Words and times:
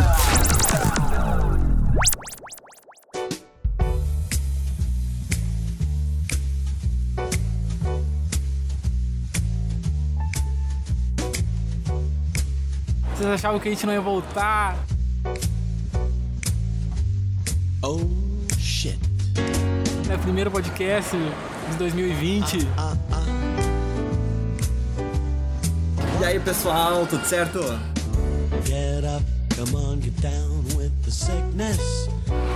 Vocês 13.15 13.29
achavam 13.31 13.59
que 13.59 13.67
a 13.67 13.71
gente 13.71 13.85
não 13.85 13.93
ia 13.93 14.01
voltar? 14.01 14.77
Oh 17.81 17.99
shit. 18.57 18.99
Né? 20.07 20.17
Primeiro 20.17 20.51
podcast 20.51 21.17
de 21.17 21.77
2020. 21.77 22.67
E 26.19 26.25
aí 26.25 26.37
pessoal, 26.37 27.07
tudo 27.07 27.25
certo? 27.25 27.59
Get 28.65 29.05
up, 29.05 29.23
come 29.55 29.75
on, 29.77 30.01
get 30.01 30.13
down 30.19 30.65
with 30.75 30.91
the 31.05 31.11
sickness. 31.11 32.09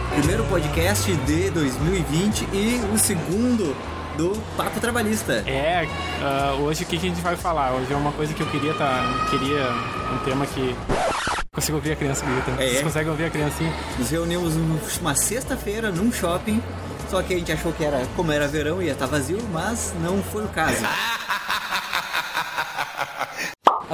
Primeiro 0.10 0.44
podcast 0.46 1.10
de 1.10 1.50
2020 1.52 2.42
e 2.52 2.82
o 2.94 2.98
segundo 2.98 3.74
do 4.18 4.38
Papo 4.58 4.82
Trabalhista. 4.82 5.44
É, 5.48 5.88
ah, 6.22 6.58
hoje 6.60 6.84
o 6.84 6.86
que, 6.88 6.98
que 6.98 7.06
a 7.06 7.10
gente 7.10 7.22
vai 7.22 7.38
falar? 7.38 7.74
Hoje 7.74 7.94
é 7.94 7.96
uma 7.96 8.12
coisa 8.12 8.34
que 8.34 8.42
eu 8.42 8.48
queria 8.48 8.74
tá. 8.74 9.02
Queria 9.30 9.70
um 10.14 10.18
tema 10.26 10.46
que. 10.46 10.76
Consigo 11.54 11.78
ouvir 11.78 11.94
a 11.94 11.96
criança 11.96 12.26
gritando. 12.26 12.62
É, 12.62 12.66
Vocês 12.66 12.80
é? 12.80 12.84
conseguem 12.84 13.12
ouvir 13.12 13.26
a 13.26 13.30
criancinha? 13.30 13.74
Nos 13.98 14.10
reunimos 14.10 14.56
numa 14.56 15.16
sexta-feira 15.16 15.90
num 15.90 16.12
shopping, 16.12 16.62
só 17.10 17.22
que 17.24 17.34
a 17.34 17.38
gente 17.38 17.52
achou 17.52 17.72
que 17.72 17.86
era, 17.86 18.06
como 18.18 18.30
era 18.30 18.46
verão, 18.46 18.82
ia 18.82 18.92
estar 18.92 19.06
vazio, 19.06 19.40
mas 19.54 19.94
não 20.02 20.22
foi 20.22 20.44
o 20.44 20.50
caso. 20.50 20.84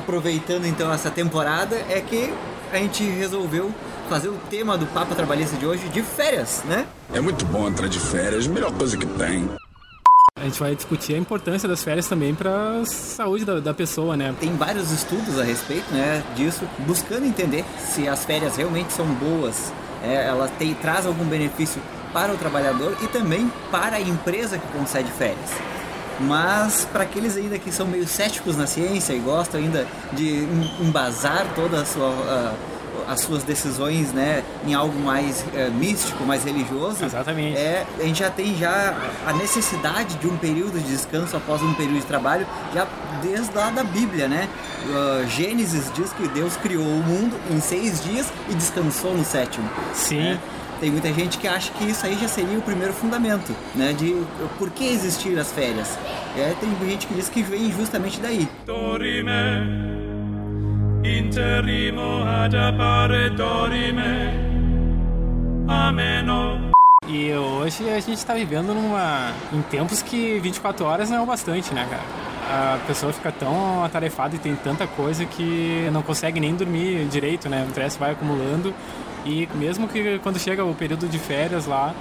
Aproveitando 0.10 0.66
então 0.66 0.92
essa 0.92 1.12
temporada, 1.12 1.76
é 1.88 2.02
que 2.02 2.34
a 2.74 2.78
gente 2.78 3.04
resolveu 3.04 3.72
fazer 4.10 4.28
o 4.28 4.40
tema 4.50 4.76
do 4.76 4.88
Papo 4.88 5.14
Trabalhista 5.14 5.56
de 5.56 5.68
hoje 5.68 5.88
de 5.90 6.02
férias, 6.02 6.64
né? 6.66 6.88
É 7.14 7.22
muito 7.22 7.46
bom 7.46 7.68
entrar 7.68 7.88
de 7.88 8.00
férias, 8.00 8.48
melhor 8.48 8.72
coisa 8.72 8.98
que 8.98 9.06
tem. 9.06 9.48
A 10.36 10.46
gente 10.46 10.60
vai 10.60 10.74
discutir 10.74 11.14
a 11.14 11.18
importância 11.20 11.70
das 11.70 11.84
férias 11.84 12.08
também 12.08 12.34
pra 12.34 12.84
saúde 12.86 13.46
da, 13.46 13.60
da 13.60 13.72
pessoa, 13.72 14.18
né? 14.18 14.34
Tem 14.40 14.58
vários 14.58 14.90
estudos 14.90 15.40
a 15.40 15.44
respeito 15.44 15.94
né, 15.94 16.24
disso, 16.36 16.68
buscando 16.88 17.28
entender 17.28 17.64
se 17.78 18.08
as 18.08 18.26
férias 18.26 18.58
realmente 18.58 18.92
são 18.92 19.06
boas, 19.06 19.72
é, 20.04 20.26
elas 20.26 20.50
têm, 20.58 20.74
traz 20.74 21.06
algum 21.06 21.26
benefício 21.26 21.80
para 22.12 22.34
o 22.34 22.38
trabalhador 22.38 22.98
e 23.04 23.08
também 23.10 23.52
para 23.70 23.98
a 23.98 24.02
empresa 24.02 24.58
que 24.58 24.68
concede 24.76 25.12
férias. 25.12 25.52
Mas 26.22 26.86
para 26.92 27.04
aqueles 27.04 27.38
ainda 27.38 27.58
que 27.58 27.72
são 27.72 27.86
meio 27.88 28.08
céticos 28.08 28.58
na 28.58 28.68
ciência 28.68 29.14
e 29.14 29.20
gostam 29.20 29.60
ainda 29.60 29.88
de 30.14 30.28
em- 30.44 30.72
embasar 30.88 31.46
toda 31.56 31.82
a 31.82 31.86
sua, 31.86 32.08
ah, 32.10 32.54
as 33.08 33.22
suas 33.22 33.42
decisões 33.44 34.12
né, 34.12 34.44
em 34.68 34.74
algo 34.74 35.00
mais 35.00 35.44
eh, 35.56 35.70
místico, 35.70 36.24
mais 36.26 36.44
religioso, 36.44 37.06
Exatamente. 37.06 37.58
é, 37.58 37.84
a 38.00 38.04
gente 38.04 38.20
já 38.20 38.30
tem 38.30 38.56
já 38.56 38.96
a 39.26 39.34
necessidade 39.34 40.16
de 40.16 40.28
um 40.28 40.38
período 40.38 40.78
de 40.80 40.92
descanso 40.92 41.36
após 41.36 41.62
um 41.64 41.74
período 41.74 42.02
de 42.02 42.06
trabalho, 42.06 42.46
já 42.74 42.86
desde 43.24 43.56
lá 43.56 43.72
da 43.72 43.84
Bíblia, 43.84 44.28
né? 44.28 44.48
Ah, 44.94 45.26
Gênesis 45.28 45.90
diz 45.96 46.12
que 46.14 46.28
Deus 46.28 46.56
criou 46.58 46.86
o 46.86 47.02
mundo 47.04 47.36
em 47.50 47.60
seis 47.60 48.04
dias 48.04 48.28
e 48.50 48.54
descansou 48.54 49.14
no 49.16 49.24
sétimo. 49.26 49.68
Sim. 49.94 50.20
né? 50.20 50.40
Tem 50.80 50.90
muita 50.90 51.12
gente 51.12 51.38
que 51.38 51.48
acha 51.48 51.72
que 51.74 51.84
isso 51.86 52.06
aí 52.06 52.18
já 52.18 52.28
seria 52.28 52.58
o 52.58 52.62
primeiro 52.62 52.94
fundamento, 52.94 53.54
né? 53.76 53.92
De 53.94 54.16
por 54.58 54.70
que 54.70 54.86
existir 54.86 55.38
as 55.38 55.52
férias. 55.52 55.98
É, 56.38 56.56
tem 56.60 56.70
gente 56.90 57.06
que 57.06 57.14
diz 57.14 57.28
que 57.28 57.44
vem 57.44 57.72
justamente 57.72 58.20
daí. 58.22 58.48
dorime, 58.66 59.30
ad 62.26 62.56
appare 62.56 63.30
dorime, 63.32 64.32
ameno. 65.68 66.70
E 67.08 67.34
hoje 67.34 67.90
a 67.90 68.00
gente 68.00 68.26
tá 68.26 68.36
vivendo 68.36 68.74
numa. 68.74 69.34
em 69.52 69.62
tempos 69.64 70.02
que 70.02 70.40
24 70.40 70.86
horas 70.86 71.10
não 71.10 71.18
é 71.18 71.22
o 71.22 71.26
bastante, 71.26 71.74
né, 71.74 71.88
cara? 71.90 72.04
A 72.52 72.80
pessoa 72.88 73.14
fica 73.14 73.32
tão 73.32 73.84
atarefada 73.84 74.36
e 74.36 74.40
tem 74.40 74.56
tanta 74.56 74.88
coisa 74.88 75.26
que 75.26 75.90
não 75.92 76.02
consegue 76.02 76.40
nem 76.40 76.56
dormir 76.56 77.06
direito, 77.08 77.50
né? 77.50 77.64
O 77.64 77.68
estresse 77.68 78.00
vai 78.00 78.12
acumulando. 78.12 78.74
E 79.26 79.48
mesmo 79.56 79.88
que 79.88 80.20
quando 80.20 80.40
chega 80.40 80.64
o 80.64 80.74
período 80.74 81.08
de 81.08 81.20
férias 81.20 81.66
lá, 81.66 81.94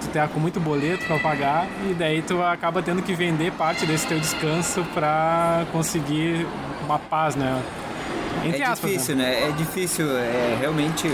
tu 0.00 0.08
tá 0.08 0.26
com 0.28 0.40
muito 0.40 0.60
boleto 0.60 1.04
pra 1.06 1.18
pagar 1.18 1.68
e 1.88 1.94
daí 1.94 2.22
tu 2.22 2.42
acaba 2.42 2.82
tendo 2.82 3.02
que 3.02 3.14
vender 3.14 3.52
parte 3.52 3.84
desse 3.84 4.06
teu 4.06 4.18
descanso 4.18 4.84
pra 4.94 5.66
conseguir 5.72 6.46
uma 6.84 6.98
paz, 6.98 7.36
né? 7.36 7.62
Entre 8.44 8.62
é 8.62 8.66
aspas, 8.66 8.90
difícil, 8.90 9.16
né? 9.16 9.24
né? 9.24 9.48
É 9.48 9.52
difícil, 9.52 10.06
é 10.16 10.56
realmente 10.60 11.08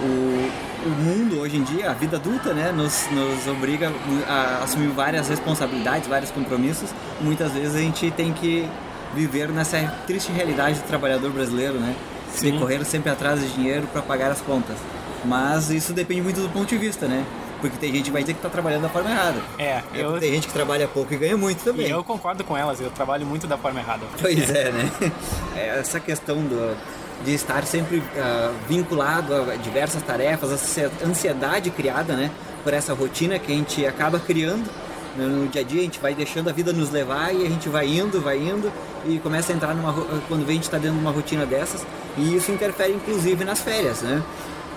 o, 0.00 0.50
o 0.86 0.90
mundo 0.90 1.40
hoje 1.40 1.56
em 1.56 1.62
dia, 1.62 1.90
a 1.90 1.94
vida 1.94 2.16
adulta, 2.16 2.54
né, 2.54 2.72
nos, 2.72 3.06
nos 3.10 3.46
obriga 3.46 3.92
a 4.28 4.62
assumir 4.64 4.88
várias 4.88 5.28
responsabilidades, 5.28 6.08
vários 6.08 6.30
compromissos. 6.30 6.90
Muitas 7.20 7.52
vezes 7.52 7.74
a 7.74 7.80
gente 7.80 8.10
tem 8.10 8.32
que 8.32 8.68
viver 9.14 9.48
nessa 9.48 9.78
triste 10.06 10.32
realidade 10.32 10.78
do 10.78 10.86
trabalhador 10.86 11.30
brasileiro, 11.30 11.74
né? 11.74 11.94
Sim. 12.32 12.52
De 12.52 12.58
correr 12.58 12.84
sempre 12.84 13.10
atrás 13.10 13.40
de 13.40 13.48
dinheiro 13.52 13.86
para 13.92 14.02
pagar 14.02 14.30
as 14.30 14.40
contas. 14.40 14.76
Mas 15.24 15.70
isso 15.70 15.92
depende 15.92 16.22
muito 16.22 16.40
do 16.40 16.48
ponto 16.48 16.66
de 16.68 16.76
vista, 16.78 17.06
né? 17.06 17.24
Porque 17.60 17.76
tem 17.78 17.90
gente 17.92 18.04
que 18.04 18.10
vai 18.10 18.22
dizer 18.22 18.34
que 18.34 18.38
está 18.38 18.50
trabalhando 18.50 18.82
da 18.82 18.88
forma 18.88 19.10
errada. 19.10 19.40
É, 19.58 19.80
E 19.94 20.00
eu, 20.00 20.18
Tem 20.20 20.30
gente 20.32 20.46
que 20.46 20.52
trabalha 20.52 20.86
pouco 20.86 21.12
e 21.14 21.16
ganha 21.16 21.36
muito 21.36 21.64
também. 21.64 21.86
e 21.86 21.90
eu 21.90 22.04
concordo 22.04 22.44
com 22.44 22.56
elas, 22.56 22.80
eu 22.80 22.90
trabalho 22.90 23.24
muito 23.26 23.46
da 23.46 23.56
forma 23.56 23.80
errada. 23.80 24.02
Pois 24.20 24.50
é, 24.50 24.70
né? 24.70 24.90
É, 25.56 25.78
Essa 25.78 25.98
questão 25.98 26.36
do, 26.42 26.76
de 27.24 27.34
estar 27.34 27.64
sempre 27.64 28.02
ah, 28.18 28.52
vinculado 28.68 29.34
a 29.50 29.56
diversas 29.56 30.02
tarefas, 30.02 30.52
essa 30.52 30.90
ansiedade 31.04 31.70
criada, 31.70 32.14
né? 32.14 32.30
Por 32.62 32.74
essa 32.74 32.92
rotina 32.92 33.38
que 33.38 33.50
a 33.50 33.54
gente 33.54 33.86
acaba 33.86 34.18
criando 34.20 34.68
né, 35.16 35.24
no 35.24 35.48
dia 35.48 35.62
a 35.62 35.64
dia, 35.64 35.80
a 35.80 35.84
gente 35.84 35.98
vai 35.98 36.14
deixando 36.14 36.50
a 36.50 36.52
vida 36.52 36.72
nos 36.74 36.90
levar 36.90 37.34
e 37.34 37.46
a 37.46 37.48
gente 37.48 37.68
vai 37.70 37.86
indo, 37.88 38.20
vai 38.20 38.36
indo 38.38 38.70
e 39.08 39.18
começa 39.18 39.52
a 39.52 39.56
entrar 39.56 39.74
numa 39.74 39.90
ro- 39.90 40.06
quando 40.28 40.40
vem 40.46 40.52
a 40.52 40.54
gente 40.54 40.64
está 40.64 40.78
dentro 40.78 40.96
de 40.96 41.02
uma 41.02 41.10
rotina 41.10 41.44
dessas 41.46 41.84
e 42.16 42.36
isso 42.36 42.50
interfere 42.52 42.92
inclusive 42.92 43.44
nas 43.44 43.60
férias, 43.60 44.02
né? 44.02 44.22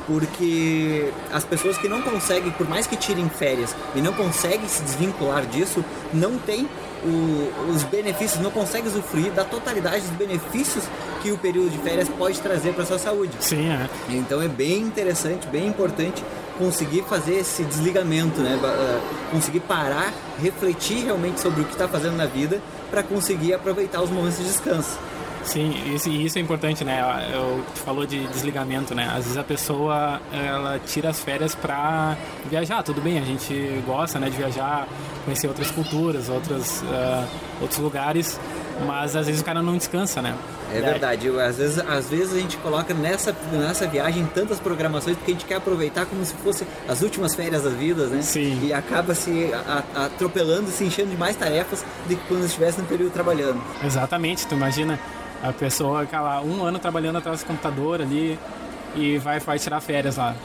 Porque 0.07 1.12
as 1.31 1.44
pessoas 1.44 1.78
que 1.78 1.88
não 1.88 2.01
conseguem, 2.01 2.51
por 2.51 2.68
mais 2.68 2.88
que 2.88 2.95
tirem 2.95 3.29
férias 3.29 3.75
e 3.95 4.01
não 4.01 4.12
conseguem 4.12 4.68
se 4.68 4.81
desvincular 4.81 5.45
disso, 5.45 5.85
não 6.12 6.38
tem 6.39 6.68
o- 7.03 7.72
os 7.72 7.84
benefícios, 7.84 8.41
não 8.41 8.50
conseguem 8.51 8.88
usufruir 8.88 9.31
da 9.31 9.44
totalidade 9.45 10.01
dos 10.01 10.18
benefícios 10.18 10.84
que 11.22 11.31
o 11.31 11.38
período 11.38 11.69
de 11.69 11.78
férias 11.78 12.09
pode 12.09 12.39
trazer 12.41 12.73
para 12.73 12.85
sua 12.85 12.97
saúde. 12.97 13.31
Sim, 13.39 13.69
é. 13.69 13.88
Então 14.09 14.41
é 14.41 14.47
bem 14.47 14.79
interessante, 14.81 15.47
bem 15.47 15.68
importante 15.68 16.23
conseguir 16.57 17.03
fazer 17.03 17.35
esse 17.35 17.63
desligamento, 17.63 18.41
né? 18.41 18.59
Ah, 18.63 19.00
Conseguir 19.31 19.59
parar, 19.62 20.12
refletir 20.41 21.06
realmente 21.06 21.39
sobre 21.39 21.62
o 21.62 21.66
que 21.66 21.73
está 21.73 21.88
fazendo 21.88 22.18
na 22.18 22.25
vida 22.25 22.59
para 22.89 23.03
conseguir 23.03 23.53
aproveitar 23.53 24.01
os 24.01 24.09
momentos 24.09 24.38
de 24.38 24.45
descanso. 24.45 24.97
Sim, 25.44 25.73
isso, 25.94 26.09
isso 26.09 26.38
é 26.38 26.41
importante, 26.41 26.83
né? 26.83 27.29
Eu, 27.33 27.63
tu 27.73 27.79
falou 27.79 28.05
de 28.05 28.27
desligamento, 28.27 28.94
né? 28.94 29.05
Às 29.09 29.23
vezes 29.23 29.38
a 29.38 29.44
pessoa, 29.44 30.22
ela 30.31 30.79
tira 30.85 31.09
as 31.09 31.19
férias 31.19 31.55
pra 31.55 32.17
viajar, 32.50 32.83
tudo 32.83 33.01
bem, 33.01 33.17
a 33.17 33.23
gente 33.23 33.81
gosta, 33.85 34.19
né, 34.19 34.29
de 34.29 34.38
viajar, 34.38 34.88
conhecer 35.23 35.47
outras 35.47 35.72
culturas, 35.72 36.29
outras, 36.29 36.83
ah, 36.91 37.25
outros 37.61 37.79
lugares, 37.79 38.39
mas 38.85 39.16
às 39.16 39.28
vezes 39.28 39.41
o 39.41 39.45
cara 39.45 39.62
não 39.62 39.78
descansa, 39.78 40.22
né? 40.22 40.35
É 40.73 40.79
verdade, 40.81 41.28
às 41.40 41.57
vezes, 41.57 41.79
às 41.79 42.09
vezes 42.09 42.34
a 42.34 42.40
gente 42.40 42.57
coloca 42.57 42.94
nessa, 42.94 43.35
nessa 43.51 43.88
viagem 43.88 44.25
tantas 44.28 44.59
programações 44.59 45.17
porque 45.17 45.31
a 45.31 45.34
gente 45.34 45.45
quer 45.45 45.56
aproveitar 45.56 46.06
como 46.06 46.23
se 46.23 46.34
fosse 46.35 46.66
as 46.88 47.01
últimas 47.01 47.34
férias 47.35 47.63
das 47.63 47.73
vidas, 47.73 48.12
né? 48.12 48.22
Sim. 48.22 48.59
E 48.63 48.73
acaba 48.73 49.16
se 49.16 49.51
atropelando, 49.95 50.69
se 50.69 50.84
enchendo 50.84 51.09
de 51.09 51.18
mais 51.18 51.35
tarefas 51.35 51.84
do 52.07 52.16
que 52.16 52.28
quando 52.28 52.45
estivesse 52.45 52.80
no 52.80 52.88
período 52.88 53.12
trabalhando. 53.12 53.62
Exatamente, 53.83 54.45
tu 54.45 54.56
imagina 54.56 55.00
a 55.42 55.51
pessoa 55.51 56.04
aquela 56.04 56.42
um 56.42 56.63
ano 56.63 56.77
trabalhando 56.80 57.18
atrás 57.18 57.39
do 57.39 57.45
computador 57.45 58.01
ali 58.01 58.38
e 58.95 59.18
vai, 59.18 59.39
vai 59.39 59.57
tirar 59.57 59.81
férias 59.81 60.18
lá. 60.18 60.36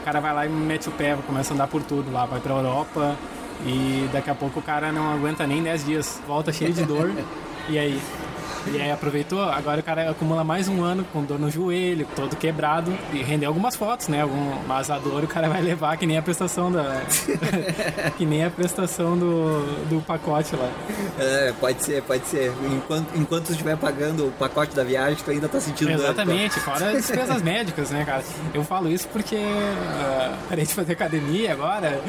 O 0.00 0.04
cara 0.04 0.18
vai 0.18 0.34
lá 0.34 0.46
e 0.46 0.48
mete 0.48 0.88
o 0.88 0.92
pé, 0.92 1.16
começa 1.26 1.52
a 1.52 1.54
andar 1.54 1.68
por 1.68 1.82
tudo 1.82 2.10
lá, 2.10 2.24
vai 2.24 2.40
pra 2.40 2.54
Europa 2.54 3.16
e 3.66 4.08
daqui 4.12 4.30
a 4.30 4.34
pouco 4.34 4.60
o 4.60 4.62
cara 4.62 4.90
não 4.90 5.12
aguenta 5.12 5.46
nem 5.46 5.62
10 5.62 5.84
dias, 5.84 6.20
volta 6.26 6.52
cheio 6.52 6.72
de 6.72 6.84
dor. 6.84 7.10
e 7.68 7.78
aí? 7.78 8.00
E 8.66 8.80
aí 8.80 8.90
aproveitou, 8.90 9.42
agora 9.42 9.80
o 9.80 9.82
cara 9.82 10.10
acumula 10.10 10.44
mais 10.44 10.68
um 10.68 10.84
ano 10.84 11.04
com 11.12 11.24
dor 11.24 11.38
no 11.38 11.50
joelho, 11.50 12.06
todo 12.14 12.36
quebrado, 12.36 12.92
e 13.12 13.22
rendeu 13.22 13.48
algumas 13.48 13.74
fotos, 13.74 14.08
né? 14.08 14.20
Algum, 14.20 14.52
mas 14.66 14.90
a 14.90 14.98
dor 14.98 15.24
o 15.24 15.26
cara 15.26 15.48
vai 15.48 15.62
levar 15.62 15.96
que 15.96 16.06
nem 16.06 16.18
a 16.18 16.22
prestação 16.22 16.70
da. 16.70 17.00
que 18.18 18.26
nem 18.26 18.44
a 18.44 18.50
prestação 18.50 19.16
do, 19.16 19.62
do 19.88 20.02
pacote 20.02 20.54
lá. 20.54 20.70
É, 21.18 21.54
pode 21.58 21.82
ser, 21.82 22.02
pode 22.02 22.26
ser. 22.26 22.52
Enquanto, 22.70 23.16
enquanto 23.16 23.46
tu 23.46 23.52
estiver 23.52 23.76
pagando 23.76 24.28
o 24.28 24.32
pacote 24.32 24.76
da 24.76 24.84
viagem, 24.84 25.18
tu 25.24 25.30
ainda 25.30 25.48
tá 25.48 25.58
sentindo 25.58 25.88
dor. 25.96 26.04
Exatamente, 26.04 26.60
fora 26.60 26.92
despesas 27.00 27.42
médicas, 27.42 27.90
né, 27.90 28.04
cara? 28.04 28.22
Eu 28.52 28.62
falo 28.62 28.90
isso 28.90 29.08
porque 29.08 29.36
uh, 29.36 30.36
parei 30.48 30.66
de 30.66 30.74
fazer 30.74 30.92
academia 30.92 31.52
agora 31.52 32.00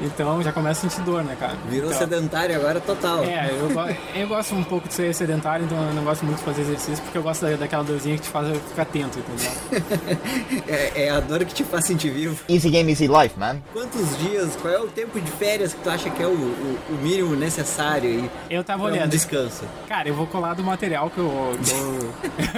Então 0.00 0.42
já 0.42 0.52
começa 0.52 0.86
a 0.86 0.90
sentir 0.90 1.02
dor, 1.04 1.22
né, 1.22 1.36
cara? 1.38 1.54
Virou 1.68 1.88
então, 1.88 1.98
sedentário 2.00 2.56
agora 2.56 2.80
total. 2.80 3.22
É, 3.24 3.48
eu, 3.50 3.68
go- 3.70 3.96
eu 4.14 4.26
gosto 4.28 4.54
um 4.54 4.64
pouco 4.64 4.88
de 4.88 4.94
ser 4.94 5.14
sedentário, 5.14 5.64
então 5.66 5.78
eu 5.88 5.94
não 5.94 6.02
gosto 6.04 6.24
muito 6.24 6.38
de 6.38 6.44
fazer 6.44 6.62
exercício, 6.62 7.02
porque 7.04 7.16
eu 7.18 7.22
gosto 7.22 7.46
da- 7.46 7.56
daquela 7.56 7.84
dorzinha 7.84 8.16
que 8.16 8.22
te 8.22 8.28
faz 8.28 8.48
ficar 8.68 8.82
atento, 8.82 9.18
entendeu? 9.18 10.14
É, 10.66 11.04
é 11.04 11.10
a 11.10 11.20
dor 11.20 11.44
que 11.44 11.54
te 11.54 11.62
faz 11.64 11.84
sentir 11.84 12.10
vivo. 12.10 12.36
Easy 12.48 12.70
game, 12.70 12.90
easy 12.90 13.06
life, 13.06 13.38
man. 13.38 13.58
Quantos 13.72 14.16
dias, 14.18 14.56
qual 14.60 14.72
é 14.74 14.78
o 14.80 14.86
tempo 14.88 15.20
de 15.20 15.30
férias 15.32 15.74
que 15.74 15.80
tu 15.80 15.90
acha 15.90 16.10
que 16.10 16.22
é 16.22 16.26
o, 16.26 16.30
o- 16.30 16.78
o 16.90 16.94
mínimo 17.02 17.36
necessário 17.36 18.08
aí 18.10 18.30
Eu 18.50 18.64
tava 18.64 18.82
pra 18.84 18.90
um 18.90 18.94
olhando. 18.94 19.10
descanso? 19.10 19.64
Cara, 19.88 20.08
eu 20.08 20.14
vou 20.14 20.26
colar 20.26 20.54
do 20.54 20.62
material 20.64 21.10
que 21.10 21.18
eu, 21.18 21.58
que 21.64 21.70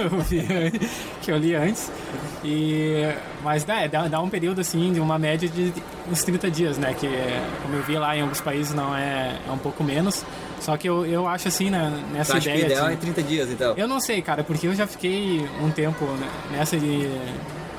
eu, 0.01 0.05
eu 0.11 0.19
vi, 0.23 0.79
que 1.21 1.31
eu 1.31 1.37
li 1.37 1.55
antes. 1.55 1.91
E, 2.43 3.03
mas 3.47 3.63
dá, 3.63 3.87
dá, 3.87 4.07
dá 4.07 4.21
um 4.21 4.29
período 4.29 4.61
assim 4.61 4.91
de 4.93 4.99
uma 4.99 5.17
média 5.17 5.47
de 5.49 5.73
uns 6.11 6.23
30 6.23 6.51
dias, 6.51 6.77
né? 6.77 6.93
Que 6.93 7.07
como 7.63 7.75
eu 7.75 7.83
vi 7.83 7.97
lá 7.97 8.15
em 8.15 8.21
alguns 8.21 8.41
países 8.41 8.73
não 8.73 8.95
é, 8.95 9.35
é 9.47 9.51
um 9.51 9.57
pouco 9.57 9.83
menos. 9.83 10.23
Só 10.59 10.75
que 10.75 10.87
eu, 10.89 11.05
eu 11.05 11.27
acho 11.27 11.47
assim, 11.47 11.69
né, 11.69 11.91
Tu 12.09 12.13
nessa 12.13 12.37
acha 12.37 12.49
que 12.49 12.55
o 12.55 12.59
ideia. 12.59 12.65
ideal 12.73 12.87
de- 12.87 12.93
é 12.93 12.97
30 12.97 13.23
dias, 13.23 13.49
então? 13.51 13.73
Eu 13.77 13.87
não 13.87 13.99
sei, 13.99 14.21
cara, 14.21 14.43
porque 14.43 14.67
eu 14.67 14.73
já 14.75 14.85
fiquei 14.87 15.47
um 15.61 15.69
tempo 15.69 16.03
né, 16.05 16.27
nessa 16.51 16.77
de, 16.77 17.07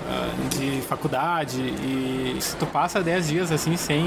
ah, 0.08 0.30
de 0.56 0.80
faculdade 0.82 1.58
e 1.60 2.36
se 2.40 2.54
tu 2.56 2.66
passa 2.66 3.02
10 3.02 3.28
dias 3.28 3.52
assim 3.52 3.76
sem 3.76 4.04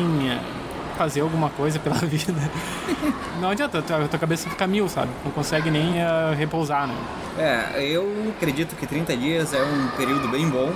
fazer 0.97 1.21
alguma 1.21 1.49
coisa 1.49 1.79
pela 1.79 1.95
vida, 2.07 2.33
não 3.41 3.49
adianta, 3.49 3.81
tua, 3.81 4.07
tua 4.07 4.19
cabeça 4.19 4.49
fica 4.49 4.65
mil, 4.67 4.87
sabe? 4.87 5.09
Não 5.25 5.31
consegue 5.31 5.69
nem 5.69 6.01
ah, 6.01 6.33
repousar, 6.37 6.87
né? 6.87 6.95
É, 7.37 7.83
eu 7.83 8.33
acredito 8.37 8.75
que 8.75 8.85
30 8.87 9.15
dias 9.17 9.53
é 9.53 9.61
um 9.63 9.87
período 9.97 10.27
bem 10.29 10.47
bom, 10.49 10.71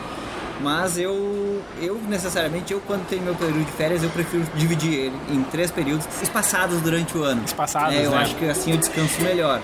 mas 0.62 0.98
eu, 0.98 1.62
eu 1.82 1.96
necessariamente, 2.08 2.74
eu 2.74 2.82
quando 2.82 3.08
tenho 3.08 3.24
meu 3.24 3.36
período 3.36 3.66
de 3.66 3.72
férias, 3.72 4.04
eu 4.04 4.10
prefiro 4.10 4.44
dividir 4.56 4.94
ele 4.94 5.16
em 5.30 5.44
três 5.44 5.72
períodos 5.72 6.08
espaçados 6.22 6.82
durante 6.82 7.18
o 7.18 7.24
ano. 7.24 7.44
Espaçados, 7.46 7.96
É, 7.96 8.06
eu 8.06 8.12
né? 8.12 8.18
acho 8.18 8.36
que 8.36 8.46
assim 8.46 8.72
eu 8.72 8.78
descanso 8.78 9.22
melhor. 9.22 9.62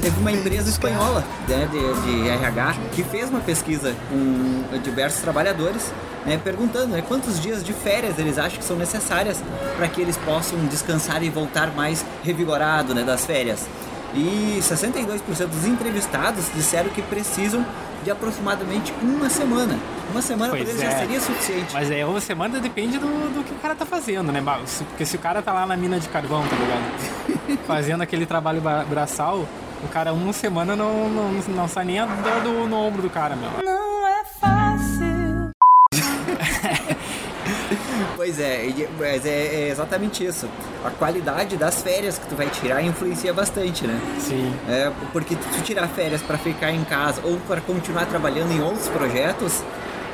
Teve 0.00 0.18
uma 0.20 0.32
empresa 0.32 0.68
espanhola 0.70 1.22
né, 1.48 1.68
de, 1.70 2.22
de 2.22 2.28
RH 2.28 2.74
que 2.94 3.02
fez 3.04 3.28
uma 3.28 3.40
pesquisa 3.40 3.94
com 4.08 4.78
diversos 4.78 5.20
trabalhadores, 5.20 5.92
né, 6.26 6.38
perguntando 6.42 6.88
né, 6.88 7.02
quantos 7.06 7.40
dias 7.40 7.62
de 7.64 7.72
férias 7.72 8.18
eles 8.18 8.38
acham 8.38 8.58
que 8.58 8.64
são 8.64 8.76
necessárias 8.76 9.42
para 9.76 9.88
que 9.88 10.00
eles 10.00 10.16
possam 10.18 10.58
descansar 10.66 11.22
e 11.22 11.30
voltar 11.30 11.68
mais 11.74 12.04
revigorado 12.22 12.94
né, 12.94 13.02
das 13.02 13.24
férias. 13.24 13.66
E 14.14 14.58
62% 14.60 15.46
dos 15.46 15.64
entrevistados 15.66 16.44
disseram 16.54 16.90
que 16.90 17.00
precisam 17.02 17.64
de 18.02 18.10
aproximadamente 18.10 18.92
uma 19.02 19.28
semana. 19.30 19.78
Uma 20.10 20.20
semana 20.22 20.50
Pois 20.50 20.68
eles 20.68 20.82
é. 20.82 20.90
já 20.90 20.98
seria 20.98 21.20
suficiente. 21.20 21.72
Mas 21.72 21.90
aí 21.90 22.02
uma 22.04 22.20
semana 22.20 22.58
depende 22.58 22.98
do, 22.98 23.06
do 23.06 23.44
que 23.44 23.52
o 23.52 23.56
cara 23.58 23.74
tá 23.76 23.86
fazendo, 23.86 24.32
né? 24.32 24.42
Porque 24.88 25.06
se 25.06 25.14
o 25.16 25.18
cara 25.18 25.40
tá 25.42 25.52
lá 25.52 25.64
na 25.66 25.76
mina 25.76 26.00
de 26.00 26.08
carvão, 26.08 26.42
tá 26.48 26.56
ligado? 26.56 27.60
Fazendo 27.66 28.02
aquele 28.02 28.26
trabalho 28.26 28.60
bra- 28.60 28.84
braçal, 28.84 29.46
o 29.84 29.88
cara 29.88 30.12
uma 30.12 30.32
semana 30.32 30.74
não, 30.74 31.08
não, 31.08 31.32
não 31.32 31.68
sai 31.68 31.84
nem 31.84 32.00
a 32.00 32.06
dor 32.06 32.40
do, 32.42 32.66
no 32.68 32.76
ombro 32.76 33.02
do 33.02 33.10
cara, 33.10 33.36
meu. 33.36 33.50
Pois 38.20 38.38
é, 38.38 38.68
mas 38.98 39.24
é, 39.24 39.30
é 39.30 39.68
exatamente 39.70 40.22
isso. 40.22 40.46
A 40.84 40.90
qualidade 40.90 41.56
das 41.56 41.80
férias 41.80 42.18
que 42.18 42.26
tu 42.26 42.36
vai 42.36 42.50
tirar 42.50 42.82
influencia 42.82 43.32
bastante, 43.32 43.86
né? 43.86 43.98
Sim. 44.18 44.54
É, 44.68 44.92
porque 45.10 45.36
se 45.36 45.58
tu 45.58 45.62
tirar 45.62 45.88
férias 45.88 46.20
para 46.20 46.36
ficar 46.36 46.70
em 46.70 46.84
casa 46.84 47.22
ou 47.24 47.38
para 47.48 47.62
continuar 47.62 48.04
trabalhando 48.04 48.52
em 48.52 48.60
outros 48.60 48.88
projetos, 48.88 49.64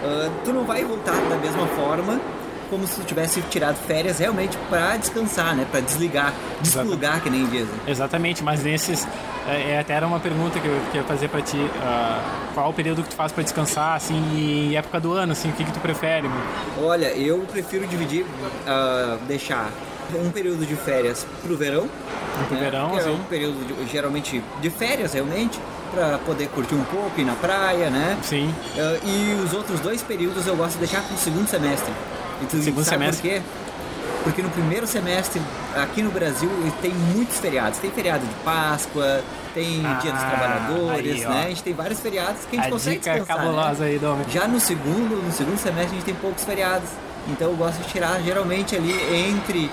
ah, 0.04 0.30
tu 0.44 0.52
não 0.52 0.64
vai 0.64 0.84
voltar 0.84 1.16
da 1.28 1.34
mesma 1.34 1.66
forma 1.66 2.20
como 2.68 2.86
se 2.86 3.00
tivesse 3.02 3.40
tirado 3.42 3.76
férias 3.86 4.18
realmente 4.18 4.56
para 4.68 4.96
descansar, 4.96 5.54
né? 5.54 5.66
Para 5.70 5.80
desligar, 5.80 6.32
desplugar, 6.60 7.20
que 7.22 7.30
nem 7.30 7.44
dizem. 7.46 7.68
Exatamente, 7.86 8.42
mas 8.42 8.62
nesses. 8.62 9.06
É, 9.48 9.72
é, 9.74 9.78
até 9.78 9.94
era 9.94 10.06
uma 10.06 10.18
pergunta 10.18 10.58
que 10.58 10.66
eu 10.66 10.80
queria 10.86 11.04
fazer 11.04 11.28
pra 11.28 11.40
ti. 11.40 11.58
ah, 11.80 12.20
qual 12.54 12.70
o 12.70 12.72
período 12.72 13.02
que 13.02 13.10
tu 13.10 13.14
faz 13.14 13.30
pra 13.32 13.42
descansar, 13.44 13.94
assim, 13.96 14.20
e 14.34 14.74
época 14.76 14.98
do 14.98 15.12
ano, 15.12 15.32
assim, 15.32 15.50
o 15.50 15.52
que, 15.52 15.64
que 15.64 15.72
tu 15.72 15.80
prefere, 15.80 16.26
mano? 16.28 16.42
Olha, 16.82 17.06
eu 17.16 17.38
prefiro 17.50 17.86
dividir, 17.86 18.26
ah, 18.66 19.18
deixar 19.28 19.70
um 20.14 20.30
período 20.30 20.64
de 20.66 20.74
férias 20.76 21.26
pro 21.42 21.56
verão. 21.56 21.88
Pro 22.48 22.58
verão, 22.58 22.90
que 22.90 22.98
é 22.98 23.02
sim. 23.02 23.10
um 23.10 23.22
período 23.24 23.66
de- 23.66 23.90
geralmente 23.92 24.42
de 24.60 24.70
férias, 24.70 25.12
realmente, 25.14 25.58
para 25.92 26.18
poder 26.18 26.48
curtir 26.48 26.74
um 26.74 26.84
pouco, 26.84 27.20
ir 27.20 27.24
na 27.24 27.34
praia, 27.34 27.88
né? 27.90 28.16
Sim. 28.22 28.52
Ah, 28.76 28.96
e 29.04 29.40
os 29.44 29.52
outros 29.52 29.78
dois 29.80 30.02
períodos 30.02 30.46
eu 30.46 30.56
gosto 30.56 30.72
de 30.72 30.78
deixar 30.78 31.02
pro 31.02 31.16
segundo 31.16 31.46
semestre. 31.48 31.92
E 32.42 32.50
Segundo 32.62 32.84
sabe 32.84 32.98
semestre? 32.98 33.28
por 33.28 33.36
quê? 33.36 33.42
Porque 34.24 34.42
no 34.42 34.50
primeiro 34.50 34.86
semestre, 34.86 35.40
aqui 35.76 36.02
no 36.02 36.10
Brasil, 36.10 36.50
tem 36.82 36.92
muitos 36.92 37.38
feriados. 37.38 37.78
Tem 37.78 37.90
feriado 37.92 38.26
de 38.26 38.34
Páscoa, 38.44 39.22
tem 39.54 39.80
Dia 40.02 40.12
dos 40.12 40.22
Ah, 40.22 40.28
Trabalhadores, 40.30 41.24
aí, 41.24 41.28
né? 41.28 41.44
A 41.44 41.48
gente 41.48 41.62
tem 41.62 41.72
vários 41.72 42.00
feriados 42.00 42.40
que 42.50 42.56
a 42.56 42.60
gente 42.60 42.68
A 42.68 42.72
consegue 42.72 42.96
dica 42.98 43.10
descansar, 43.14 43.38
né? 43.38 43.44
cabulosa 43.52 43.84
aí, 43.84 43.98
Dom. 43.98 44.18
Já 44.28 44.48
no 44.48 44.58
segundo, 44.58 45.22
no 45.24 45.32
segundo 45.32 45.56
semestre 45.58 45.92
a 45.92 45.94
gente 45.94 46.04
tem 46.04 46.14
poucos 46.16 46.42
feriados. 46.44 46.88
Então 47.28 47.50
eu 47.50 47.56
gosto 47.56 47.78
de 47.82 47.88
tirar 47.88 48.20
geralmente 48.20 48.74
ali 48.76 48.92
entre 49.30 49.70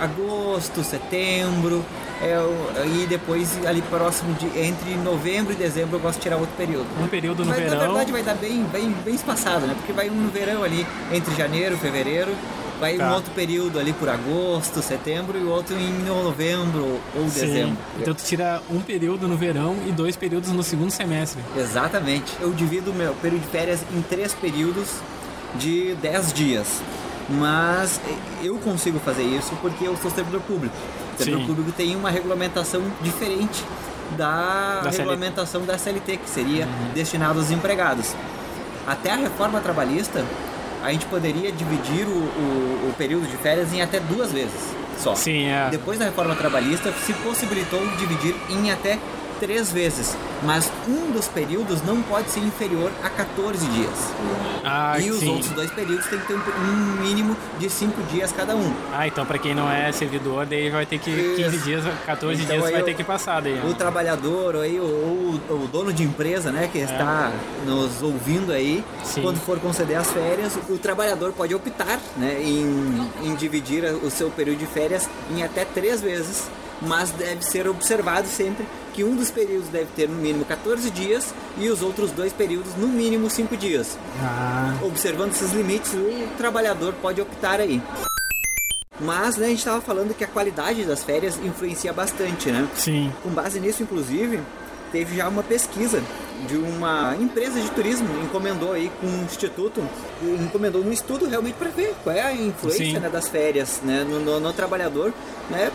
agosto, 0.00 0.82
setembro, 0.84 1.84
é, 2.22 2.38
o- 2.38 2.86
e 3.02 3.06
depois 3.06 3.48
ali 3.66 3.82
próximo 3.82 4.34
de 4.34 4.46
entre 4.58 4.94
novembro 4.96 5.52
e 5.52 5.56
dezembro 5.56 5.96
eu 5.96 6.00
gosto 6.00 6.16
de 6.18 6.22
tirar 6.22 6.36
outro 6.36 6.54
período. 6.56 6.86
Um 7.02 7.06
período 7.08 7.40
no 7.44 7.50
Mas 7.50 7.58
na 7.60 7.64
verão. 7.64 7.80
verdade 7.94 8.12
vai 8.12 8.22
dar 8.22 8.34
bem, 8.34 8.64
bem, 8.64 8.90
bem 9.04 9.14
espaçado, 9.14 9.66
né? 9.66 9.74
Porque 9.76 9.92
vai 9.92 10.10
um 10.10 10.14
no 10.14 10.30
verão 10.30 10.62
ali 10.62 10.86
entre 11.12 11.34
janeiro 11.34 11.74
e 11.76 11.78
fevereiro, 11.78 12.32
vai 12.80 12.94
um 12.94 12.98
Tá. 12.98 13.14
outro 13.14 13.30
período 13.32 13.78
ali 13.78 13.92
por 13.92 14.08
agosto, 14.08 14.80
setembro 14.82 15.38
e 15.38 15.44
outro 15.44 15.76
em 15.76 15.92
novembro 16.04 17.00
ou 17.16 17.28
Sim. 17.28 17.40
dezembro. 17.40 17.76
Então 18.00 18.14
tu 18.14 18.22
tira 18.24 18.62
um 18.70 18.80
período 18.80 19.26
no 19.28 19.36
verão 19.36 19.76
e 19.86 19.92
dois 19.92 20.16
períodos 20.16 20.50
no 20.52 20.62
segundo 20.62 20.90
semestre. 20.90 21.40
Exatamente. 21.56 22.32
Eu 22.40 22.52
divido 22.52 22.90
o 22.90 22.94
meu 22.94 23.14
período 23.14 23.42
de 23.42 23.48
férias 23.48 23.80
em 23.96 24.02
três 24.02 24.32
períodos 24.34 24.88
de 25.56 25.94
10 26.02 26.32
dias. 26.32 26.66
Mas 27.30 28.00
eu 28.42 28.56
consigo 28.58 28.98
fazer 29.00 29.22
isso 29.22 29.52
porque 29.60 29.84
eu 29.86 29.96
sou 29.96 30.10
servidor 30.10 30.40
público. 30.42 30.74
O 31.18 31.24
servidor 31.24 31.46
público 31.46 31.72
tem 31.72 31.96
uma 31.96 32.10
regulamentação 32.10 32.82
diferente 33.02 33.62
da, 34.16 34.76
Da 34.76 34.82
CLT. 34.92 34.98
regulamentação 34.98 35.62
da 35.62 35.76
CLT, 35.78 36.16
que 36.18 36.30
seria 36.30 36.66
destinada 36.94 37.38
aos 37.38 37.50
empregados. 37.50 38.14
Até 38.86 39.10
a 39.10 39.16
reforma 39.16 39.60
trabalhista, 39.60 40.24
a 40.82 40.92
gente 40.92 41.04
poderia 41.06 41.50
dividir 41.52 42.06
o, 42.06 42.10
o- 42.10 42.88
o 42.90 42.94
período 42.96 43.26
de 43.28 43.36
férias 43.36 43.72
em 43.72 43.82
até 43.82 44.00
duas 44.00 44.32
vezes 44.32 44.74
só. 44.98 45.14
Sim, 45.14 45.46
é. 45.48 45.68
Depois 45.70 45.98
da 45.98 46.04
reforma 46.06 46.34
trabalhista, 46.34 46.92
se 47.04 47.12
possibilitou 47.14 47.80
dividir 47.98 48.34
em 48.50 48.70
até 48.70 48.98
três 49.40 49.70
vezes, 49.70 50.16
mas 50.42 50.70
um 50.88 51.10
dos 51.10 51.28
períodos 51.28 51.82
não 51.82 52.02
pode 52.02 52.30
ser 52.30 52.40
inferior 52.40 52.90
a 53.02 53.08
14 53.10 53.66
dias. 53.66 54.12
Ah, 54.64 54.98
e 54.98 55.10
os 55.10 55.20
sim. 55.20 55.28
outros 55.30 55.50
dois 55.52 55.70
períodos 55.70 56.06
têm 56.06 56.18
que 56.18 56.26
ter 56.26 56.34
um, 56.34 57.02
mínimo 57.02 57.36
de 57.58 57.70
5 57.70 58.02
dias 58.04 58.32
cada 58.32 58.54
um. 58.56 58.72
Ah, 58.92 59.06
então 59.06 59.24
pra 59.24 59.38
quem 59.38 59.54
não 59.54 59.70
é 59.70 59.90
servidor, 59.92 60.44
daí 60.46 60.70
vai 60.70 60.84
ter 60.86 60.98
que 60.98 61.10
Isso. 61.10 61.36
15 61.36 61.58
dias, 61.58 61.84
14 62.04 62.42
Então, 62.42 62.56
dias 62.58 62.70
vai 62.70 62.80
eu- 62.80 62.84
ter 62.84 62.94
que 62.94 63.04
passar 63.04 63.40
daí. 63.42 63.58
O 63.60 63.68
né? 63.68 63.74
trabalhador 63.78 64.56
aí, 64.56 64.78
ou, 64.78 65.40
ou 65.48 65.56
o 65.64 65.68
dono 65.70 65.92
de 65.92 66.02
empresa, 66.02 66.50
né, 66.52 66.68
que 66.70 66.78
está 66.78 67.32
nos 67.66 68.02
ouvindo 68.02 68.52
aí, 68.52 68.84
É. 69.00 69.04
Sim. 69.04 69.22
quando 69.22 69.38
for 69.38 69.58
conceder 69.60 69.96
as 69.96 70.10
férias, 70.10 70.58
o 70.68 70.76
trabalhador 70.78 71.32
pode 71.32 71.54
optar 71.54 71.98
né, 72.16 72.38
em, 72.42 73.08
em 73.22 73.34
dividir 73.34 73.84
o 74.02 74.10
seu 74.10 74.30
período 74.30 74.58
de 74.58 74.66
férias 74.66 75.08
em 75.30 75.42
até 75.42 75.64
três 75.64 76.00
vezes, 76.00 76.48
mas 76.82 77.10
deve 77.10 77.44
ser 77.44 77.66
observado 77.68 78.28
sempre 78.28 78.66
que 78.94 79.02
um 79.04 79.14
dos 79.16 79.30
períodos 79.30 79.68
deve 79.68 79.86
ter 79.96 80.08
no 80.08 80.16
mínimo 80.16 80.44
14 80.44 80.90
dias 80.90 81.32
e 81.56 81.68
os 81.68 81.82
outros 81.82 82.10
dois 82.10 82.32
períodos 82.32 82.74
no 82.76 82.88
mínimo 82.88 83.28
5 83.30 83.56
dias. 83.56 83.96
Ah, 84.20 84.74
Observando 84.82 85.30
esses 85.32 85.52
limites, 85.52 85.92
o 85.94 86.28
trabalhador 86.36 86.92
pode 87.00 87.20
optar 87.20 87.60
aí. 87.60 87.80
Mas 89.00 89.36
né, 89.36 89.46
a 89.46 89.48
gente 89.50 89.58
estava 89.60 89.80
falando 89.80 90.14
que 90.16 90.24
a 90.24 90.26
qualidade 90.26 90.84
das 90.84 91.04
férias 91.04 91.38
influencia 91.44 91.92
bastante, 91.92 92.50
né? 92.50 92.66
sim. 92.74 93.12
Com 93.22 93.30
base 93.30 93.60
nisso, 93.60 93.82
inclusive, 93.84 94.40
teve 94.90 95.16
já 95.16 95.28
uma 95.28 95.42
pesquisa 95.44 96.02
de 96.48 96.56
uma 96.56 97.14
empresa 97.20 97.60
de 97.60 97.70
turismo, 97.70 98.08
encomendou 98.24 98.72
aí 98.72 98.90
com 99.00 99.06
um 99.06 99.24
instituto, 99.24 99.82
encomendou 100.40 100.82
um 100.82 100.90
estudo 100.92 101.26
realmente 101.28 101.54
para 101.54 101.68
ver 101.70 101.94
qual 102.02 102.14
é 102.14 102.22
a 102.22 102.32
influência 102.32 102.98
né, 102.98 103.08
das 103.08 103.28
férias 103.28 103.80
né, 103.84 104.04
no, 104.08 104.18
no- 104.20 104.40
no 104.40 104.52
trabalhador. 104.52 105.12
Né? 105.50 105.70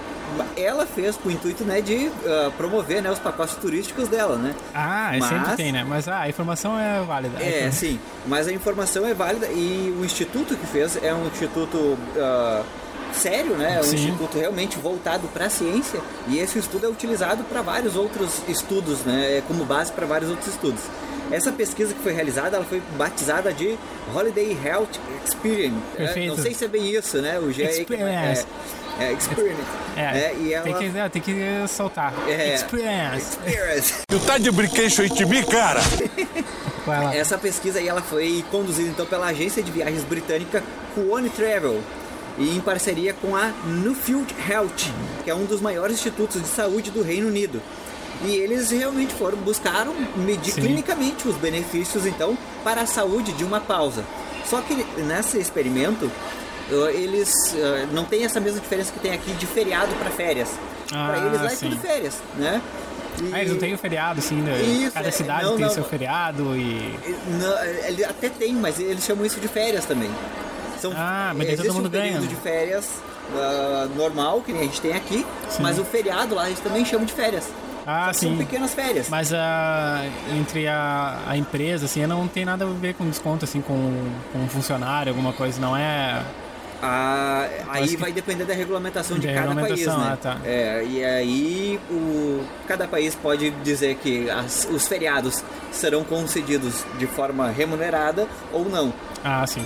Ela 0.56 0.86
fez 0.86 1.16
com 1.16 1.30
o 1.30 1.32
intuito 1.32 1.63
né, 1.63 1.82
de 1.82 2.12
ah, 2.25 2.52
promover 2.58 3.02
né, 3.02 3.12
os 3.12 3.20
pacotes 3.20 3.56
turísticos 3.56 4.08
dela, 4.08 4.36
né? 4.38 4.54
Ah, 4.74 5.12
Mas- 5.18 5.30
sempre 5.30 5.56
tem, 5.56 5.72
né? 5.72 5.86
Mas 5.88 6.08
ah, 6.08 6.22
a 6.22 6.30
informação 6.30 6.80
é 6.80 7.02
válida. 7.02 7.42
É, 7.42 7.70
sim, 7.72 8.00
mas 8.28 8.48
a 8.48 8.52
informação 8.54 9.06
é 9.06 9.13
válida 9.13 9.48
e 9.48 9.96
o 10.00 10.06
instituto 10.06 10.56
que 10.56 10.66
fez 10.68 10.98
é 11.02 11.13
um 11.13 11.28
instituto 11.28 11.98
ah, 12.18 12.63
sério, 13.13 13.56
né? 13.56 13.75
É 13.75 13.82
um 13.82 13.94
instituto 13.94 14.38
realmente 14.38 14.78
voltado 14.78 15.28
para 15.28 15.46
a 15.46 15.50
ciência 15.50 16.00
e 16.28 16.40
esse 16.40 16.60
estudo 16.60 16.86
é 16.86 16.90
utilizado 16.90 17.44
para 17.44 17.62
vários 17.62 17.96
outros 17.96 18.42
estudos, 18.48 19.02
né? 19.02 19.38
É 19.38 19.44
como 19.48 19.63
base 19.66 19.92
para 19.92 20.06
vários 20.06 20.30
outros 20.30 20.48
estudos. 20.50 20.82
Essa 21.32 21.52
pesquisa 21.52 21.94
que 21.94 22.00
foi 22.02 22.13
realizada, 22.13 22.58
ela 22.58 22.66
foi 22.66 22.82
batizada 22.98 23.52
de 23.54 23.78
Holiday 24.13 24.58
Health 24.63 25.00
Experience. 25.25 25.78
É, 25.98 26.28
não 26.28 26.38
sei 26.38 26.54
se 26.54 26.66
é 26.66 26.68
bem 26.68 26.92
isso, 26.92 27.18
né? 27.22 27.40
O 27.40 27.52
G 27.52 27.66
aí 27.66 27.86
que- 28.98 29.14
Experience. 29.14 29.62
É, 29.96 30.02
é, 30.02 30.14
Experiment. 30.14 30.16
É? 30.16 30.36
E 30.40 30.54
ela, 30.54 30.64
tem, 30.64 30.92
que, 30.92 30.98
é, 30.98 31.10
tem 31.10 31.22
que 31.22 31.68
soltar. 31.68 32.14
É. 32.28 32.56
Experience. 32.56 33.18
Experience. 33.18 33.94
Tu 34.08 34.20
tá 34.20 34.38
de 34.38 34.52
brinquedo 34.52 35.10
de 35.10 35.26
mim, 35.26 35.44
cara? 35.44 35.82
Essa 37.14 37.38
pesquisa 37.38 37.80
aí 37.80 37.88
ela 37.88 38.02
foi 38.02 38.44
conduzida 38.52 38.90
então 38.90 39.06
pela 39.06 39.28
agência 39.28 39.64
de 39.64 39.72
viagens 39.72 40.04
britânica 40.04 40.62
Kuone 40.94 41.30
Travel 41.30 41.82
e 42.38 42.56
em 42.56 42.60
parceria 42.60 43.14
com 43.14 43.36
a 43.36 43.52
Newfield 43.66 44.36
Health, 44.50 44.92
que 45.24 45.30
é 45.30 45.36
um 45.36 45.46
dos 45.46 45.62
maiores 45.62 45.96
institutos 45.98 46.42
de 46.42 46.48
saúde 46.48 46.92
do 46.92 47.02
Reino 47.02 47.28
Unido. 47.28 47.62
E 48.26 48.36
eles 48.36 48.72
realmente 48.72 49.14
foram 49.14 49.38
buscaram 49.38 49.94
medir 50.16 50.54
Sim. 50.54 50.62
clinicamente 50.62 51.28
os 51.28 51.36
benefícios 51.36 52.06
então 52.06 52.38
para 52.64 52.82
a 52.82 52.86
saúde 52.86 53.32
de 53.34 53.44
uma 53.44 53.60
pausa. 53.60 54.04
Só 54.46 54.62
que 54.62 54.76
nesse 55.02 55.38
experimento 55.40 56.12
eles 56.70 57.32
eh, 57.55 57.88
não 57.91 58.05
tem 58.05 58.24
essa 58.25 58.39
mesma 58.39 58.60
diferença 58.60 58.91
que 58.91 59.00
tem 59.00 59.12
aqui 59.13 59.32
de 59.34 59.46
feriado 59.46 59.93
para 59.96 60.10
férias. 60.10 60.50
para 60.89 61.13
Ah, 61.22 61.25
eles 61.27 61.41
lá 61.41 61.48
é 61.51 61.55
sim. 61.55 61.70
tudo 61.70 61.82
férias, 61.82 62.17
né? 62.36 62.62
E- 63.22 63.29
Ah, 63.34 63.39
eles 63.41 63.51
não 63.53 63.60
têm 63.60 63.74
o 63.74 63.77
feriado, 63.77 64.20
assim, 64.20 64.36
né? 64.36 64.60
Isso, 64.62 64.91
Cada 64.91 65.08
é, 65.08 65.12
cidade 65.12 65.43
não, 65.43 65.55
tem 65.58 65.65
não. 65.65 65.74
seu 65.74 65.84
feriado 65.84 66.55
e. 66.55 67.00
Não, 67.39 67.63
ele 67.88 68.03
até 68.03 68.29
tem, 68.29 68.53
mas 68.53 68.79
eles 68.79 69.03
chamam 69.03 69.25
isso 69.25 69.39
de 69.39 69.48
férias 69.48 69.86
também. 69.86 70.10
São, 70.82 70.91
Ah, 70.96 71.32
mas 71.36 71.48
daí 71.48 71.55
todo 71.55 71.65
existe 71.65 71.75
mundo 71.77 71.88
um 71.88 71.91
período 71.91 72.15
ganha. 72.20 72.27
de 72.27 72.36
férias 72.38 72.89
ah, 73.36 73.88
normal, 73.96 74.41
que 74.41 74.51
nem 74.51 74.62
a 74.62 74.65
gente 74.65 74.82
tem 74.82 74.93
aqui, 74.93 75.25
Sim. 75.50 75.62
mas 75.62 75.77
o 75.79 75.86
feriado 75.86 76.34
lá 76.36 76.48
eles 76.48 76.60
também 76.60 76.84
chamam 76.86 77.05
de 77.05 77.13
férias. 77.13 77.46
Ah, 77.86 78.08
que 78.12 78.17
São 78.22 78.29
sim. 78.32 78.38
pequenas 78.38 78.74
férias. 78.74 79.10
Mas 79.10 79.34
a, 79.34 80.01
entre 80.39 80.67
a, 80.70 81.20
a 81.27 81.38
empresa, 81.38 81.86
assim, 81.86 82.05
não 82.08 82.27
tem 82.29 82.46
nada 82.46 82.63
a 82.65 82.67
ver 82.70 82.93
com 82.96 83.05
desconto, 83.10 83.43
assim, 83.46 83.60
com, 83.62 83.75
com 84.32 84.39
um 84.39 84.48
funcionário, 84.48 85.12
alguma 85.12 85.34
coisa, 85.34 85.60
não 85.62 85.75
é. 85.75 86.22
Ah, 86.86 87.48
aí 87.70 87.88
que- 87.88 87.96
vai 87.98 88.12
depender 88.12 88.44
da 88.44 88.54
regulamentação 88.54 89.18
de 89.18 89.25
Da 89.28 89.34
cada 89.34 89.56
país, 89.56 89.86
né? 89.88 89.94
ah, 89.98 90.18
tá. 90.22 90.38
É, 90.44 90.84
e 90.86 91.02
aí 91.06 91.80
o, 91.90 92.44
cada 92.68 92.86
país 92.88 93.16
pode 93.16 93.52
dizer 93.63 93.96
que 93.96 94.30
as- 94.30 94.68
os 94.70 94.86
feriados 94.86 95.42
serão 95.72 96.04
concedidos 96.04 96.84
de 97.00 97.08
forma 97.08 97.50
remunerada 97.50 98.28
ou 98.52 98.66
não. 98.68 98.94
Ah, 99.24 99.48
sim. 99.48 99.66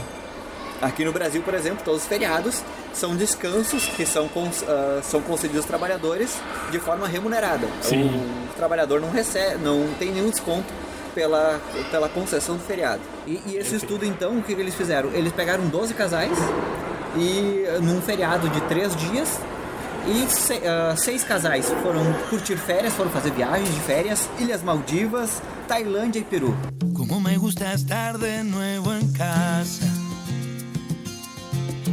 Aqui 0.80 1.04
no 1.04 1.12
Brasil, 1.12 1.42
por 1.42 1.56
exemplo, 1.56 1.80
todos 1.84 2.04
os 2.04 2.08
feriados 2.08 2.62
são 2.94 3.16
descansos 3.16 3.88
que 3.88 4.06
são, 4.06 4.30
ah, 4.68 5.00
são 5.02 5.20
concedidos 5.22 5.62
aos 5.62 5.66
trabalhadores 5.66 6.38
de 6.70 6.78
forma 6.80 7.08
remunerada. 7.08 7.68
Sim. 7.82 8.12
O 8.52 8.56
trabalhador 8.56 9.02
não 9.02 9.10
recebe, 9.10 9.58
não 9.64 9.88
tem 9.98 10.12
nenhum 10.12 10.30
desconto 10.30 10.72
pela, 11.16 11.60
pela 11.90 12.08
concessão 12.10 12.58
do 12.58 12.64
feriado. 12.64 13.02
E, 13.26 13.42
e 13.48 13.58
esse 13.58 13.76
estudo, 13.76 14.06
então, 14.06 14.38
o 14.38 14.44
que 14.44 14.52
eles 14.52 14.76
fizeram? 14.76 15.10
Eles 15.16 15.34
pegaram 15.34 15.66
12 15.66 15.96
casais 15.96 16.38
e 17.18 17.66
ah, 17.68 17.80
num 17.80 18.02
feriado 18.02 18.50
de 18.50 18.62
três 18.62 18.96
dias 18.96 19.40
e 20.08 20.26
se- 20.32 20.62
ah, 20.66 20.96
seis 20.96 21.24
casais 21.24 21.66
foram 21.84 22.02
curtir 22.30 22.58
férias, 22.58 22.94
foram 22.94 23.10
fazer 23.12 23.32
viagens 23.32 23.74
de 23.74 23.80
férias, 23.82 24.30
Ilhas 24.40 24.62
Maldivas, 24.64 25.42
Tailândia 25.68 26.20
e 26.20 26.24
Peru. 26.24 26.56
Como 26.96 27.20
me 27.22 27.38
gusta 27.38 27.74
estar 27.74 28.18
de 28.18 28.44
nuevo 28.44 28.94
en 28.94 29.12
casa 29.14 29.86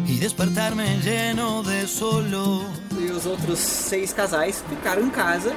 y 0.06 0.18
despertarme 0.18 0.98
lleno 1.02 1.62
de 1.62 1.86
solo. 1.86 2.64
E 2.98 3.10
os 3.10 3.26
outros 3.26 3.58
seis 3.58 4.12
casais 4.12 4.62
ficaram 4.68 5.02
em 5.02 5.10
casa 5.10 5.54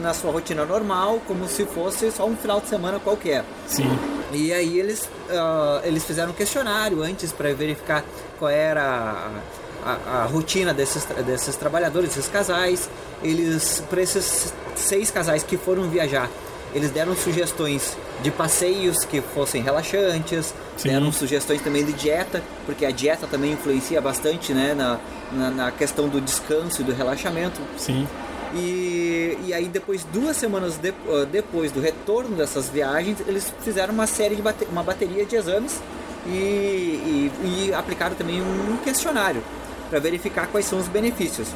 na 0.00 0.14
sua 0.14 0.30
rotina 0.30 0.64
normal, 0.64 1.20
como 1.26 1.48
se 1.48 1.66
fosse 1.66 2.12
só 2.12 2.24
um 2.26 2.36
final 2.36 2.60
de 2.60 2.68
semana 2.68 3.00
qualquer. 3.00 3.44
Sim. 3.66 3.90
E 4.32 4.52
aí 4.52 4.78
eles, 4.78 5.08
ah, 5.30 5.80
eles 5.84 6.04
fizeram 6.04 6.30
um 6.30 6.34
questionário 6.34 7.02
antes 7.02 7.32
para 7.32 7.52
verificar 7.54 8.04
qual 8.38 8.50
era 8.50 8.82
a, 8.82 9.90
a- 9.90 10.22
a 10.22 10.24
rotina 10.24 10.72
desses, 10.74 11.04
desses 11.26 11.56
trabalhadores, 11.56 12.10
desses 12.10 12.28
casais. 12.30 12.88
Eles, 13.22 13.82
para 13.90 14.00
esses 14.02 14.52
seis 14.76 15.10
casais 15.10 15.42
que 15.42 15.56
foram 15.56 15.88
viajar, 15.88 16.30
eles 16.74 16.90
deram 16.90 17.16
sugestões 17.16 17.96
de 18.22 18.30
passeios 18.30 19.04
que 19.04 19.20
fossem 19.20 19.62
relaxantes, 19.62 20.52
Sim. 20.76 20.90
deram 20.90 21.10
sugestões 21.12 21.60
também 21.62 21.84
de 21.84 21.92
dieta, 21.92 22.42
porque 22.66 22.84
a 22.84 22.90
dieta 22.90 23.26
também 23.26 23.52
influencia 23.52 24.00
bastante 24.00 24.52
né, 24.52 24.74
na, 24.74 24.98
na, 25.32 25.50
na 25.50 25.70
questão 25.72 26.08
do 26.08 26.20
descanso 26.20 26.82
e 26.82 26.84
do 26.84 26.92
relaxamento. 26.92 27.60
Sim. 27.76 28.06
E, 28.54 29.38
e 29.46 29.52
aí 29.54 29.66
depois, 29.66 30.04
duas 30.04 30.36
semanas 30.36 30.76
de- 30.76 30.94
ah, 31.08 31.26
depois 31.30 31.70
do 31.72 31.80
retorno 31.80 32.36
dessas 32.36 32.68
viagens, 32.68 33.18
eles 33.26 33.52
fizeram 33.62 33.92
uma 33.92 34.06
série 34.06 34.36
de 34.36 34.42
bate- 34.42 34.66
uma 34.70 34.82
bateria 34.82 35.24
de 35.26 35.36
exames 35.36 35.80
e, 36.26 36.30
e- 36.30 37.32
e 37.68 37.74
aplicaram 37.74 38.14
também 38.14 38.40
um 38.42 38.76
questionário 38.84 39.42
para 39.90 39.98
verificar 39.98 40.46
quais 40.48 40.66
são 40.66 40.78
os 40.78 40.86
benefícios. 40.88 41.48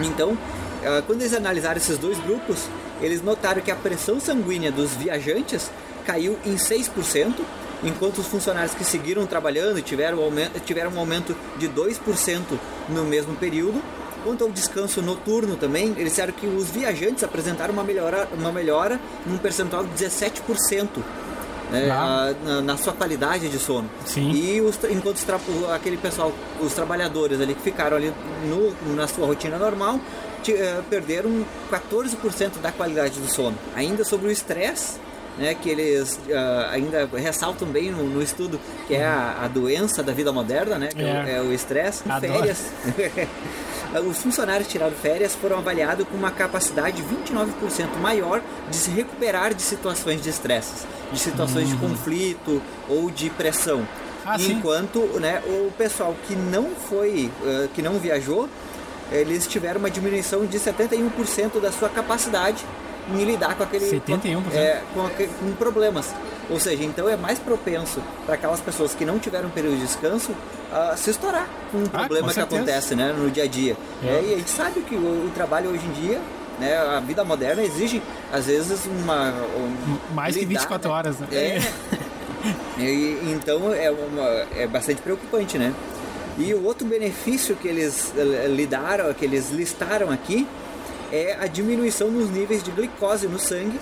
Então, 0.00 0.36
ah, 0.84 1.02
quando 1.06 1.20
eles 1.22 1.34
analisaram 1.34 1.76
esses 1.76 1.98
dois 1.98 2.18
grupos, 2.20 2.58
eles 3.00 3.22
notaram 3.22 3.60
que 3.60 3.70
a 3.70 3.76
pressão 3.76 4.18
sanguínea 4.20 4.70
dos 4.72 4.92
viajantes 4.92 5.70
caiu 6.04 6.38
em 6.44 6.56
6%, 6.56 7.34
enquanto 7.84 8.18
os 8.18 8.26
funcionários 8.26 8.74
que 8.74 8.84
seguiram 8.84 9.26
trabalhando 9.26 9.80
tiveram, 9.82 10.18
tiveram 10.64 10.92
um 10.92 10.98
aumento 10.98 11.36
de 11.58 11.68
2% 11.68 12.58
no 12.88 13.04
mesmo 13.04 13.34
período. 13.36 13.82
Quanto 14.24 14.42
ao 14.42 14.50
descanso 14.50 15.00
noturno 15.02 15.56
também, 15.56 15.90
eles 15.96 16.10
disseram 16.12 16.32
que 16.32 16.46
os 16.48 16.68
viajantes 16.68 17.22
apresentaram 17.22 17.72
uma 17.72 17.84
melhora, 17.84 18.28
uma 18.36 18.50
melhora 18.50 18.98
num 19.24 19.38
percentual 19.38 19.84
de 19.84 19.90
17%. 20.04 20.88
Ah. 21.90 22.30
a- 22.30 22.44
na, 22.46 22.60
na 22.60 22.76
sua 22.76 22.92
qualidade 22.92 23.48
de 23.48 23.58
sono. 23.58 23.88
Sim. 24.04 24.30
E 24.30 24.60
os 24.60 24.78
enquanto 24.84 25.16
os 25.16 25.24
aquele 25.72 25.96
pessoal, 25.96 26.32
os 26.60 26.72
trabalhadores 26.72 27.40
ali 27.40 27.54
que 27.54 27.62
ficaram 27.62 27.96
ali 27.96 28.12
no- 28.44 28.94
na 28.94 29.06
sua 29.08 29.26
rotina 29.26 29.58
normal, 29.58 29.98
eh, 30.52 30.80
perderam 30.88 31.44
14% 31.70 32.58
da 32.60 32.70
qualidade 32.70 33.18
do 33.18 33.28
sono. 33.28 33.56
Ainda 33.74 34.04
sobre 34.04 34.28
o 34.28 34.30
estresse, 34.30 34.98
né, 35.38 35.54
que 35.54 35.68
eles 35.68 36.18
ah, 36.32 36.68
ainda 36.72 37.06
ressaltam 37.14 37.68
bem 37.68 37.90
no, 37.90 38.04
no 38.04 38.22
estudo, 38.22 38.58
que 38.86 38.94
é 38.94 39.04
a, 39.04 39.40
a 39.42 39.48
doença 39.48 40.02
da 40.02 40.12
vida 40.12 40.32
moderna, 40.32 40.78
né, 40.78 40.88
que 40.94 41.02
é, 41.02 41.04
o- 41.04 41.08
É. 41.26 41.36
é 41.36 41.40
o 41.42 41.52
estresse, 41.52 42.02
férias. 42.20 42.58
Os 44.00 44.18
funcionários 44.18 44.66
que 44.66 44.72
tiraram 44.72 44.94
férias 44.94 45.34
foram 45.34 45.58
avaliados 45.58 46.06
com 46.08 46.16
uma 46.16 46.30
capacidade 46.30 47.02
29% 47.02 47.96
maior 48.00 48.42
de 48.68 48.76
se 48.76 48.90
recuperar 48.90 49.54
de 49.54 49.62
situações 49.62 50.22
de 50.22 50.28
estresse, 50.28 50.86
de 51.12 51.18
situações 51.18 51.68
de 51.68 51.76
conflito 51.76 52.62
ou 52.88 53.10
de 53.10 53.30
pressão. 53.30 53.78
Uhum. 53.78 53.86
Ah. 54.24 54.36
Enquanto 54.40 54.98
né, 55.20 55.40
o 55.46 55.70
pessoal 55.78 56.14
que 56.26 56.34
não 56.34 56.70
foi, 56.70 57.30
eh, 57.44 57.68
que 57.74 57.80
não 57.80 57.98
viajou, 57.98 58.48
eles 59.12 59.46
tiveram 59.46 59.78
uma 59.78 59.90
diminuição 59.90 60.44
de 60.44 60.58
71% 60.58 61.60
da 61.60 61.70
sua 61.70 61.88
capacidade 61.88 62.64
em 63.14 63.24
lidar 63.24 63.54
com 63.54 63.62
aquele 63.62 63.86
71%? 63.88 64.42
Com, 64.42 64.50
é, 64.58 64.82
com, 64.92 65.08
com 65.08 65.52
problemas. 65.52 66.12
Ou 66.48 66.60
seja, 66.60 66.84
então 66.84 67.08
é 67.08 67.16
mais 67.16 67.38
propenso 67.38 68.00
para 68.24 68.34
aquelas 68.36 68.60
pessoas 68.60 68.94
que 68.94 69.04
não 69.04 69.18
tiveram 69.18 69.48
um 69.48 69.50
período 69.50 69.76
de 69.76 69.82
descanso 69.86 70.32
a 70.72 70.96
se 70.96 71.10
estourar 71.10 71.48
com 71.72 71.78
um 71.78 71.84
Ah, 71.92 71.98
problema 72.00 72.28
com 72.28 72.34
que 72.34 72.40
acontece 72.40 72.94
né, 72.94 73.12
no 73.12 73.30
dia 73.30 73.44
a 73.44 73.46
dia. 73.46 73.76
É. 74.02 74.06
É, 74.06 74.22
e 74.22 74.34
a 74.34 74.36
gente 74.38 74.50
sabe 74.50 74.80
que 74.80 74.94
o, 74.94 75.26
o 75.26 75.30
trabalho 75.34 75.70
hoje 75.70 75.84
em 75.86 75.92
dia, 75.92 76.20
né, 76.60 76.76
a 76.76 77.00
vida 77.00 77.24
moderna 77.24 77.62
exige 77.62 78.00
às 78.32 78.46
vezes 78.46 78.86
uma 78.86 79.30
um, 79.32 80.14
Mais 80.14 80.34
que 80.34 80.44
lidar, 80.44 80.60
24 80.60 80.88
né? 80.88 80.94
horas, 80.94 81.18
né? 81.18 81.26
É. 81.32 81.60
E, 82.78 83.18
então 83.32 83.72
é, 83.72 83.90
uma, 83.90 84.28
é 84.54 84.68
bastante 84.68 85.00
preocupante, 85.02 85.58
né? 85.58 85.74
E 86.38 86.52
o 86.54 86.64
outro 86.64 86.86
benefício 86.86 87.56
que 87.56 87.66
eles 87.66 88.12
eh, 88.16 88.46
lidaram, 88.48 89.12
que 89.14 89.24
eles 89.24 89.50
listaram 89.50 90.10
aqui, 90.10 90.46
é 91.10 91.36
a 91.40 91.46
diminuição 91.46 92.08
nos 92.10 92.30
níveis 92.30 92.62
de 92.62 92.70
glicose 92.70 93.26
no 93.26 93.38
sangue, 93.38 93.80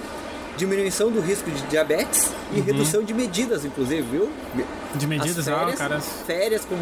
diminuição 0.56 1.10
do 1.10 1.20
risco 1.20 1.50
de 1.50 1.62
diabetes 1.62 2.30
e 2.52 2.60
redução 2.60 3.02
de 3.02 3.12
medidas, 3.12 3.64
inclusive, 3.64 4.02
viu? 4.02 4.22
Uhum. 4.54 4.64
De 4.94 5.06
medidas, 5.08 5.48
As 5.48 5.48
ah, 5.48 5.58
férias, 5.58 5.78
cara. 5.78 6.00
férias 6.00 6.64
com 6.64 6.74
um, 6.76 6.78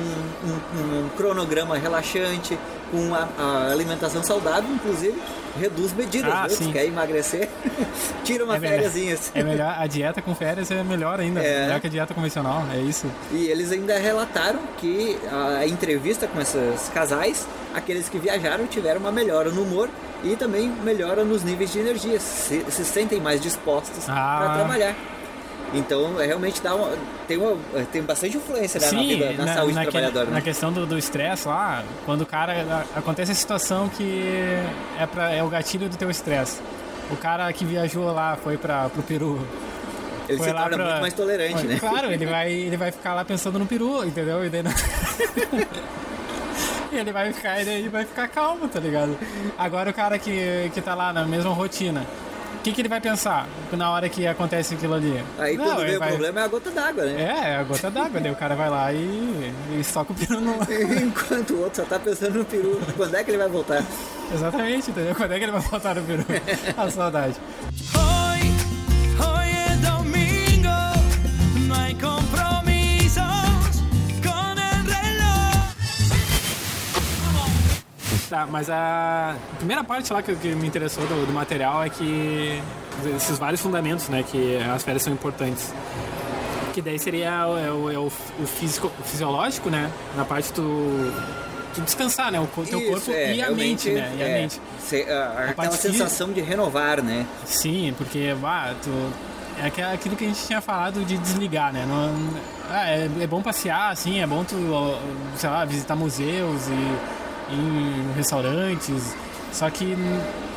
um- 0.51 1.05
um 1.07 1.09
cronograma 1.17 1.79
relaxante, 1.79 2.59
com 2.91 3.15
a, 3.15 3.27
a 3.39 3.71
alimentação 3.73 4.23
saudável, 4.23 4.69
inclusive, 4.71 5.19
reduz 5.59 5.95
medidas. 5.95 6.31
Ah, 6.31 6.47
viu? 6.47 6.57
Se 6.59 6.65
sim. 6.65 6.73
quer 6.73 6.85
emagrecer, 6.85 7.49
tira 8.23 8.45
uma 8.45 8.57
É 8.57 8.61
fériasinhas. 8.61 9.33
é 9.35 9.43
melhor, 9.43 9.75
a 9.79 9.87
dieta 9.87 10.21
com 10.21 10.35
férias 10.35 10.71
é 10.71 10.83
melhor 10.85 11.19
ainda, 11.21 11.41
É. 11.43 11.63
melhor 11.65 11.81
que 11.81 11.87
a 11.87 11.91
dieta 11.91 12.13
convencional, 12.13 12.67
é 12.75 12.81
isso. 12.81 13.07
E 13.31 13.47
eles 13.47 13.73
ainda 13.73 13.97
relataram 13.99 14.61
que 14.77 15.17
a 15.59 15.67
entrevista 15.67 16.27
com 16.27 16.39
esses 16.39 16.91
casais, 16.93 17.47
aqueles 17.75 18.11
que 18.11 18.19
viajaram 18.19 18.67
tiveram 18.67 19.01
uma 19.01 19.13
melhora 19.13 19.51
no 19.51 19.63
humor 19.63 19.89
e 20.25 20.37
também 20.37 20.69
melhora 20.69 21.25
nos 21.25 21.43
níveis 21.43 21.73
de 21.73 21.79
energia, 21.81 22.19
se, 22.21 22.65
se 22.71 22.85
sentem 22.85 23.21
mais 23.21 23.41
dispostos 23.41 24.09
Ah. 24.09 24.39
para 24.45 24.55
trabalhar. 24.55 24.95
Então, 25.75 26.21
é, 26.21 26.27
realmente 26.27 26.61
dá 26.61 26.75
uma, 26.75 26.91
tem, 27.27 27.39
uma, 27.39 27.57
tem 27.91 28.03
bastante 28.03 28.37
influência 28.37 28.79
né, 28.79 28.87
na, 28.87 28.91
Sim, 28.91 29.09
vida, 29.09 29.33
na, 29.39 29.45
na, 29.47 29.55
saúde 29.55 29.73
do 29.73 29.75
naquele- 29.77 29.91
trabalhador. 29.93 30.25
na 30.31 30.37
Né? 30.37 30.41
questão 30.43 30.71
do 30.73 30.99
estresse 30.99 31.49
lá, 31.49 31.83
quando 32.05 32.21
o 32.23 32.27
cara. 32.27 32.85
Acontece 32.95 33.33
a 33.33 33.35
situação 33.35 33.89
que 33.89 34.23
é, 34.99 35.07
pra, 35.07 35.31
é 35.33 35.43
o 35.43 35.49
gatilho 35.49 35.89
do 35.89 35.97
teu 35.97 36.11
estresse. 36.11 36.61
O 37.11 37.17
cara 37.17 37.51
que 37.55 37.65
viajou 37.65 38.13
lá, 38.13 38.37
foi 38.37 38.59
pra, 38.59 38.91
pro 38.91 39.03
Peru. 39.03 39.41
Ele 40.29 40.37
foi 40.39 40.49
se 40.49 40.55
torna 40.55 40.77
pra- 40.77 40.85
muito 40.87 41.01
mais 41.01 41.15
tolerante, 41.15 41.67
né? 41.67 41.77
Claro, 41.81 42.13
ele 42.13 42.27
vai, 42.27 42.53
ele 42.53 42.77
vai 42.77 42.93
ficar 42.93 43.15
lá 43.15 43.25
pensando 43.25 43.59
no 43.59 43.65
peru, 43.67 44.05
entendeu? 44.05 44.45
E 44.45 44.51
daí 44.51 44.63
não- 44.63 44.73
ele 46.97 47.13
vai 47.13 47.33
ficar, 47.33 47.61
ele 47.61 47.89
vai 47.89 48.05
ficar 48.05 48.29
calmo, 48.29 48.69
tá 48.69 48.79
ligado? 48.81 49.17
Agora 49.59 49.91
o 49.91 49.95
cara 49.95 50.19
que, 50.19 50.71
que 50.75 50.81
tá 50.81 50.95
lá 50.95 51.13
na 51.13 51.25
mesma 51.25 51.53
rotina, 51.53 52.07
o 52.55 52.63
que, 52.63 52.71
que 52.73 52.81
ele 52.81 52.89
vai 52.89 53.01
pensar 53.01 53.47
na 53.73 53.91
hora 53.91 54.09
que 54.09 54.25
acontece 54.27 54.75
aquilo 54.75 54.95
ali? 54.95 55.21
Aí 55.39 55.57
Não, 55.57 55.65
quando 55.65 55.81
vem 55.85 55.97
o 55.97 55.99
vai- 55.99 56.09
problema 56.11 56.41
é 56.41 56.45
a 56.45 56.49
gota 56.49 56.71
d'água, 56.71 57.05
né? 57.05 57.23
É, 57.23 57.49
é 57.51 57.57
a 57.57 57.63
gota 57.65 57.91
d'água, 57.91 58.21
daí 58.21 58.31
o 58.33 58.37
cara 58.37 58.55
vai 58.55 58.71
lá 58.71 58.93
e, 58.93 59.53
e 59.81 59.83
soca 59.85 60.13
o 60.13 60.15
peru 60.15 60.41
no. 60.41 60.55
Enquanto 61.03 61.55
o 61.55 61.63
outro 61.65 61.83
só 61.83 61.89
tá 61.89 61.99
pensando 61.99 62.39
no 62.39 62.45
peru, 62.45 62.81
quando 62.97 63.15
é 63.17 63.25
que 63.25 63.31
ele 63.33 63.39
vai 63.39 63.49
voltar? 63.49 63.83
Exatamente, 64.33 64.91
entendeu? 64.91 65.15
Quando 65.15 65.33
é 65.33 65.39
que 65.39 65.45
ele 65.45 65.53
vai 65.53 65.61
voltar 65.61 65.95
no 65.97 66.03
peru? 66.03 66.25
A 66.77 66.89
saudade. 66.91 67.35
Mas 78.51 78.69
a 78.71 79.35
primeira 79.59 79.83
parte 79.85 80.13
lá 80.13 80.23
que, 80.23 80.35
que 80.37 80.49
me 80.55 80.67
interessou 80.67 81.05
do, 81.07 81.27
do 81.27 81.33
material 81.33 81.83
é 81.85 81.89
que 81.89 82.61
esses 83.17 83.39
vários 83.39 83.61
fundamentos, 83.61 84.09
né, 84.09 84.23
que 84.23 84.59
as 84.59 84.83
férias 84.83 85.03
são 85.03 85.13
importantes. 85.13 85.73
Que 86.75 86.81
daí 86.81 86.99
seria 86.99 87.47
o, 87.47 87.59
é 87.59 87.71
o, 87.71 87.91
é 87.93 87.99
o, 87.99 88.07
o 88.07 88.47
físico, 88.47 88.91
o 88.99 89.03
fisiológico, 89.05 89.69
né, 89.71 89.91
na 90.17 90.25
parte 90.25 90.53
do, 90.53 91.11
do 91.75 91.81
descansar, 91.83 92.31
né, 92.33 92.41
o 92.41 92.47
teu 92.65 92.81
Isso, 92.81 92.91
corpo 92.91 93.11
é, 93.13 93.35
e 93.35 93.43
a 93.43 93.51
mente, 93.51 93.91
né, 93.91 94.15
e 94.19 94.23
a 94.23 94.29
é, 94.29 94.41
mente. 94.43 94.61
se- 94.81 95.03
a- 95.03 95.33
aquela 95.39 95.53
parte 95.55 95.77
física- 95.77 95.93
sensação 96.05 96.33
de 96.33 96.41
renovar, 96.41 97.03
né? 97.03 97.27
Sim, 97.45 97.95
porque, 97.99 98.35
bah, 98.41 98.73
tu, 98.83 98.91
é 99.63 99.67
aqu- 99.67 99.95
aquilo 99.95 100.17
que 100.17 100.25
a 100.25 100.29
gente 100.29 100.47
tinha 100.47 100.61
falado 100.63 101.05
de 101.05 101.19
desligar, 101.19 101.73
né? 101.75 101.85
Não, 101.87 102.11
ah, 102.71 102.89
é, 102.91 103.09
é 103.21 103.27
bom 103.27 103.43
passear, 103.43 103.91
assim, 103.93 104.21
é 104.21 104.27
bom 104.27 104.43
tu, 104.43 104.57
sei 105.37 105.51
lá, 105.51 105.65
visitar 105.67 105.95
museus 105.95 106.69
e 106.69 106.97
em 107.53 108.13
restaurantes. 108.17 109.15
Só 109.53 109.69
que, 109.71 109.97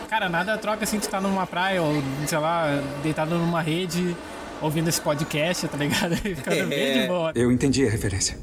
cara, 0.10 0.30
nada 0.30 0.58
troca 0.58 0.84
assim 0.84 1.00
tu 1.00 1.10
tá 1.10 1.20
numa 1.20 1.46
praia 1.46 1.82
ou, 1.82 2.02
sei 2.28 2.38
lá, 2.38 2.80
deitado 3.04 3.36
numa 3.36 3.62
rede 3.62 4.16
ouvindo 4.62 4.88
esse 4.88 5.02
podcast, 5.02 5.68
tá 5.68 5.78
ligado? 5.78 6.16
Ficando 6.18 6.68
bem 6.68 6.94
de 6.94 7.00
É. 7.00 7.08
boa. 7.08 7.32
Eu 7.36 7.52
entendi 7.52 7.86
a 7.86 7.90
referência. 7.90 8.38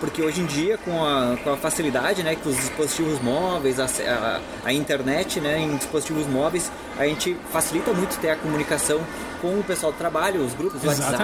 Porque 0.00 0.20
hoje 0.20 0.40
em 0.40 0.46
dia, 0.46 0.76
com 0.78 1.04
a, 1.04 1.36
com 1.42 1.52
a 1.52 1.56
facilidade, 1.56 2.22
né, 2.22 2.36
com 2.36 2.50
os 2.50 2.56
dispositivos 2.56 3.20
móveis, 3.22 3.80
a, 3.80 3.86
a, 3.86 4.40
a 4.66 4.72
internet, 4.72 5.40
né, 5.40 5.58
em 5.58 5.76
dispositivos 5.76 6.26
móveis, 6.26 6.70
a 6.98 7.04
gente 7.06 7.36
facilita 7.50 7.92
muito 7.92 8.18
ter 8.20 8.30
a 8.30 8.36
comunicação 8.36 9.00
com 9.40 9.58
o 9.58 9.64
pessoal 9.64 9.92
do 9.92 9.98
trabalho, 9.98 10.44
os 10.44 10.52
grupos 10.54 10.80
do 10.80 10.88
WhatsApp, 10.88 11.16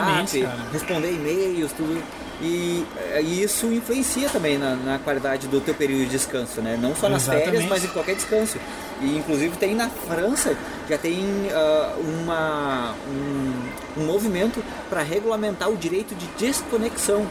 cara. 0.42 0.56
responder 0.72 1.12
e-mails, 1.12 1.72
tudo. 1.72 2.02
E, 2.42 2.84
eh, 2.96 3.22
e 3.22 3.42
isso 3.44 3.66
influencia 3.66 4.28
também 4.28 4.58
na, 4.58 4.74
na 4.74 4.98
qualidade 4.98 5.46
do 5.46 5.60
teu 5.60 5.74
período 5.74 6.06
de 6.06 6.10
descanso, 6.10 6.60
né? 6.60 6.76
Não 6.80 6.94
só 6.94 7.08
nas 7.08 7.22
Exatamente. 7.22 7.44
férias, 7.44 7.64
mas 7.66 7.84
em 7.84 7.88
qualquer 7.88 8.16
descanso. 8.16 8.58
E 9.00 9.16
inclusive 9.16 9.56
tem 9.56 9.76
na 9.76 9.88
França, 9.88 10.56
já 10.88 10.98
tem 10.98 11.24
ah, 11.52 11.94
uma, 12.00 12.94
um, 13.08 14.02
um 14.02 14.06
movimento 14.06 14.62
para 14.90 15.02
regulamentar 15.02 15.70
o 15.70 15.76
direito 15.76 16.16
de 16.16 16.26
desconexão. 16.36 17.24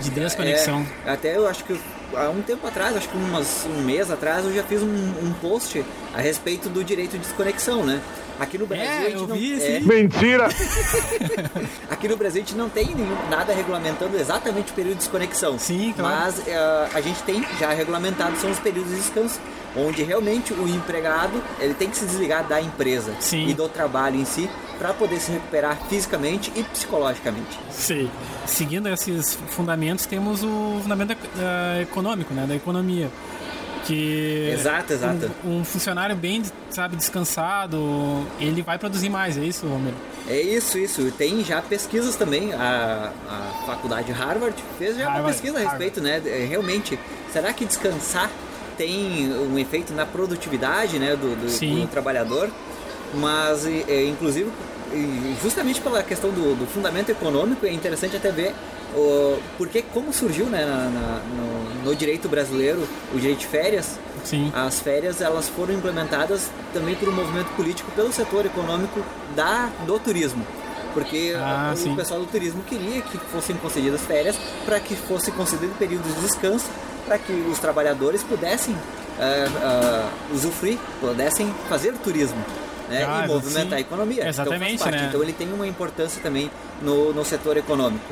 De 0.00 0.10
desconexão. 0.10 0.86
É, 1.04 1.10
até 1.10 1.36
eu 1.36 1.48
acho 1.48 1.64
que 1.64 1.76
há 2.14 2.28
um 2.30 2.42
tempo 2.42 2.66
atrás, 2.66 2.96
acho 2.96 3.08
que 3.08 3.16
umas, 3.16 3.66
um 3.66 3.82
mês 3.82 4.10
atrás, 4.10 4.44
eu 4.44 4.52
já 4.54 4.62
fiz 4.62 4.82
um, 4.82 4.86
um 4.86 5.32
post 5.40 5.84
a 6.14 6.20
respeito 6.20 6.68
do 6.68 6.84
direito 6.84 7.12
de 7.12 7.18
desconexão, 7.18 7.84
né? 7.84 8.00
Aqui 8.38 8.58
no 8.58 8.66
Brasil 8.66 8.84
a 8.86 8.94
É, 8.94 9.02
gente 9.04 9.14
eu 9.14 9.26
não 9.26 9.34
vi, 9.36 9.62
é. 9.62 9.80
Mentira! 9.80 10.48
aqui 11.90 12.06
no 12.08 12.16
Brasil 12.16 12.42
a 12.42 12.44
gente 12.46 12.56
não 12.56 12.68
tem 12.68 12.94
nenhum, 12.94 13.16
nada 13.30 13.52
regulamentando 13.54 14.16
exatamente 14.16 14.72
o 14.72 14.74
período 14.74 14.94
de 14.94 14.98
desconexão. 15.04 15.58
Sim, 15.58 15.94
claro. 15.96 16.16
Mas 16.16 16.46
eh, 16.46 16.88
a 16.92 17.00
gente 17.00 17.22
tem 17.22 17.44
já 17.58 17.70
regulamentado 17.72 18.36
são 18.36 18.50
os 18.50 18.58
períodos 18.58 18.90
de 18.90 18.98
descanso, 18.98 19.40
onde 19.76 20.02
realmente 20.02 20.52
o 20.52 20.68
empregado 20.68 21.42
ele 21.60 21.74
tem 21.74 21.90
que 21.90 21.96
se 21.96 22.04
desligar 22.06 22.46
da 22.46 22.60
empresa 22.60 23.14
Sim. 23.20 23.48
e 23.48 23.54
do 23.54 23.68
trabalho 23.68 24.16
em 24.16 24.24
si 24.24 24.48
para 24.78 24.92
poder 24.92 25.18
se 25.20 25.32
recuperar 25.32 25.78
fisicamente 25.88 26.52
e 26.54 26.62
psicologicamente. 26.62 27.58
Sim. 27.70 28.10
Seguindo 28.46 28.88
esses 28.88 29.34
fundamentos, 29.48 30.06
temos 30.06 30.42
o 30.42 30.80
fundamento 30.82 31.12
eh, 31.12 31.82
econômico, 31.82 32.34
né, 32.34 32.46
da 32.46 32.54
economia. 32.54 33.10
Que 33.86 34.50
Exato, 34.52 34.92
exato. 34.92 35.30
Um, 35.44 35.60
um 35.60 35.64
funcionário 35.64 36.16
bem, 36.16 36.42
sabe, 36.70 36.96
descansado, 36.96 38.26
ele 38.40 38.60
vai 38.60 38.78
produzir 38.78 39.08
mais, 39.08 39.38
é 39.38 39.44
isso, 39.44 39.64
Romero? 39.66 39.94
É 40.28 40.40
isso, 40.40 40.76
isso. 40.76 41.10
Tem 41.12 41.44
já 41.44 41.62
pesquisas 41.62 42.16
também. 42.16 42.52
A, 42.52 43.12
a 43.28 43.64
faculdade 43.64 44.10
Harvard 44.10 44.56
fez 44.76 44.96
já 44.96 45.04
uma 45.04 45.12
Harvard, 45.12 45.32
pesquisa 45.32 45.58
a 45.58 45.70
respeito, 45.70 46.00
né? 46.00 46.20
É, 46.26 46.46
Realmente, 46.46 46.98
será 47.32 47.52
que 47.52 47.64
descansar 47.64 48.28
tem 48.76 49.32
um 49.32 49.58
efeito 49.58 49.92
na 49.92 50.04
produtividade 50.06 50.98
né, 50.98 51.16
do, 51.16 51.34
do- 51.36 51.82
do 51.82 51.86
trabalhador? 51.88 52.50
Mas, 53.14 53.64
é, 53.66 54.04
inclusive, 54.06 54.50
justamente 55.42 55.80
pela 55.80 56.02
questão 56.02 56.30
do, 56.30 56.54
do 56.54 56.66
fundamento 56.66 57.10
econômico, 57.10 57.64
é 57.66 57.72
interessante 57.72 58.16
até 58.16 58.30
ver 58.30 58.54
o, 58.94 59.38
porque 59.58 59.82
como 59.82 60.12
surgiu 60.12 60.46
né, 60.46 60.64
na- 60.64 60.88
na- 60.90 61.20
no, 61.36 61.84
no 61.90 61.96
direito 61.96 62.28
brasileiro 62.28 62.86
o 63.14 63.18
direito 63.18 63.40
de 63.40 63.46
férias. 63.46 63.98
Sim. 64.24 64.50
As 64.54 64.80
férias 64.80 65.20
elas 65.20 65.48
foram 65.48 65.72
implementadas 65.74 66.50
também 66.74 66.94
por 66.96 67.08
um 67.08 67.12
movimento 67.12 67.48
político 67.56 67.90
pelo 67.92 68.12
setor 68.12 68.44
econômico 68.46 69.00
da, 69.36 69.70
do 69.86 69.98
turismo. 70.00 70.44
Porque 70.92 71.34
Ah, 71.36 71.72
o 71.74 71.76
sim. 71.76 71.94
pessoal 71.94 72.20
do 72.20 72.26
turismo 72.26 72.62
queria 72.64 73.02
que 73.02 73.18
fossem 73.18 73.54
concedidas 73.56 74.00
férias 74.00 74.34
para 74.64 74.80
que 74.80 74.96
fosse 74.96 75.30
concedido 75.30 75.72
períodos 75.78 76.12
de 76.14 76.20
descanso 76.22 76.66
para 77.06 77.18
que 77.18 77.32
os 77.32 77.58
trabalhadores 77.58 78.22
pudessem 78.22 78.76
ah, 79.18 79.46
ah, 79.62 80.10
usufruir, 80.32 80.78
pudessem 81.00 81.54
fazer 81.68 81.92
turismo. 81.94 82.44
Né, 82.88 83.04
Ah, 83.08 83.24
e 83.24 83.28
movimentar 83.28 83.70
sim. 83.70 83.74
a 83.74 83.80
economia. 83.80 84.28
Exatamente, 84.28 84.74
então, 84.74 84.90
né? 84.92 85.06
então 85.08 85.22
ele 85.22 85.32
tem 85.32 85.52
uma 85.52 85.66
importância 85.66 86.22
também 86.22 86.48
no, 86.80 87.12
no 87.12 87.24
setor 87.24 87.56
econômico. 87.56 88.04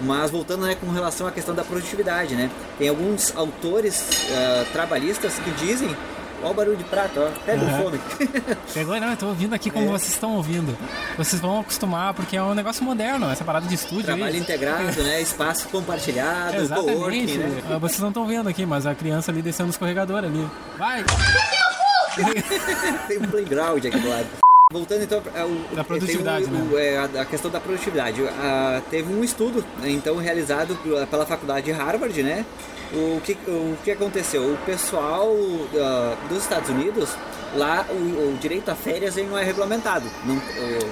Mas 0.00 0.30
voltando 0.30 0.64
né, 0.64 0.76
com 0.80 0.90
relação 0.90 1.26
à 1.26 1.32
questão 1.32 1.54
da 1.54 1.62
produtividade, 1.64 2.34
né? 2.34 2.48
Tem 2.78 2.88
alguns 2.88 3.36
autores 3.36 4.04
ah, 4.32 4.64
trabalhistas 4.72 5.34
que 5.38 5.50
dizem. 5.50 5.94
Olha 6.40 6.50
o 6.50 6.54
barulho 6.54 6.76
de 6.76 6.84
prato, 6.84 7.18
ó. 7.20 7.28
Pega 7.44 7.64
o 7.64 7.68
Aham. 7.68 7.82
fone. 7.82 8.00
Pegou, 8.72 9.00
não, 9.00 9.10
eu 9.10 9.16
tô 9.16 9.26
ouvindo 9.26 9.54
aqui 9.54 9.70
como 9.70 9.86
É. 9.86 9.88
vocês 9.88 10.12
estão 10.12 10.36
ouvindo. 10.36 10.76
Vocês 11.16 11.40
vão 11.42 11.60
acostumar, 11.60 12.14
porque 12.14 12.36
é 12.36 12.42
um 12.42 12.54
negócio 12.54 12.84
moderno, 12.84 13.28
essa 13.30 13.44
parada 13.44 13.66
de 13.66 13.74
estúdio 13.74 14.04
Trabalho 14.04 14.34
aí. 14.34 14.38
integrado, 14.40 15.02
né? 15.02 15.20
Espaço 15.20 15.68
compartilhado, 15.68 16.56
Exatamente. 16.56 16.94
coworking, 16.94 17.38
né? 17.38 17.62
Ah, 17.70 17.78
Vocês 17.78 17.98
não 18.00 18.08
estão 18.08 18.26
vendo 18.26 18.48
aqui, 18.48 18.64
mas 18.64 18.86
a 18.86 18.94
criança 18.94 19.30
ali 19.32 19.42
descendo 19.42 19.66
no 19.68 19.72
escorregador 19.72 20.18
ali. 20.24 20.48
Vai! 20.78 21.04
Tem 23.08 23.18
um 23.18 23.22
playground 23.28 23.84
aqui 23.84 23.98
do 23.98 24.08
lado. 24.08 24.26
Voltando 24.70 25.02
então 25.02 25.22
ao 25.34 25.48
Da 25.74 25.82
produtividade, 25.82 26.44
tem 26.44 26.54
o- 26.54 26.58
né? 26.58 26.68
o- 26.70 26.78
é, 26.78 26.98
a, 27.20 27.24
questão 27.24 27.50
da 27.50 27.58
produtividade. 27.58 28.22
Ah, 28.38 28.82
teve 28.90 29.10
um 29.10 29.24
estudo, 29.24 29.64
né, 29.80 29.88
então 29.90 30.16
realizado 30.18 30.76
pela- 30.82 31.06
faculdade 31.24 31.64
de 31.64 31.72
Harvard, 31.72 32.22
né? 32.22 32.44
O 32.92 33.18
que, 33.22 33.32
o 33.48 33.76
que 33.82 33.90
aconteceu? 33.92 34.42
O 34.42 34.58
pessoal 34.66 35.34
ah, 35.74 36.14
dos 36.28 36.42
Estados 36.42 36.68
Unidos, 36.68 37.08
lá 37.56 37.86
o, 37.88 37.94
o 37.94 38.38
direito 38.38 38.70
a 38.70 38.74
férias 38.74 39.16
ele 39.16 39.28
não 39.28 39.38
é 39.38 39.42
regulamentado. 39.44 40.04
Não, 40.26 40.36
o- 40.36 40.40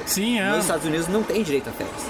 Sim, 0.07 0.41
é. 0.41 0.49
Nos 0.53 0.61
Estados 0.61 0.87
Unidos 0.87 1.09
não 1.09 1.23
tem 1.23 1.43
direito 1.43 1.69
a 1.69 1.73
férias. 1.73 2.03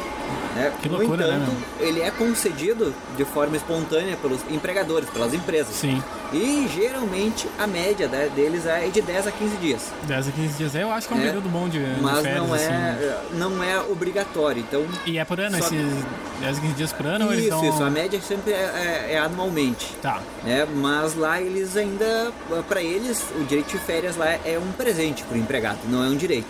Né? 0.57 0.73
Que 0.81 0.89
no 0.89 0.97
loucura, 0.99 1.27
né, 1.27 1.37
entanto, 1.37 1.57
ele 1.79 2.01
é 2.01 2.11
concedido 2.11 2.95
de 3.17 3.25
forma 3.27 3.57
espontânea 3.57 4.17
pelos 4.17 4.41
empregadores, 4.51 5.09
pelas 5.11 5.35
empresas. 5.35 5.75
Sim, 5.75 6.03
E 6.33 6.67
geralmente 6.75 7.47
a 7.59 7.67
média 7.67 8.09
né, 8.09 8.31
deles 8.35 8.65
é 8.67 8.89
de 8.89 9.03
10 9.03 9.27
a 9.27 9.31
15 9.33 9.57
dias. 9.59 9.83
10 10.05 10.29
a 10.29 10.33
15 10.33 10.55
dias. 10.55 10.75
Eu 10.75 10.91
acho 10.91 11.07
que 11.09 11.15
é 11.15 11.17
um 11.17 11.21
É, 11.21 11.27
período 11.27 11.49
bom 11.51 11.69
de, 11.69 11.79
de 11.79 12.01
Mas 12.01 12.21
férias, 12.23 12.43
não, 12.47 12.55
assim. 12.55 12.65
é, 12.65 13.21
não 13.35 13.63
é 13.63 13.79
obrigatório. 13.81 14.65
Então, 14.67 14.85
E 15.05 15.19
é 15.19 15.25
por 15.27 15.39
ano, 15.39 15.59
Só- 15.59 15.67
esses 15.67 16.05
10 16.41 16.59
a 16.59 16.61
15 16.61 16.75
dias 16.75 16.93
por 16.93 17.07
ano 17.07 17.27
ou 17.27 17.33
eles 17.33 17.45
isso, 17.47 17.51
dão... 17.55 17.69
isso. 17.69 17.83
A 17.85 17.91
média 17.91 18.21
sempre 18.21 18.53
é, 18.53 18.57
é- 18.57 19.13
é 19.15 19.19
anualmente. 19.19 19.95
Tá. 20.01 20.21
Né? 20.43 20.67
Mas 20.75 21.15
lá 21.15 21.41
eles 21.41 21.77
ainda, 21.77 22.33
para 22.69 22.81
eles, 22.83 23.23
o 23.39 23.45
direito 23.45 23.69
de 23.73 23.79
férias 23.79 24.17
lá 24.17 24.27
é 24.31 24.59
um 24.59 24.73
presente 24.73 25.23
para 25.23 25.37
o 25.37 25.39
empregado, 25.39 25.79
não 25.89 26.03
é 26.03 26.09
um 26.09 26.17
direito. 26.17 26.47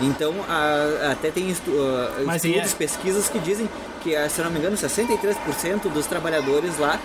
Então, 0.00 0.34
a- 0.48 1.12
até 1.12 1.30
tem 1.30 1.50
estu, 1.50 1.70
ah, 1.72 2.22
e 2.22 2.24
estudos, 2.36 2.72
é- 2.72 2.76
pesquisas 2.76 3.28
que 3.28 3.38
dizem 3.38 3.68
que, 4.02 4.14
ah, 4.14 4.28
se 4.28 4.40
não 4.40 4.50
me 4.50 4.58
engano, 4.58 4.76
63% 4.76 5.88
dos 5.88 6.06
trabalhadores 6.06 6.78
lá 6.78 6.98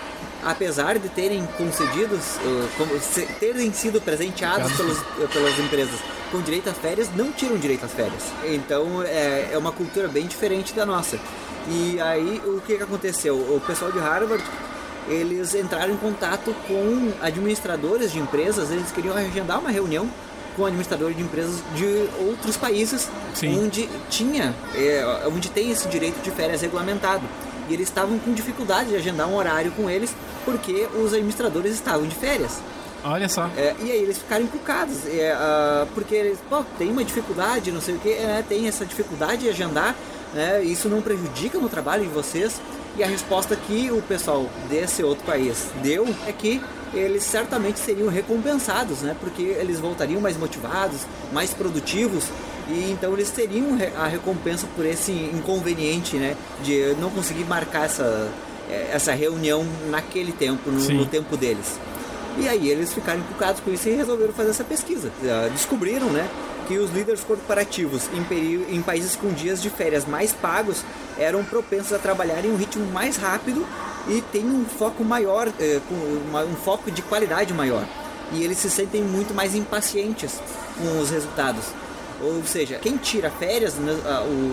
apesar 0.46 0.98
de 0.98 1.08
terem 1.08 1.42
concedidos, 1.56 2.36
uh, 2.36 2.68
como, 2.76 3.00
se- 3.00 3.24
terem 3.40 3.72
sido 3.72 3.98
presenteados 3.98 4.70
pelos, 4.72 4.98
uh, 4.98 5.28
pelas 5.32 5.58
empresas 5.58 5.98
com 6.30 6.38
direito 6.42 6.68
às 6.68 6.76
férias, 6.76 7.08
não 7.16 7.32
tiram 7.32 7.56
direito 7.56 7.86
às 7.86 7.92
férias. 7.92 8.22
Então 8.44 9.02
é, 9.02 9.48
é 9.52 9.56
uma 9.56 9.72
cultura 9.72 10.06
bem 10.06 10.26
diferente 10.26 10.74
da 10.74 10.84
nossa. 10.84 11.18
E 11.66 11.98
aí 11.98 12.42
o 12.44 12.60
que, 12.60 12.76
que 12.76 12.82
aconteceu? 12.82 13.36
O 13.36 13.58
pessoal 13.66 13.90
de 13.90 13.98
Harvard 13.98 14.44
eles 15.08 15.54
entraram 15.54 15.94
em 15.94 15.96
contato 15.96 16.54
com 16.68 17.12
administradores 17.22 18.12
de 18.12 18.18
empresas, 18.18 18.70
eles 18.70 18.90
queriam 18.92 19.16
agendar 19.16 19.58
uma 19.60 19.70
reunião 19.70 20.06
com 20.56 20.64
administradores 20.64 21.16
de 21.16 21.22
empresas 21.22 21.62
de 21.74 22.08
outros 22.26 22.56
países 22.56 23.08
Sim. 23.34 23.64
onde 23.64 23.88
tinha, 24.08 24.54
é, 24.74 25.24
onde 25.26 25.50
tem 25.50 25.70
esse 25.70 25.88
direito 25.88 26.22
de 26.22 26.30
férias 26.30 26.62
regulamentado. 26.62 27.22
E 27.68 27.72
eles 27.74 27.88
estavam 27.88 28.18
com 28.18 28.32
dificuldade 28.32 28.90
de 28.90 28.96
agendar 28.96 29.26
um 29.28 29.36
horário 29.36 29.72
com 29.72 29.88
eles 29.88 30.14
porque 30.44 30.86
os 30.94 31.12
administradores 31.12 31.74
estavam 31.74 32.06
de 32.06 32.14
férias. 32.14 32.60
Olha 33.04 33.28
só. 33.28 33.50
É, 33.56 33.74
e 33.80 33.90
aí 33.90 34.02
eles 34.02 34.16
ficaram 34.16 34.44
encucados, 34.44 35.06
é, 35.06 35.32
ah, 35.32 35.86
porque 35.94 36.14
eles, 36.14 36.38
pô, 36.48 36.64
tem 36.78 36.90
uma 36.90 37.04
dificuldade, 37.04 37.70
não 37.70 37.80
sei 37.80 37.96
o 37.96 37.98
que, 37.98 38.08
é, 38.08 38.42
tem 38.48 38.66
essa 38.66 38.86
dificuldade 38.86 39.42
de 39.42 39.48
agendar, 39.50 39.94
né, 40.32 40.62
isso 40.64 40.88
não 40.88 41.02
prejudica 41.02 41.58
no 41.58 41.68
trabalho 41.68 42.02
de 42.02 42.08
vocês. 42.08 42.60
E 42.96 43.02
a 43.02 43.06
resposta 43.06 43.56
que 43.56 43.90
o 43.90 44.00
pessoal 44.02 44.48
desse 44.68 45.02
outro 45.02 45.24
país 45.24 45.66
deu 45.82 46.06
é 46.26 46.32
que 46.32 46.62
eles 46.94 47.22
certamente 47.24 47.78
seriam 47.78 48.08
recompensados, 48.08 49.00
né, 49.02 49.16
porque 49.20 49.42
eles 49.42 49.80
voltariam 49.80 50.20
mais 50.20 50.36
motivados, 50.36 51.00
mais 51.32 51.50
produtivos, 51.50 52.24
e 52.68 52.90
então 52.90 53.12
eles 53.12 53.30
teriam 53.30 53.76
a 53.96 54.06
recompensa 54.06 54.66
por 54.74 54.86
esse 54.86 55.12
inconveniente, 55.12 56.16
né, 56.16 56.36
de 56.62 56.94
não 57.00 57.10
conseguir 57.10 57.44
marcar 57.44 57.84
essa, 57.86 58.28
eh, 58.70 58.90
essa 58.92 59.12
reunião 59.12 59.66
naquele 59.90 60.32
tempo, 60.32 60.70
no- 60.70 60.80
no 60.94 61.06
tempo 61.06 61.36
deles. 61.36 61.78
E 62.38 62.48
aí 62.48 62.68
eles 62.68 62.92
ficaram 62.92 63.20
encucados 63.20 63.60
com 63.60 63.70
isso 63.72 63.88
e 63.88 63.92
resolveram 63.92 64.32
fazer 64.32 64.50
essa 64.50 64.64
pesquisa. 64.64 65.10
Ah, 65.24 65.48
Descobriram, 65.52 66.06
né, 66.10 66.28
que 66.66 66.78
os 66.78 66.90
líderes 66.90 67.20
corporativos 67.22 68.08
em, 68.14 68.74
em 68.76 68.80
países 68.82 69.14
com 69.14 69.28
dias 69.32 69.60
de 69.62 69.68
férias 69.68 70.06
mais 70.06 70.32
pagos 70.32 70.82
eram 71.18 71.44
propensos 71.44 71.92
a 71.92 71.98
trabalhar 71.98 72.42
em 72.44 72.50
um 72.50 72.56
ritmo 72.56 72.86
mais 72.90 73.16
rápido 73.18 73.64
e 74.08 74.20
têm 74.32 74.44
um 74.44 74.64
foco 74.64 75.02
maior, 75.04 75.48
uma- 76.28 76.44
um 76.44 76.54
foco 76.56 76.90
de 76.90 77.02
qualidade 77.02 77.52
maior. 77.54 77.84
E 78.32 78.42
eles 78.42 78.58
se 78.58 78.70
sentem 78.70 79.02
muito 79.02 79.34
mais 79.34 79.54
impacientes 79.54 80.40
com 80.78 81.00
os 81.00 81.10
resultados. 81.10 81.64
Ou 82.22 82.42
seja, 82.44 82.78
quem 82.80 82.96
tira 82.96 83.30
férias, 83.30 83.74
né, 83.74 83.92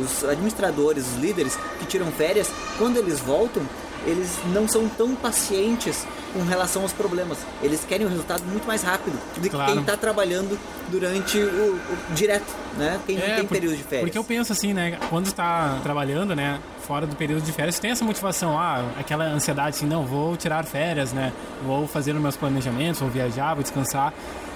os 0.04 0.24
administradores, 0.24 1.06
os 1.08 1.18
líderes 1.22 1.58
que 1.80 1.86
tiram 1.86 2.12
férias, 2.12 2.50
quando 2.78 2.98
eles 2.98 3.20
voltam, 3.20 3.64
eles 4.06 4.30
não 4.54 4.68
são 4.68 4.88
tão 4.90 5.16
pacientes 5.16 6.06
com 6.34 6.44
relação 6.44 6.82
aos 6.84 6.94
problemas. 6.94 7.38
Eles 7.62 7.84
querem 7.88 8.06
um 8.06 8.10
resultado 8.10 8.44
muito 8.46 8.66
mais 8.66 8.82
rápido 8.84 9.20
do 9.36 9.42
que 9.42 9.50
Claro. 9.50 9.72
quem 9.74 9.82
está 9.82 9.98
trabalhando 9.98 10.58
durante 10.90 11.38
o, 11.38 11.76
o 11.76 12.14
direto, 12.14 12.46
né? 12.78 13.00
Quem 13.06 13.18
não 13.18 13.26
tem 13.26 13.46
por- 13.46 13.50
período 13.56 13.76
de 13.78 13.84
férias. 13.84 14.02
Porque 14.06 14.18
eu 14.18 14.24
penso 14.24 14.52
assim, 14.54 14.74
né? 14.74 14.98
Quando 15.10 15.26
está 15.28 15.78
trabalhando, 15.84 16.36
né? 16.36 16.60
Fora 16.88 17.06
do 17.06 17.16
período 17.16 17.44
de 17.44 17.52
férias, 17.52 17.80
tem 17.80 17.92
essa 17.92 18.04
motivação, 18.04 18.58
ah, 18.58 18.84
aquela 19.00 19.26
ansiedade 19.26 19.76
assim, 19.78 19.86
não, 19.86 20.06
vou 20.06 20.36
tirar 20.38 20.64
férias, 20.66 21.12
né? 21.14 21.32
Vou 21.66 21.88
fazer 21.88 22.14
os 22.16 22.22
meus 22.22 22.36
planejamentos, 22.38 23.00
vou 23.02 23.10
viajar, 23.10 23.54
vou 23.54 23.64
descansar. 23.64 24.14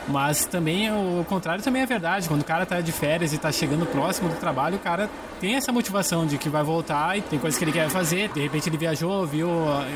Mas 0.08 0.46
também 0.46 0.92
o 0.92 1.26
contrário 1.28 1.64
também 1.64 1.82
é 1.82 1.86
verdade. 1.86 2.28
Quando 2.28 2.42
o 2.42 2.46
cara 2.46 2.66
tá 2.66 2.80
de 2.80 2.92
férias 2.92 3.34
e 3.34 3.38
tá 3.38 3.52
chegando 3.52 3.86
próximo 3.86 4.30
do 4.30 4.36
trabalho, 4.36 4.76
o 4.76 4.80
cara 4.80 5.10
tem 5.42 5.56
essa 5.56 5.72
motivação 5.72 6.26
de 6.26 6.38
que 6.38 6.48
vai 6.48 6.64
voltar 6.64 7.18
e 7.18 7.22
tem 7.22 7.40
coisas 7.40 7.58
que 7.58 7.66
ele 7.66 7.72
quer 7.72 7.90
fazer. 7.90 8.30
De 8.30 8.40
repente 8.42 8.70
ele 8.70 8.78
viajou, 8.78 9.26
viu, 9.26 9.50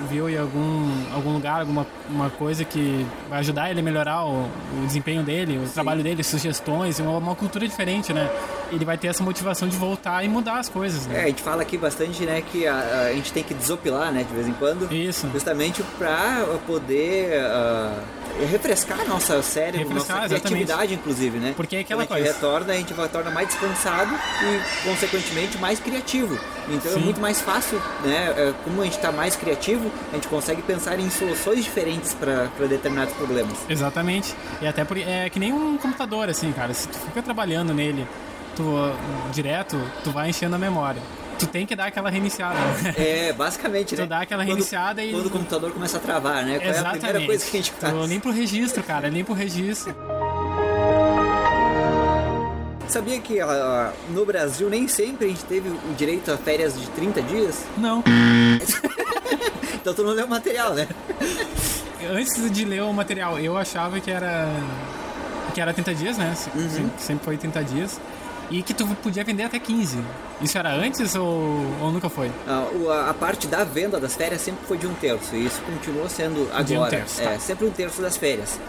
viu 0.10 0.30
em 0.30 0.38
algum, 0.38 0.90
algum 1.14 1.34
lugar, 1.34 1.62
alguma 1.62 1.86
uma 2.10 2.30
coisa 2.30 2.66
que 2.66 3.06
vai 3.30 3.40
ajudar 3.40 3.70
ele 3.70 3.80
a 3.80 3.84
melhorar 3.84 4.26
o, 4.26 4.46
o 4.82 4.86
desempenho 4.88 5.22
dele, 5.22 5.58
o 5.60 5.70
trabalho 5.70 6.02
dele, 6.02 6.24
sugestões, 6.24 7.00
uma, 7.00 7.18
uma 7.18 7.36
cultura 7.36 7.68
diferente, 7.68 8.12
né? 8.12 8.30
Ele 8.72 8.84
vai 8.84 8.98
ter 8.98 9.08
essa 9.08 9.24
motivação 9.24 9.68
de 9.68 9.78
voltar 9.78 10.24
e 10.24 10.28
mudar 10.28 10.60
as 10.60 10.70
coisas, 10.70 11.06
É, 11.08 11.10
né? 11.10 11.24
a 11.24 11.28
gente 11.28 11.42
fala 11.42 11.62
aqui 11.62 11.78
bastante, 11.78 12.24
né, 12.26 12.42
que 12.52 12.68
a, 12.68 13.08
a 13.10 13.14
gente 13.14 13.32
tem 13.32 13.44
que 13.44 13.54
desopilar, 13.54 14.12
né, 14.12 14.24
de 14.24 14.34
vez 14.34 14.48
em 14.48 14.54
quando. 14.54 14.92
Isso. 14.92 15.28
Justamente 15.32 15.84
para 15.98 16.46
poder 16.66 17.40
ah, 17.42 17.94
refrescar 18.46 19.08
nossa 19.08 19.42
cérebro, 19.42 19.88
Refrescar, 19.88 20.18
nossa 20.24 20.30
criatividade, 20.30 20.94
inclusive, 20.94 21.40
né? 21.40 21.54
Porque 21.56 21.76
é 21.76 21.80
aquela 21.80 22.06
Quando 22.06 22.18
a 22.18 22.20
gente 22.20 22.26
coisa. 22.34 22.46
retorna, 22.48 22.74
a 22.74 22.76
gente 22.78 22.94
vai 22.94 23.10
torna 23.10 23.32
mais 23.32 23.48
descansado 23.48 24.14
e, 24.14 24.88
consequentemente, 24.88 25.58
mais 25.58 25.80
criativo. 25.80 26.40
Então 26.68 26.92
é 26.92 26.96
Sim. 26.96 27.00
muito 27.02 27.20
mais 27.20 27.42
fácil, 27.42 27.82
né? 28.04 28.34
é, 28.38 28.54
Como 28.64 28.82
a 28.82 28.86
gente 28.86 28.96
está 28.98 29.12
mais 29.12 29.36
criativo, 29.36 29.92
a 30.12 30.16
gente 30.16 30.28
consegue 30.28 30.62
pensar 30.62 31.00
em 31.00 31.10
soluções 31.10 31.64
diferentes 31.64 32.14
para 32.14 32.46
determinados 32.68 33.14
problemas. 33.16 33.58
Exatamente. 33.68 34.36
E 34.62 34.68
até 34.68 34.84
por, 34.86 34.98
é 34.98 35.30
que 35.30 35.40
nem 35.40 35.52
um 35.54 35.78
computador, 35.78 36.30
assim, 36.30 36.52
cara. 36.52 36.74
Se 36.74 36.88
tu 36.88 36.98
fica 36.98 37.22
trabalhando 37.22 37.74
nele 37.74 38.08
tu, 38.56 38.64
direto, 39.32 39.80
tu 40.04 40.12
vai 40.12 40.30
enchendo 40.30 40.56
a 40.56 40.60
memória. 40.60 41.02
Tu 41.40 41.48
tem 41.48 41.66
que 41.66 41.76
dar 41.76 41.86
aquela 41.88 42.10
reiniciada. 42.10 42.60
né? 42.84 42.94
É, 42.98 43.34
basicamente, 43.34 43.96
Tu 43.96 44.02
né? 44.02 44.08
dá 44.08 44.20
aquela 44.22 44.44
Quando- 44.44 44.50
reiniciada 44.56 45.02
e- 45.04 45.12
Quando 45.12 45.26
o 45.28 45.30
computador 45.30 45.72
começa 45.72 45.98
a 45.98 46.00
travar, 46.00 46.44
né? 46.46 46.60
Qual 46.60 46.66
é 46.66 46.68
a 46.68 46.72
Exatamente. 46.72 47.00
primeira 47.02 47.26
coisa 47.26 47.46
que 47.46 47.58
a 47.58 47.62
gente 47.62 47.72
faz? 47.72 47.94
Tu 47.94 48.06
limpa 48.06 48.30
o 48.30 48.32
registro, 48.32 48.84
cara. 48.84 49.08
Limpa 49.10 49.32
o 49.32 49.36
registro. 49.36 49.96
Sabia 52.88 53.20
que 53.22 53.40
ah, 53.40 53.94
no 54.10 54.26
Brasil 54.26 54.68
nem 54.70 54.88
sempre 54.88 55.26
a 55.28 55.30
gente 55.30 55.44
teve 55.46 55.70
o 55.70 55.94
direito 55.96 56.32
a 56.32 56.38
férias 56.38 56.74
de 56.80 56.88
30 56.90 57.22
dias? 57.22 57.66
Não. 57.78 58.04
Então 59.82 59.94
tu 59.94 60.04
não 60.04 60.12
leu 60.12 60.26
o 60.26 60.30
material, 60.30 60.74
né? 60.74 60.86
Antes 62.12 62.52
de 62.52 62.66
ler 62.66 62.84
o 62.84 62.92
material, 62.94 63.40
eu 63.40 63.58
achava 63.58 63.98
que 64.02 64.12
era. 64.12 64.46
que 65.56 65.62
era 65.62 65.72
30 65.74 65.96
dias, 65.96 66.18
né? 66.18 66.36
Uhum. 66.54 66.70
se- 66.70 67.06
Sempre 67.06 67.24
foi 67.24 67.38
30 67.38 67.64
dias. 67.64 68.00
E 68.50 68.64
que 68.64 68.74
tu 68.74 68.86
podia 68.96 69.24
vender 69.24 69.44
até 69.44 69.60
15. 69.60 70.00
Isso 70.42 70.58
era 70.58 70.74
antes 70.74 71.16
ou, 71.16 71.66
ou 71.82 71.92
nunca 71.92 72.10
foi? 72.10 72.32
Ah, 72.48 72.68
a, 72.90 73.10
a 73.12 73.14
parte 73.14 73.48
da 73.48 73.64
venda 73.64 74.00
das 74.00 74.16
férias 74.16 74.42
sempre 74.42 74.66
foi 74.66 74.78
de 74.78 74.88
um 74.88 74.94
terço 74.96 75.36
e 75.36 75.46
isso 75.46 75.62
continua 75.62 76.10
sendo 76.10 76.50
agora. 76.52 76.64
De 76.64 76.78
um 76.78 76.86
terço, 76.88 77.22
tá. 77.22 77.32
É, 77.32 77.40
sempre 77.40 77.66
um 77.66 77.72
terço 77.72 78.02
das 78.02 78.18
férias. 78.18 78.60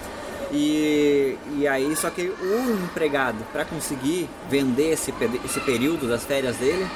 E, 0.52 1.36
e 1.56 1.68
aí, 1.68 1.94
só 1.96 2.10
que 2.10 2.22
o 2.22 2.84
empregado, 2.84 3.38
para 3.52 3.64
conseguir 3.64 4.28
vender 4.48 4.92
esse, 4.92 5.14
esse 5.44 5.60
período 5.60 6.08
das 6.08 6.24
férias 6.24 6.56
dele, 6.56 6.86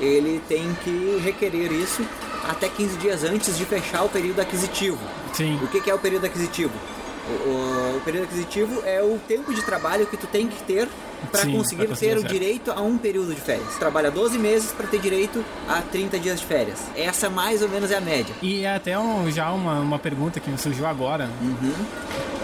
ele 0.00 0.42
tem 0.48 0.74
que 0.82 1.20
requerer 1.22 1.70
isso 1.72 2.04
até 2.48 2.68
15 2.68 2.96
dias 2.96 3.22
antes 3.22 3.56
de 3.56 3.64
fechar 3.64 4.02
o 4.02 4.08
período 4.08 4.40
aquisitivo. 4.40 4.98
Sim. 5.32 5.58
O 5.62 5.68
que, 5.68 5.80
que 5.80 5.90
é 5.90 5.94
o 5.94 5.98
período 5.98 6.24
aquisitivo? 6.24 6.72
O, 7.28 7.48
o- 7.48 7.96
o 7.96 8.00
período 8.04 8.24
aquisitivo 8.24 8.82
é 8.84 9.00
o 9.02 9.18
tempo 9.28 9.54
de 9.54 9.62
trabalho 9.62 10.06
que 10.06 10.16
tu 10.16 10.26
tem 10.26 10.48
que 10.48 10.60
ter 10.64 10.88
para 11.30 11.42
conseguir 11.46 11.56
conseguir 11.56 11.86
ter 11.86 11.88
o 11.90 11.92
as 11.92 11.98
férias. 12.00 12.32
direito 12.32 12.70
a 12.72 12.80
um 12.82 12.98
período 12.98 13.32
de 13.32 13.40
férias. 13.40 13.76
Trabalha 13.78 14.10
12 14.10 14.36
meses 14.38 14.72
para 14.72 14.88
ter 14.88 14.98
direito 15.00 15.44
a 15.68 15.80
30 15.80 16.18
dias 16.18 16.40
de 16.40 16.46
férias. 16.46 16.80
Essa 16.96 17.30
mais 17.30 17.62
ou 17.62 17.68
menos 17.68 17.92
é 17.92 17.96
a 17.96 18.00
média. 18.00 18.34
E 18.42 18.64
é 18.64 18.74
até 18.74 18.98
um- 18.98 19.30
já 19.30 19.52
uma, 19.52 19.78
uma 19.78 19.98
pergunta 20.00 20.40
que 20.40 20.50
me 20.50 20.58
surgiu 20.58 20.84
agora. 20.84 21.30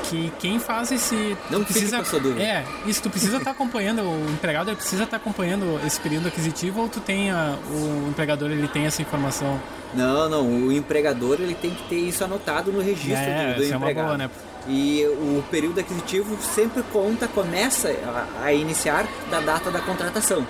Que 0.05 0.33
quem 0.39 0.59
faz 0.59 0.91
esse. 0.91 1.15
Uhum. 1.15 1.37
Não 1.51 1.65
precisa. 1.65 1.99
É, 2.39 2.65
isso, 2.87 3.03
tu 3.03 3.11
precisa 3.11 3.37
estar 3.37 3.51
acompanhando, 3.53 4.01
o 4.03 4.31
empregado 4.31 4.71
ele 4.71 4.77
precisa 4.77 5.05
estar 5.05 5.17
acompanhando 5.19 5.79
esse 5.87 6.01
período 6.01 6.29
aquisitivo 6.29 6.81
ou 6.83 6.89
tu 6.89 6.99
tem 7.01 7.31
a- 7.31 7.57
o 7.71 8.09
empregador 8.09 8.51
ele 8.51 8.69
tem 8.69 8.87
essa 8.87 9.03
informação? 9.03 9.61
Não, 9.93 10.29
não, 10.29 10.47
o 10.47 10.73
empregador 10.73 11.39
ele 11.41 11.55
tem 11.55 11.71
que 11.73 11.83
ter 11.89 11.97
isso 11.99 12.23
anotado 12.25 12.71
no 12.73 12.81
registro 12.81 13.13
É, 13.17 13.53
do, 13.53 13.57
do 13.59 13.65
essa 13.65 13.75
é 13.75 13.77
uma 13.77 13.87
empregado. 13.91 14.05
boa, 14.07 14.17
né? 14.19 14.31
E 14.69 15.05
o 15.07 15.43
período 15.51 15.81
aquisitivo 15.81 16.37
sempre 16.55 16.83
conta, 16.93 17.27
começa 17.27 17.89
a, 17.89 18.45
a 18.45 18.53
iniciar 18.53 19.07
da 19.31 19.41
data 19.41 19.71
da 19.71 19.81
contratação. 19.81 20.47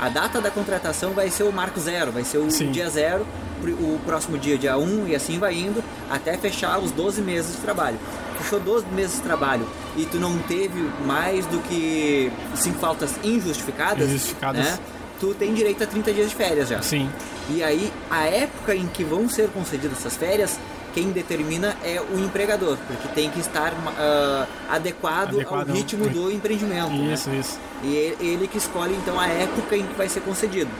A 0.00 0.08
data 0.08 0.40
da 0.40 0.50
contratação 0.50 1.10
vai 1.10 1.28
ser 1.28 1.42
o 1.42 1.52
marco 1.52 1.80
zero, 1.80 2.12
vai 2.12 2.22
ser 2.22 2.38
o 2.38 2.50
Sim. 2.52 2.70
dia 2.70 2.88
zero, 2.88 3.26
o 3.64 3.98
próximo 4.06 4.38
dia, 4.38 4.56
dia 4.56 4.78
1, 4.78 4.80
um, 4.82 5.08
e 5.08 5.16
assim 5.16 5.40
vai 5.40 5.54
indo, 5.54 5.82
até 6.08 6.38
fechar 6.38 6.78
os 6.78 6.92
12 6.92 7.20
meses 7.20 7.56
de 7.56 7.62
trabalho. 7.62 7.98
Fechou 8.40 8.60
12 8.60 8.86
meses 8.92 9.16
de 9.16 9.22
trabalho 9.22 9.66
e 9.96 10.06
tu 10.06 10.18
não 10.18 10.38
teve 10.38 10.80
mais 11.04 11.44
do 11.46 11.58
que 11.58 12.30
cinco 12.54 12.78
faltas 12.78 13.10
injustificadas, 13.24 14.08
Injustificadas. 14.08 14.64
né? 14.64 14.78
Tu 15.18 15.34
tem 15.34 15.52
direito 15.52 15.82
a 15.82 15.86
30 15.88 16.12
dias 16.12 16.30
de 16.30 16.36
férias 16.36 16.68
já. 16.68 16.80
Sim. 16.80 17.10
E 17.50 17.64
aí, 17.64 17.92
a 18.08 18.24
época 18.26 18.76
em 18.76 18.86
que 18.86 19.02
vão 19.02 19.28
ser 19.28 19.48
concedidas 19.48 19.98
essas 19.98 20.16
férias, 20.16 20.60
quem 20.98 21.12
determina 21.12 21.76
é 21.84 22.00
o 22.00 22.18
empregador, 22.18 22.76
porque 22.88 23.06
tem 23.14 23.30
que 23.30 23.38
estar 23.38 23.72
ah, 23.96 24.46
adequado, 24.68 25.34
Adequado 25.36 25.70
ao 25.70 25.76
ritmo 25.76 26.08
do 26.08 26.28
empreendimento. 26.28 26.90
né? 26.90 27.14
Isso, 27.14 27.30
isso. 27.30 27.60
E 27.84 27.94
ele- 28.18 28.48
que 28.48 28.58
escolhe 28.58 28.94
então 28.96 29.18
a 29.20 29.28
época 29.28 29.76
em 29.76 29.86
que 29.86 29.94
vai 29.94 30.08
ser 30.08 30.20
concedido. 30.22 30.70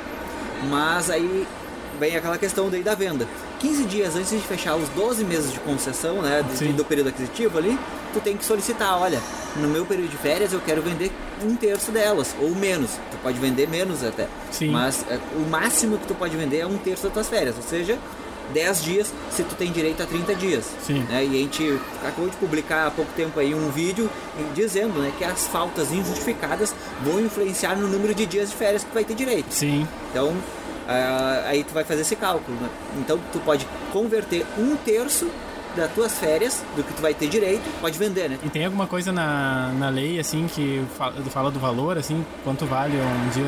Mas 0.68 1.08
aí 1.08 1.46
vem 2.00 2.16
aquela 2.16 2.36
questão 2.36 2.68
daí 2.68 2.82
da 2.82 2.96
venda. 2.96 3.28
15 3.60 3.84
dias 3.84 4.16
antes 4.16 4.30
de 4.30 4.38
fechar 4.40 4.74
os 4.74 4.88
12 4.88 5.22
meses 5.24 5.52
de 5.52 5.60
concessão, 5.60 6.20
né, 6.20 6.44
Sim. 6.54 6.72
do 6.72 6.84
período 6.84 7.10
aquisitivo 7.10 7.56
ali, 7.56 7.78
tu 8.12 8.20
tem 8.20 8.36
que 8.36 8.44
solicitar, 8.44 9.00
olha, 9.00 9.20
no 9.56 9.68
meu 9.68 9.84
período 9.86 10.10
de 10.10 10.16
férias 10.16 10.52
eu 10.52 10.60
quero 10.60 10.82
vender 10.82 11.12
um 11.44 11.54
terço 11.54 11.92
delas, 11.92 12.34
ou 12.40 12.50
menos. 12.56 12.90
Tu 13.12 13.16
pode 13.22 13.38
vender 13.38 13.68
menos 13.68 14.02
até. 14.02 14.26
Sim. 14.50 14.70
Mas 14.70 15.04
é, 15.08 15.18
o 15.36 15.48
máximo 15.48 15.96
que 15.98 16.06
tu 16.08 16.14
pode 16.14 16.36
vender 16.36 16.58
é 16.58 16.66
um 16.66 16.76
terço 16.78 17.04
das 17.04 17.12
tuas 17.12 17.28
férias, 17.28 17.54
ou 17.56 17.62
seja, 17.62 17.96
10 18.52 18.82
dias 18.82 19.12
se 19.30 19.42
tu 19.42 19.54
tem 19.54 19.70
direito 19.70 20.02
a 20.02 20.06
30 20.06 20.34
dias. 20.34 20.64
Sim. 20.82 21.00
Né? 21.08 21.24
E 21.24 21.28
a 21.28 21.38
gente 21.42 21.80
acabou 22.02 22.28
de 22.28 22.36
publicar 22.36 22.86
há 22.86 22.90
pouco 22.90 23.10
tempo 23.16 23.38
aí 23.38 23.54
um 23.54 23.70
vídeo 23.70 24.10
dizendo 24.54 25.00
né, 25.00 25.12
que 25.16 25.24
as 25.24 25.46
faltas 25.46 25.92
injustificadas 25.92 26.74
vão 27.02 27.20
influenciar 27.20 27.76
no 27.76 27.88
número 27.88 28.14
de 28.14 28.26
dias 28.26 28.50
de 28.50 28.56
férias 28.56 28.82
que 28.82 28.90
tu 28.90 28.94
vai 28.94 29.04
ter 29.04 29.14
direito. 29.14 29.52
Sim. 29.52 29.86
Então, 30.10 30.34
ah, 30.88 31.44
aí 31.46 31.64
tu 31.64 31.74
vai 31.74 31.84
fazer 31.84 32.02
esse 32.02 32.16
cálculo. 32.16 32.56
Né? 32.58 32.68
Então, 32.98 33.18
tu 33.32 33.38
pode 33.40 33.66
converter 33.92 34.46
um 34.56 34.76
terço 34.76 35.30
das 35.76 35.92
tuas 35.92 36.18
férias, 36.18 36.62
do 36.74 36.82
que 36.82 36.92
tu 36.92 37.02
vai 37.02 37.14
ter 37.14 37.28
direito, 37.28 37.62
pode 37.80 37.98
vender, 37.98 38.30
né? 38.30 38.38
E 38.42 38.48
tem 38.48 38.64
alguma 38.64 38.86
coisa 38.86 39.12
na, 39.12 39.70
na 39.78 39.88
lei, 39.90 40.18
assim, 40.18 40.48
que 40.48 40.82
fala, 40.96 41.12
fala 41.24 41.50
do 41.50 41.60
valor, 41.60 41.96
assim, 41.98 42.24
quanto 42.42 42.66
vale 42.66 42.96
um 42.96 43.28
dia 43.30 43.44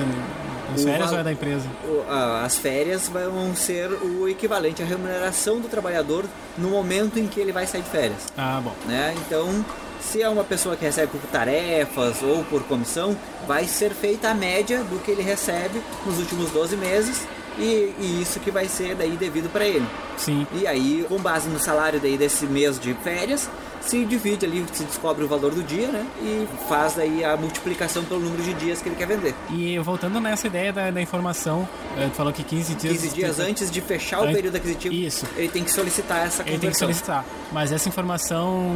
nas 0.70 0.80
O 0.80 0.84
férias 0.84 1.04
val- 1.06 1.14
ou 1.14 1.20
é 1.20 1.22
da 1.24 1.32
empresa? 1.32 1.66
O- 1.84 2.04
ah, 2.08 2.42
As 2.44 2.56
férias 2.58 3.08
vão 3.08 3.54
ser 3.54 3.90
o 3.90 4.28
equivalente 4.28 4.82
à 4.82 4.86
remuneração 4.86 5.60
do 5.60 5.68
trabalhador 5.68 6.24
no 6.56 6.70
momento 6.70 7.18
em 7.18 7.26
que 7.26 7.38
ele 7.40 7.52
vai 7.52 7.66
sair 7.66 7.82
de 7.82 7.90
férias. 7.90 8.20
Ah, 8.36 8.60
bom. 8.62 8.72
né? 8.86 9.14
Então, 9.26 9.64
se 10.00 10.22
é 10.22 10.28
uma 10.28 10.44
pessoa 10.44 10.76
que 10.76 10.84
recebe 10.84 11.08
por 11.12 11.20
tarefas 11.30 12.22
ou 12.22 12.42
por 12.44 12.62
comissão, 12.64 13.16
vai 13.46 13.66
ser 13.66 13.90
feita 13.92 14.30
a 14.30 14.34
média 14.34 14.82
do 14.84 14.98
que 15.02 15.10
ele 15.10 15.22
recebe 15.22 15.80
nos 16.06 16.18
últimos 16.18 16.50
12 16.50 16.76
meses 16.76 17.22
e, 17.58 17.92
e 17.98 18.20
isso 18.22 18.40
que 18.40 18.50
vai 18.50 18.66
ser 18.66 18.94
daí 18.94 19.16
devido 19.16 19.50
para 19.52 19.64
ele. 19.66 19.86
Sim. 20.16 20.46
E 20.52 20.66
aí, 20.66 21.04
com 21.08 21.18
base 21.18 21.48
no 21.48 21.58
salário 21.58 22.00
daí 22.00 22.16
desse 22.16 22.46
mês 22.46 22.78
de 22.80 22.94
férias, 22.94 23.48
se 23.80 24.04
divide 24.04 24.44
ali, 24.46 24.64
se 24.72 24.84
descobre 24.84 25.24
o 25.24 25.28
valor 25.28 25.52
do 25.54 25.62
dia, 25.62 25.88
né? 25.88 26.06
E 26.22 26.46
faz 26.68 26.94
daí 26.94 27.24
a 27.24 27.36
multiplicação 27.36 28.04
pelo 28.04 28.20
número 28.20 28.42
de 28.42 28.54
dias 28.54 28.80
que 28.82 28.88
ele 28.88 28.96
quer 28.96 29.06
vender. 29.06 29.34
E 29.50 29.78
voltando 29.78 30.20
nessa 30.20 30.46
ideia 30.46 30.72
da, 30.72 30.90
da 30.90 31.00
informação, 31.00 31.68
eh, 31.98 32.06
tu 32.08 32.14
falou 32.16 32.32
que 32.32 32.42
15 32.42 32.74
dias... 32.74 32.92
15 33.00 33.08
dias 33.14 33.38
antes 33.40 33.70
de 33.70 33.80
fechar 33.80 34.20
o 34.22 34.32
período 34.32 34.56
aquisitivo, 34.56 34.94
Isso. 34.94 35.26
ele 35.36 35.48
tem 35.48 35.64
que 35.64 35.70
solicitar 35.70 36.26
essa 36.26 36.42
Ele 36.42 36.50
tem 36.52 36.58
que 36.58 36.66
conversão. 36.66 36.88
solicitar. 36.88 37.24
Mas 37.52 37.72
essa 37.72 37.88
informação 37.88 38.70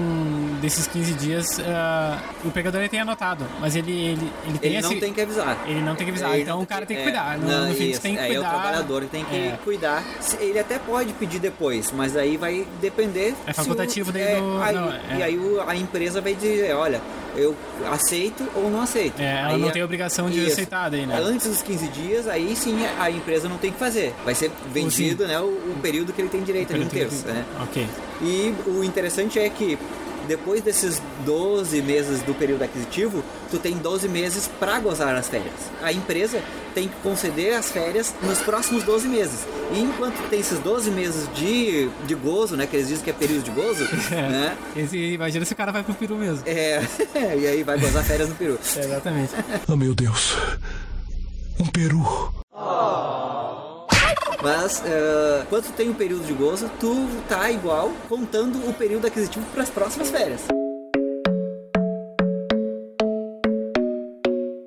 desses 0.60 0.86
15 0.86 1.12
dias, 1.14 1.60
ah, 1.60 2.20
o 2.44 2.48
empregador 2.48 2.80
ele 2.80 2.88
tem 2.88 3.00
anotado. 3.00 3.46
Mas 3.60 3.76
ele, 3.76 3.92
ele, 3.92 4.32
ele 4.46 4.58
tem 4.58 4.72
Ele 4.72 4.82
não 4.82 4.90
esse- 4.90 5.00
tem 5.00 5.12
que 5.12 5.20
avisar. 5.20 5.58
Ele 5.66 5.80
não 5.80 5.94
tem 5.94 6.06
que 6.06 6.10
avisar. 6.10 6.32
Ele 6.32 6.42
então 6.42 6.56
não 6.56 6.62
o 6.62 6.66
cara 6.66 6.86
tem 6.86 6.96
que 6.96 7.02
é, 7.02 7.04
cuidar. 7.04 7.38
No, 7.38 7.48
não, 7.48 7.68
no 7.68 7.74
fim, 7.74 7.90
isso, 7.90 8.00
tem 8.00 8.14
que 8.16 8.20
aí 8.20 8.32
cuidar. 8.34 8.44
é 8.44 8.48
o 8.48 8.50
trabalhador 8.50 9.00
que 9.02 9.08
tem 9.08 9.24
que 9.24 9.34
É. 9.36 9.58
cuidar. 9.62 10.02
Ele 10.40 10.58
até 10.58 10.78
pode 10.78 11.12
pedir 11.14 11.38
depois, 11.38 11.92
mas 11.92 12.16
aí 12.16 12.36
vai 12.36 12.66
depender. 12.80 13.34
É 13.46 13.52
se 13.52 13.60
o- 13.60 13.64
facultativo 13.64 14.10
daí 14.12 14.22
é, 14.22 14.40
do- 14.40 14.62
aí- 14.62 14.74
não, 14.74 14.93
é. 15.10 15.16
E 15.18 15.22
aí 15.22 15.36
o- 15.38 15.62
a 15.66 15.74
empresa 15.76 16.20
vai 16.20 16.34
dizer, 16.34 16.74
olha, 16.74 17.00
eu 17.36 17.54
aceito 17.90 18.46
ou 18.54 18.70
não 18.70 18.80
aceito. 18.82 19.20
É, 19.20 19.40
ela 19.40 19.48
Aí 19.54 19.60
não 19.60 19.68
a- 19.68 19.72
tem 19.72 19.82
obrigação 19.82 20.30
de 20.30 20.38
isso. 20.40 20.52
aceitar 20.52 20.88
daí, 20.90 21.04
né? 21.06 21.18
Antes 21.20 21.48
dos 21.48 21.62
15 21.62 21.88
dias, 21.88 22.28
aí 22.28 22.54
sim 22.54 22.78
a 22.98 23.10
empresa 23.10 23.48
não 23.48 23.58
tem 23.58 23.72
que 23.72 23.78
fazer. 23.78 24.14
Vai 24.24 24.34
ser 24.34 24.50
vendido 24.72 25.26
né, 25.26 25.38
o, 25.40 25.44
o 25.44 25.76
período 25.82 26.12
que 26.12 26.20
ele 26.20 26.28
tem 26.28 26.42
direito, 26.42 26.72
ali, 26.74 26.84
um 26.84 26.88
terço. 26.88 27.26
Né? 27.26 27.44
Ok. 27.62 27.86
E 28.22 28.54
o 28.66 28.84
interessante 28.84 29.38
é 29.38 29.48
que 29.48 29.76
depois 30.24 30.62
desses 30.62 31.00
12 31.24 31.82
meses 31.82 32.22
do 32.22 32.34
período 32.34 32.62
aquisitivo, 32.62 33.22
tu 33.50 33.58
tem 33.58 33.76
12 33.76 34.08
meses 34.08 34.48
para 34.58 34.78
gozar 34.80 35.14
as 35.14 35.28
férias. 35.28 35.54
A 35.82 35.92
empresa 35.92 36.42
tem 36.74 36.88
que 36.88 36.94
conceder 37.02 37.54
as 37.54 37.70
férias 37.70 38.14
nos 38.22 38.40
próximos 38.40 38.82
12 38.82 39.08
meses. 39.08 39.46
E 39.72 39.80
enquanto 39.80 40.16
tem 40.28 40.40
esses 40.40 40.58
12 40.58 40.90
meses 40.90 41.28
de, 41.34 41.88
de 42.06 42.14
gozo, 42.14 42.56
né, 42.56 42.66
que 42.66 42.76
eles 42.76 42.88
dizem 42.88 43.04
que 43.04 43.10
é 43.10 43.12
período 43.12 43.44
de 43.44 43.50
gozo, 43.50 43.84
né? 44.10 44.56
Esse, 44.76 44.98
imagina 44.98 45.44
se 45.44 45.52
o 45.52 45.56
cara 45.56 45.72
vai 45.72 45.82
pro 45.82 45.94
peru 45.94 46.16
mesmo. 46.16 46.42
É, 46.46 46.82
e 47.38 47.46
aí 47.46 47.62
vai 47.62 47.78
gozar 47.78 48.04
férias 48.04 48.28
no 48.28 48.34
peru. 48.34 48.58
É, 48.76 48.80
exatamente. 48.84 49.32
Oh, 49.68 49.76
meu 49.76 49.94
Deus. 49.94 50.36
Um 51.58 51.66
peru. 51.66 52.43
Mas 54.44 54.82
eh, 54.84 55.42
quando 55.48 55.64
tu 55.64 55.72
tem 55.72 55.88
um 55.88 55.94
período 55.94 56.26
de 56.26 56.34
gozo, 56.34 56.70
tu 56.78 57.08
tá 57.26 57.50
igual 57.50 57.90
contando 58.10 58.58
o 58.68 58.74
período 58.74 59.06
aquisitivo 59.06 59.44
para 59.54 59.62
as 59.62 59.70
próximas 59.70 60.10
férias. 60.10 60.42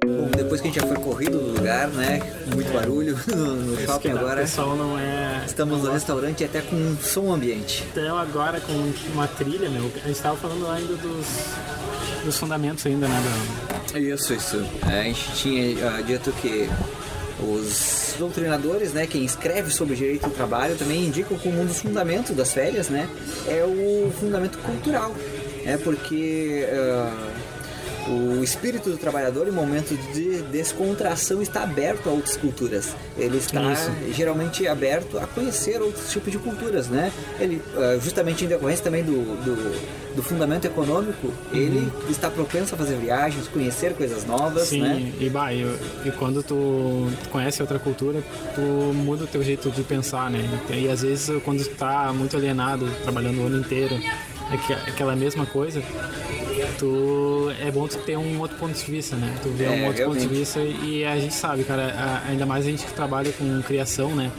Bom, 0.03 0.29
depois 0.35 0.61
que 0.61 0.67
a 0.67 0.71
gente 0.71 0.81
já 0.81 0.87
foi 0.87 0.97
corrido 0.97 1.37
do 1.37 1.57
lugar, 1.57 1.89
né? 1.89 2.19
Muito 2.55 2.73
barulho 2.73 3.15
no, 3.27 3.79
shopping 3.85 4.13
O 4.13 4.17
agora. 4.17 4.41
pessoal 4.41 4.75
não 4.75 4.97
é. 4.97 5.43
Estamos 5.45 5.83
no 5.83 5.91
restaurante 5.91 6.43
até 6.43 6.61
com 6.61 6.97
som 6.99 7.31
ambiente. 7.31 7.83
Então 7.91 8.17
agora 8.17 8.59
com 8.59 8.73
uma 9.13 9.27
trilha, 9.27 9.69
meu. 9.69 9.91
A 10.03 10.07
gente 10.07 10.19
tava 10.19 10.37
falando 10.37 10.67
ainda 10.71 10.95
dos, 10.95 11.25
dos 12.25 12.35
fundamentos 12.39 12.83
ainda, 12.87 13.07
né? 13.07 13.23
da- 13.93 13.99
Isso, 13.99 14.33
isso. 14.33 14.57
É, 14.91 15.01
a 15.01 15.03
gente 15.03 15.31
tinha 15.35 15.87
ah, 15.87 16.01
dito 16.01 16.31
que 16.41 16.67
os 17.39 18.15
doutrinadores, 18.17 18.93
né, 18.93 19.05
quem 19.05 19.23
escreve 19.23 19.71
sobre 19.71 19.95
direito 19.95 20.27
do 20.27 20.33
trabalho, 20.33 20.75
também 20.75 21.05
indicam 21.05 21.37
como 21.37 21.61
um 21.61 21.65
dos 21.65 21.81
fundamentos 21.81 22.35
das 22.35 22.51
férias, 22.51 22.89
né, 22.89 23.07
é 23.47 23.63
o 23.63 24.11
fundamento 24.19 24.57
cultural, 24.59 25.15
é 25.65 25.77
porque 25.77 26.67
ah, 26.71 27.31
o 28.09 28.43
espírito 28.43 28.89
do 28.89 28.97
trabalhador 28.97 29.47
em 29.47 29.51
momentos 29.51 29.97
de 30.13 30.41
descontração 30.43 31.41
está 31.41 31.63
aberto 31.63 32.07
a 32.09 32.11
outras 32.11 32.37
culturas. 32.37 32.95
Ele 33.17 33.37
está 33.37 33.73
Isso. 33.73 33.91
geralmente 34.13 34.67
aberto 34.67 35.17
a 35.17 35.27
conhecer 35.27 35.81
outros 35.81 36.09
tipos 36.11 36.31
de 36.31 36.37
culturas, 36.37 36.87
né? 36.87 37.11
Ele, 37.39 37.61
ah, 37.75 37.97
justamente 38.01 38.45
em 38.45 38.47
decorrência 38.47 38.83
também 38.83 39.03
do, 39.03 39.11
do, 39.43 40.15
do 40.15 40.23
fundamento 40.23 40.65
econômico, 40.65 41.31
ele 41.51 41.91
está 42.09 42.29
propenso 42.29 42.75
a 42.75 42.77
fazer 42.77 42.95
viagens, 42.97 43.47
conhecer 43.47 43.93
coisas 43.93 44.25
novas, 44.25 44.69
Sim, 44.69 44.81
né? 44.81 45.13
e, 45.19 45.29
bah, 45.29 45.53
e, 45.53 45.63
e 46.05 46.11
quando 46.11 46.41
tu 46.43 47.09
conhece 47.31 47.61
outra 47.61 47.77
cultura, 47.79 48.21
tu 48.55 48.61
muda 48.61 49.25
o 49.25 49.27
teu 49.27 49.43
jeito 49.43 49.69
de 49.69 49.83
pensar, 49.83 50.29
né? 50.31 50.47
E, 50.69 50.89
às 50.89 51.01
vezes 51.01 51.29
quando 51.43 51.63
tu 51.63 51.75
tá 51.75 52.11
muito 52.13 52.35
alienado, 52.37 52.89
trabalhando 53.03 53.41
o 53.41 53.47
ano 53.47 53.59
inteiro, 53.59 53.95
é 54.51 54.57
que- 54.57 54.73
aquela 54.73 55.15
mesma 55.15 55.45
coisa, 55.45 55.81
tu 56.77 57.51
é 57.59 57.71
bom 57.71 57.87
tu 57.87 57.97
ter 57.99 58.17
um 58.17 58.39
outro 58.39 58.57
ponto 58.57 58.73
de 58.77 58.91
vista, 58.91 59.15
né? 59.15 59.33
Tu 59.41 59.49
vê 59.49 59.65
É, 59.65 59.69
um 59.69 59.85
outro 59.87 60.03
ponto 60.05 60.13
de 60.15 60.19
realmente. 60.21 60.39
vista 60.39 60.59
e 60.59 61.03
a 61.05 61.17
gente 61.19 61.33
sabe, 61.33 61.63
cara, 61.63 61.93
a- 61.97 62.29
ainda 62.29 62.45
mais 62.45 62.65
a 62.65 62.69
gente 62.69 62.85
que 62.85 62.93
trabalha 62.93 63.31
com 63.33 63.61
criação, 63.63 64.15
né? 64.15 64.31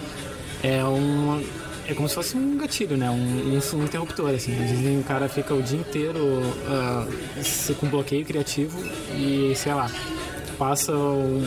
É 0.63 0.83
um 0.85 1.43
é 1.89 1.95
como 1.95 2.07
se 2.07 2.15
fosse 2.15 2.37
um 2.37 2.59
gatilho, 2.59 2.97
né? 2.99 3.09
Um, 3.09 3.15
um, 3.15 3.79
um 3.79 3.85
interruptor, 3.85 4.29
assim. 4.31 4.55
Vezes 4.55 5.01
o 5.01 5.05
cara 5.05 5.27
fica 5.29 5.55
o 5.55 5.63
dia 5.63 5.79
inteiro 5.79 6.43
se- 7.43 7.73
com 7.75 7.87
bloqueio 7.89 8.25
criativo 8.27 8.79
e, 9.17 9.55
sei 9.57 9.73
lá, 9.73 9.91
passa, 10.59 10.93
um, 10.93 11.43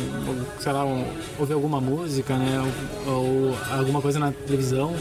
sei 0.60 0.72
lá, 0.72 0.84
um, 0.84 1.06
ouve 1.38 1.54
alguma 1.54 1.80
música, 1.80 2.36
né? 2.38 2.60
Ou, 3.06 3.14
ou 3.14 3.58
alguma 3.78 4.02
coisa 4.02 4.18
na 4.18 4.32
televisão, 4.32 4.96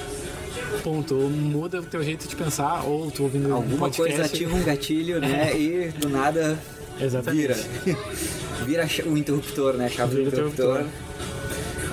ponto. 0.82 1.14
Ou 1.14 1.30
muda 1.30 1.80
o 1.80 1.84
teu 1.84 2.02
jeito 2.02 2.26
de 2.28 2.36
pensar, 2.36 2.84
ou 2.84 3.10
tu 3.10 3.22
ouvindo 3.24 3.48
um 3.48 3.54
Alguma 3.54 3.78
podcast. 3.78 4.16
coisa 4.16 4.24
ativa 4.24 4.54
um 4.56 4.62
gatilho, 4.62 5.20
né? 5.20 5.52
E 5.56 5.88
do 5.98 6.08
nada 6.08 6.58
Exatamente. 7.00 7.40
vira. 7.42 7.56
Vira 8.66 8.82
a 8.84 8.88
cha- 8.88 9.04
o 9.04 9.16
interruptor, 9.16 9.74
né? 9.74 9.86
A 9.86 9.88
chave 9.90 10.16
do 10.16 10.30
Vira 10.30 10.44
o 10.44 10.48
interruptor. 10.48 10.80
interruptor. 10.80 11.10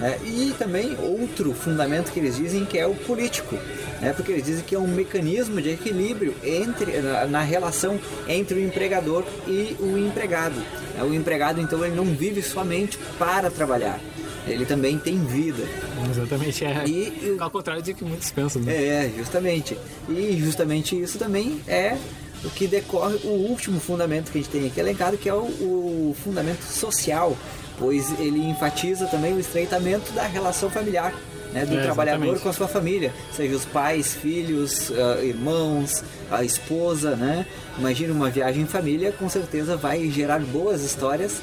É, 0.03 0.19
e 0.27 0.53
também 0.59 0.95
outro 1.01 1.53
fundamento 1.53 2.11
que 2.11 2.19
eles 2.19 2.35
dizem 2.35 2.65
que 2.65 2.77
é 2.77 2.85
o 2.85 2.93
político. 2.93 3.57
Né? 3.99 4.13
Porque 4.13 4.31
eles 4.31 4.45
dizem 4.45 4.63
que 4.63 4.75
é 4.75 4.79
um 4.79 4.87
mecanismo 4.87 5.59
de 5.59 5.69
equilíbrio 5.71 6.35
entre, 6.43 6.99
na, 7.01 7.25
na 7.25 7.41
relação 7.41 7.99
entre 8.27 8.59
o 8.59 8.63
empregador 8.63 9.23
e 9.47 9.75
o 9.79 9.97
empregado. 9.97 10.53
É, 10.99 11.03
O 11.03 11.13
empregado, 11.15 11.59
então, 11.59 11.83
ele 11.83 11.95
não 11.95 12.05
vive 12.05 12.43
somente 12.43 12.97
para 13.17 13.49
trabalhar. 13.49 13.99
Ele 14.47 14.65
também 14.65 14.97
tem 14.97 15.17
vida. 15.25 15.63
Exatamente, 16.09 16.63
é. 16.65 16.83
E- 16.87 17.35
ao 17.39 17.49
contrário 17.51 17.81
de 17.81 17.93
que 17.93 18.03
muitos 18.03 18.31
pensam, 18.31 18.61
né? 18.61 18.73
É, 18.73 19.11
justamente. 19.17 19.77
E 20.09 20.37
justamente 20.39 20.99
isso 20.99 21.17
também 21.17 21.61
é 21.67 21.97
o 22.43 22.49
que 22.49 22.67
decorre 22.67 23.15
o 23.23 23.29
último 23.49 23.79
fundamento 23.79 24.31
que 24.31 24.37
a 24.37 24.41
gente 24.41 24.51
tem 24.51 24.67
aqui 24.67 24.79
elencado, 24.79 25.17
que 25.17 25.27
é 25.27 25.33
o, 25.33 25.37
o 25.39 26.15
fundamento 26.23 26.61
social, 26.63 27.35
pois 27.79 28.17
ele 28.19 28.39
enfatiza 28.47 29.05
também 29.07 29.33
o 29.33 29.39
estreitamento 29.39 30.11
da 30.13 30.23
relação 30.25 30.69
familiar. 30.69 31.13
Né, 31.53 31.65
do 31.65 31.77
É, 31.79 31.83
trabalhador 31.83 32.17
exatamente. 32.23 32.43
com 32.43 32.49
a 32.49 32.53
sua 32.53 32.67
família, 32.67 33.13
seja 33.33 33.55
os 33.55 33.63
pais, 33.63 34.13
filhos, 34.13 34.91
ah, 34.91 35.23
irmãos, 35.23 36.03
a 36.29 36.43
esposa, 36.43 37.15
né? 37.15 37.45
Imagina 37.79 38.11
uma 38.13 38.29
viagem 38.29 38.63
em 38.63 38.65
família, 38.67 39.13
com 39.13 39.29
certeza 39.29 39.77
vai 39.77 40.09
gerar 40.09 40.41
boas 40.41 40.83
histórias 40.83 41.37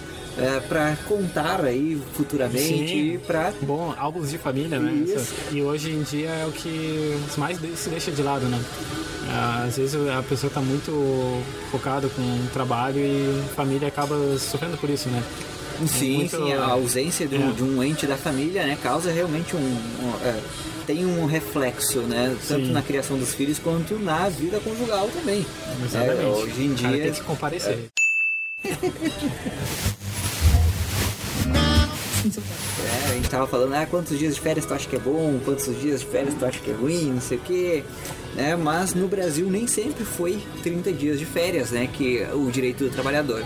para 0.68 0.96
contar 1.08 1.64
aí 1.64 2.00
futuramente 2.14 2.58
Sim. 2.88 3.14
e 3.14 3.18
para 3.18 3.52
Bom, 3.62 3.94
álbuns 3.96 4.30
de 4.30 4.38
família, 4.38 4.78
né? 4.78 4.92
Isso. 5.06 5.32
E 5.52 5.62
hoje 5.62 5.90
em 5.90 6.02
dia 6.02 6.28
é 6.30 6.46
o 6.46 6.52
que 6.52 7.16
mais 7.36 7.58
se 7.76 7.88
deixa 7.88 8.10
de 8.10 8.22
lado, 8.22 8.46
né? 8.46 8.60
Ah, 9.28 9.64
Às 9.66 9.76
vezes 9.78 9.94
a 10.08 10.22
pessoa 10.22 10.48
está 10.48 10.60
muito 10.60 11.42
focada 11.70 12.08
com 12.08 12.20
o 12.22 12.48
trabalho 12.52 12.98
e 12.98 13.42
a 13.50 13.54
família 13.54 13.88
acaba 13.88 14.16
sofrendo 14.38 14.76
por 14.76 14.90
isso, 14.90 15.08
né? 15.08 15.22
Sim, 15.88 16.18
muito- 16.18 16.36
sim, 16.36 16.52
a 16.52 16.66
ausência 16.66 17.26
de 17.26 17.36
um, 17.36 17.50
É. 17.50 17.52
de 17.52 17.62
um 17.64 17.82
ente 17.82 18.06
da 18.06 18.16
família, 18.16 18.64
né, 18.64 18.78
causa 18.80 19.10
realmente 19.10 19.56
um, 19.56 19.58
um, 19.58 20.12
é, 20.24 20.40
tem 20.86 21.04
um 21.04 21.26
reflexo, 21.26 21.98
né, 22.02 22.36
tanto 22.46 22.66
Sim. 22.66 22.72
na 22.72 22.80
criação 22.80 23.18
dos 23.18 23.34
filhos 23.34 23.58
quanto 23.58 23.98
na 23.98 24.28
vida 24.28 24.60
conjugal 24.60 25.08
também. 25.12 25.44
Exatamente. 25.84 26.22
É, 26.22 26.26
hoje 26.26 26.62
em 26.62 26.72
O 26.72 26.76
cara 26.76 26.94
dia 26.94 27.02
tem 27.04 27.12
que 27.12 27.20
comparecer. 27.22 27.86
É, 32.26 33.10
a 33.10 33.14
gente 33.14 33.28
tava 33.28 33.46
falando, 33.46 33.74
ah, 33.74 33.86
quantos 33.86 34.18
dias 34.18 34.34
de 34.34 34.40
férias 34.40 34.64
tu 34.66 34.74
acha 34.74 34.88
que 34.88 34.96
é 34.96 34.98
bom, 34.98 35.38
quantos 35.44 35.66
dias 35.80 36.00
de 36.00 36.06
férias 36.06 36.34
tu 36.38 36.44
acha 36.44 36.58
que 36.58 36.70
é 36.70 36.74
ruim, 36.74 37.12
não 37.12 37.20
sei 37.20 37.38
o 37.38 37.40
quê. 37.40 37.84
Né? 38.34 38.56
Mas 38.56 38.94
no 38.94 39.06
Brasil 39.06 39.48
nem 39.48 39.66
sempre 39.66 40.04
foi 40.04 40.42
30 40.62 40.92
dias 40.92 41.18
de 41.18 41.26
férias, 41.26 41.70
né? 41.70 41.88
Que 41.92 42.26
o 42.32 42.50
direito 42.50 42.84
do 42.84 42.90
trabalhador. 42.90 43.44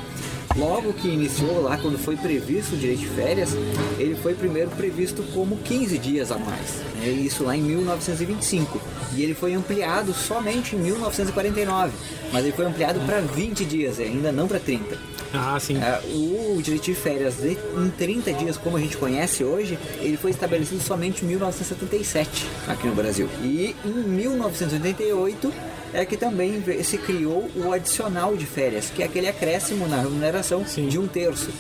Logo 0.57 0.93
que 0.95 1.09
iniciou 1.09 1.63
lá, 1.63 1.77
quando 1.77 1.99
foi 1.99 2.17
previsto 2.17 2.75
o 2.75 2.79
direito 2.79 3.01
de 3.01 3.09
férias, 3.09 3.51
ele 3.99 4.17
foi 4.17 4.35
primeiro 4.35 4.71
previsto 4.71 5.23
como 5.35 5.57
15 5.59 5.99
dias 5.99 6.33
a 6.33 6.39
mais. 6.39 6.77
né? 6.97 7.07
Isso 7.09 7.45
lá 7.45 7.55
em 7.57 7.63
1925. 7.63 8.81
E 9.15 9.23
ele 9.23 9.35
foi 9.35 9.55
ampliado 9.55 10.13
somente 10.15 10.75
em 10.75 10.81
1949. 10.81 11.93
Mas 12.33 12.45
ele 12.45 12.53
foi 12.53 12.65
ampliado 12.67 12.99
para 13.01 13.21
20 13.21 13.65
dias, 13.65 14.01
ainda 14.01 14.33
não 14.33 14.49
para 14.49 14.59
30. 14.59 14.99
Ah, 15.33 15.59
sim. 15.61 15.77
É, 15.77 16.01
o 16.15 16.61
direito 16.63 16.85
de 16.85 16.95
férias 16.95 17.35
de, 17.37 17.57
em 17.77 17.91
30 17.91 18.33
dias, 18.33 18.57
como 18.57 18.77
a 18.77 18.81
gente 18.81 18.97
conhece 18.97 19.45
hoje, 19.45 19.79
ele 20.01 20.17
foi 20.17 20.31
estabelecido 20.31 20.81
somente 20.83 21.25
em 21.25 21.29
1977 21.29 22.47
aqui 22.67 22.87
no 22.87 22.95
Brasil. 22.95 23.29
E 23.43 23.77
em 23.85 23.91
1988 23.91 25.53
é 25.93 26.05
que 26.05 26.17
também 26.17 26.63
se 26.83 26.99
criou 26.99 27.51
o 27.57 27.73
adicional 27.73 28.37
de 28.37 28.47
férias, 28.47 28.91
que 28.95 29.03
é 29.03 29.07
aquele 29.07 29.29
acréscimo 29.29 29.87
na 29.89 30.01
remuneração 30.01 30.65
Sim. 30.67 30.89
de 30.89 30.99
um 30.99 31.07
terço. 31.07 31.51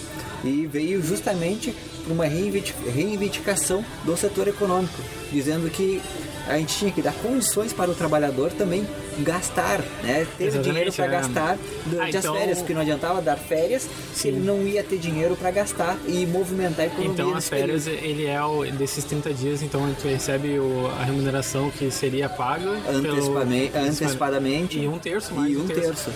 E 0.44 0.66
veio 0.66 1.02
justamente 1.02 1.74
por 2.04 2.12
uma 2.12 2.26
reivindic- 2.26 2.74
reivindicação 2.94 3.84
do 4.04 4.16
setor 4.16 4.46
econômico, 4.48 5.00
dizendo 5.32 5.68
que 5.70 6.00
a 6.46 6.56
gente 6.58 6.76
tinha 6.78 6.90
que 6.90 7.02
dar 7.02 7.12
condições 7.14 7.72
para 7.72 7.90
o 7.90 7.94
trabalhador 7.94 8.50
também 8.52 8.86
gastar, 9.22 9.80
né? 10.02 10.26
ter 10.36 10.44
Exatamente, 10.44 10.70
dinheiro 10.70 10.92
para 10.92 11.04
é. 11.04 11.08
gastar 11.08 11.58
durante 11.86 12.16
Ah, 12.16 12.18
as 12.18 12.24
então- 12.24 12.34
férias, 12.36 12.58
porque 12.58 12.74
não 12.74 12.80
adiantava 12.82 13.20
dar 13.22 13.36
férias 13.36 13.88
se 14.14 14.28
ele 14.28 14.38
não 14.40 14.62
ia 14.66 14.82
ter 14.82 14.98
dinheiro 14.98 15.36
para 15.36 15.50
gastar 15.50 15.96
e 16.06 16.26
movimentar 16.26 16.84
a 16.84 16.86
economia. 16.86 17.12
Então 17.12 17.34
as 17.34 17.48
férias, 17.48 17.84
período. 17.84 18.04
ele 18.04 18.26
é 18.26 18.42
o, 18.42 18.64
desses 18.72 19.04
30 19.04 19.32
dias, 19.32 19.62
então 19.62 19.94
tu 20.00 20.08
recebe 20.08 20.58
o, 20.58 20.86
a 21.00 21.04
remuneração 21.04 21.70
que 21.70 21.90
seria 21.90 22.28
paga 22.28 22.70
Antecipame- 22.88 23.68
pelo, 23.68 23.84
antecipadamente 23.86 24.78
E 24.78 24.86
um 24.88 24.98
terço 24.98 25.34
mais 25.34 25.52
e 25.52 25.56
um 25.56 25.62
um 25.62 25.66
terço. 25.66 25.82
terço. 25.82 26.10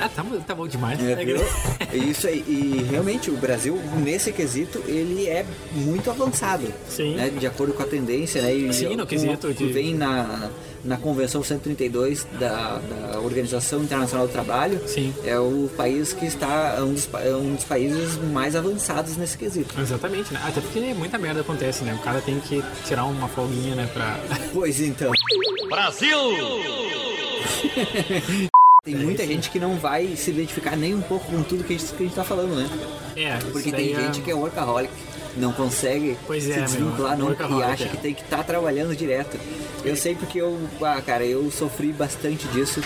Ah, 0.00 0.08
tá, 0.08 0.22
bom- 0.22 0.40
tá 0.40 0.54
bom 0.54 0.66
demais. 0.66 0.98
É, 1.00 1.12
É 1.12 1.16
que- 1.16 1.24
viu? 1.34 2.08
Isso 2.10 2.26
aí. 2.26 2.44
E 2.48 2.86
realmente 2.90 3.30
o 3.30 3.36
Brasil, 3.36 3.78
nesse 4.02 4.32
quesito, 4.32 4.82
ele 4.86 5.26
é 5.28 5.44
muito 5.72 6.10
avançado. 6.10 6.66
Sim. 6.88 7.14
Né? 7.16 7.30
De 7.30 7.46
acordo 7.46 7.72
com 7.74 7.82
a 7.82 7.86
tendência, 7.86 8.40
né? 8.42 8.54
E 8.54 8.72
Sim, 8.72 8.96
no 8.96 9.06
quesito 9.06 9.52
de- 9.52 9.70
Vem 9.70 9.94
na, 9.94 10.50
na 10.84 10.96
Convenção 10.96 11.42
132 11.42 12.26
da, 12.38 12.80
da 13.12 13.20
Organização 13.20 13.82
Internacional 13.82 14.26
do 14.26 14.32
Trabalho. 14.32 14.80
Sim. 14.86 15.12
É 15.24 15.38
o 15.38 15.70
país 15.76 16.12
que 16.12 16.26
está. 16.26 16.76
É 16.78 16.82
um 16.82 16.94
dos, 16.94 17.08
é 17.14 17.34
um 17.34 17.54
dos 17.54 17.64
países 17.64 18.16
mais 18.32 18.56
avançados 18.56 19.16
nesse 19.16 19.36
quesito. 19.36 19.78
Exatamente, 19.80 20.32
né? 20.32 20.40
Até 20.44 20.60
porque 20.60 20.80
muita 20.94 21.18
merda 21.18 21.40
acontece, 21.42 21.84
né? 21.84 21.94
O 21.94 21.98
cara 22.02 22.20
tem 22.20 22.40
que 22.40 22.62
tirar 22.86 23.04
uma 23.04 23.28
folguinha, 23.28 23.74
né? 23.74 23.88
Pra... 23.92 24.18
Pois 24.52 24.80
então. 24.80 25.12
Tem 28.82 28.94
muita 28.96 29.26
gente 29.26 29.50
que 29.50 29.58
não 29.58 29.76
vai 29.76 30.16
se 30.16 30.30
identificar 30.30 30.74
nem 30.74 30.94
um 30.94 31.02
pouco 31.02 31.30
com 31.30 31.42
tudo 31.42 31.62
que 31.64 31.74
a 31.74 31.78
gente, 31.78 31.92
que 31.92 32.02
a 32.02 32.06
gente 32.06 32.14
tá 32.14 32.24
falando, 32.24 32.54
né? 32.56 32.68
É, 33.14 33.36
Porque 33.52 33.70
tem 33.70 33.94
gente 33.94 34.22
que 34.22 34.30
é 34.30 34.34
workaholic, 34.34 34.90
não 35.36 35.52
consegue 35.52 36.16
Pois 36.26 36.44
se 36.44 36.52
é, 36.52 36.56
meu, 36.56 36.64
desvincular 36.64 37.18
não, 37.18 37.30
e 37.30 37.62
acha 37.62 37.84
é. 37.84 37.88
que 37.88 37.98
tem 37.98 38.14
que 38.14 38.22
estar 38.22 38.42
trabalhando 38.42 38.96
direto. 38.96 39.38
Eu 39.84 39.94
sei 39.96 40.14
porque 40.14 40.40
eu, 40.40 40.58
ah, 40.80 41.00
cara, 41.04 41.24
eu 41.24 41.50
sofri 41.50 41.92
bastante 41.92 42.48
disso 42.48 42.80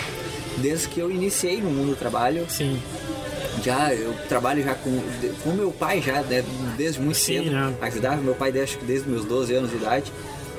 desde 0.57 0.89
que 0.89 0.99
eu 0.99 1.09
iniciei 1.09 1.61
no 1.61 1.69
mundo 1.69 1.91
do 1.91 1.95
trabalho. 1.95 2.45
Sim, 2.49 2.77
Já 3.63 3.93
eu 3.93 4.13
trabalho 4.27 4.61
já 4.63 4.75
com 4.75 5.01
com 5.43 5.51
meu 5.51 5.71
pai 5.71 6.01
já, 6.01 6.21
né, 6.23 6.43
desde 6.75 6.99
muito 6.99 7.17
Sim, 7.17 7.43
cedo. 7.43 7.51
né? 7.51 7.73
Ajudava 7.81 8.17
meu 8.17 8.35
pai 8.35 8.51
desde, 8.51 8.77
desde 8.79 9.09
meus 9.09 9.23
12 9.23 9.53
anos 9.53 9.69
de 9.69 9.77
idade. 9.77 10.11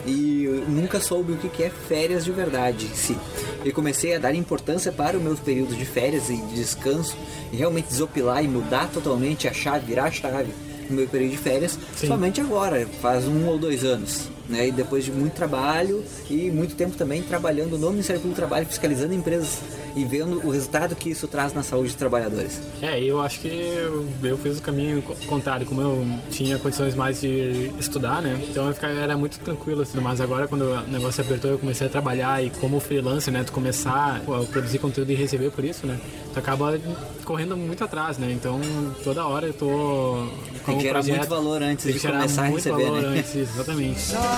E 0.07 0.65
nunca 0.69 1.01
soube 1.01 1.33
o 1.33 1.37
que 1.37 1.49
que 1.49 1.63
é 1.65 1.71
férias 1.71 2.25
de 2.25 2.31
verdade 2.31 2.87
em 2.87 2.95
si. 2.95 3.17
E 3.65 3.73
comecei 3.73 4.15
a 4.15 4.19
dar 4.19 4.35
importância 4.35 4.93
para 4.93 5.17
os 5.17 5.23
meus 5.23 5.41
períodos 5.41 5.77
de 5.77 5.85
férias 5.85 6.31
e 6.31 6.37
de 6.37 6.55
descanso, 6.55 7.17
e 7.53 7.57
realmente 7.57 7.89
desopilar 7.89 8.45
e 8.45 8.49
mudar 8.49 8.89
totalmente 8.91 9.49
a 9.49 9.53
chave, 9.53 9.87
virar 9.87 10.05
a 10.05 10.11
chave 10.11 10.53
no 10.89 10.97
meu 10.97 11.09
período 11.09 11.33
de 11.33 11.39
férias, 11.39 11.79
Sim. 11.97 12.07
somente 12.07 12.41
agora, 12.41 12.87
faz 13.01 13.27
um 13.27 13.47
ou 13.47 13.59
dois 13.59 13.85
anos. 13.85 14.36
Né? 14.49 14.69
E 14.69 14.73
depois 14.73 15.05
de 15.05 15.11
muito 15.11 15.33
trabalho 15.35 16.05
e 16.31 16.51
muito 16.51 16.75
tempo 16.77 16.97
também 16.97 17.23
trabalhando 17.23 17.77
no 17.79 17.91
Ministério 17.91 18.21
Público 18.23 18.37
do 18.41 18.47
Trabalho, 18.47 18.67
fiscalizando 18.67 19.13
empresas 19.13 19.59
e 19.97 20.05
vendo 20.05 20.41
o 20.47 20.51
resultado 20.51 20.95
que 20.95 21.11
isso 21.11 21.27
traz 21.27 21.53
na 21.55 21.63
saúde 21.63 21.89
dos 21.89 21.95
trabalhadores. 21.97 22.61
É, 22.83 23.01
eu 23.03 23.21
acho 23.21 23.41
que 23.41 23.49
eu, 23.49 24.07
eu 24.23 24.39
fiz 24.39 24.59
o 24.59 24.63
caminho 24.63 25.01
co- 25.03 25.15
contrário, 25.27 25.67
como 25.67 25.81
eu 25.81 26.07
tinha 26.31 26.59
condições 26.59 26.95
mais 26.95 27.21
de 27.21 27.73
estudar, 27.81 28.21
né? 28.23 28.39
Então 28.49 28.69
eu 28.69 28.75
ficava, 28.75 28.93
era 28.93 29.17
muito 29.17 29.39
tranquilo 29.41 29.85
tudo 29.87 30.03
mais. 30.03 30.21
Agora, 30.21 30.47
quando 30.47 30.63
o 30.63 30.81
negócio 30.93 31.23
apertou, 31.25 31.51
eu 31.53 31.59
comecei 31.59 31.87
a 31.87 31.91
trabalhar 31.91 32.45
e 32.45 32.51
como 32.51 32.79
freelancer, 32.79 33.33
né? 33.33 33.43
Tu 33.43 33.53
começar 33.53 34.21
a 34.27 34.45
produzir 34.45 34.79
conteúdo 34.79 35.11
e 35.11 35.15
receber 35.15 35.51
por 35.51 35.65
isso, 35.65 35.87
né? 35.87 35.99
Tu 36.33 36.39
acaba 36.39 36.79
correndo 37.25 37.57
muito 37.57 37.83
atrás, 37.83 38.19
né? 38.19 38.31
Então 38.31 38.61
toda 39.03 39.25
hora 39.27 39.47
eu 39.47 39.55
tô 39.55 39.67
com 39.67 40.73
Tem 40.73 40.77
que 40.77 40.83
gerar 40.83 41.01
projeto, 41.01 41.17
muito 41.17 41.29
valor 41.31 41.63
antes 41.63 41.93
de 41.93 41.99
começar 41.99 42.43
a 42.43 42.47
receber, 42.49 42.85
valor 42.85 43.03
né? 43.03 43.19
antes, 43.19 43.35
exatamente. 43.35 44.01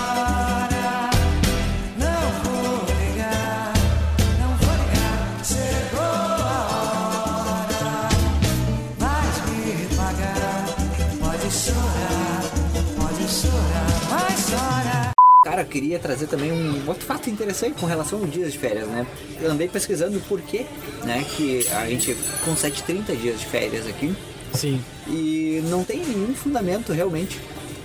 Cara, 15.49 15.61
eu 15.63 15.65
queria 15.65 15.97
trazer 15.97 16.27
também 16.27 16.51
um 16.51 16.87
outro 16.87 17.05
fato 17.05 17.29
interessante 17.29 17.79
com 17.79 17.85
relação 17.85 18.19
aos 18.19 18.31
dias 18.31 18.51
de 18.51 18.59
férias, 18.59 18.87
né? 18.87 19.07
Eu 19.41 19.51
andei 19.51 19.67
pesquisando 19.67 20.17
o 20.17 20.21
porquê, 20.21 20.65
né, 21.03 21.25
que 21.35 21.67
a 21.69 21.87
gente 21.87 22.15
concede 22.45 22.83
30 22.83 23.15
dias 23.15 23.39
de 23.39 23.45
férias 23.45 23.87
aqui 23.87 24.15
Sim. 24.53 24.79
e 25.07 25.61
não 25.69 25.83
tem 25.83 26.05
nenhum 26.05 26.33
fundamento 26.35 26.93
realmente 26.93 27.39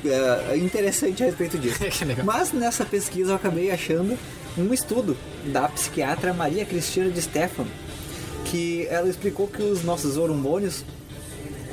é, 0.07 0.57
interessante 0.57 1.23
a 1.23 1.27
respeito 1.27 1.59
disso. 1.59 1.79
Mas 2.25 2.53
nessa 2.53 2.85
pesquisa 2.85 3.33
eu 3.33 3.37
acabei 3.37 3.71
achando 3.71 4.19
um 4.57 4.73
estudo 4.73 5.17
da 5.47 5.69
psiquiatra 5.69 6.33
Maria 6.33 6.64
Cristina 6.64 7.11
de 7.11 7.21
Stefano, 7.21 7.71
que 8.45 8.87
ela 8.88 9.09
explicou 9.09 9.49
que 9.49 9.62
os 9.62 9.83
nossos 9.83 10.17
hormônios 10.17 10.85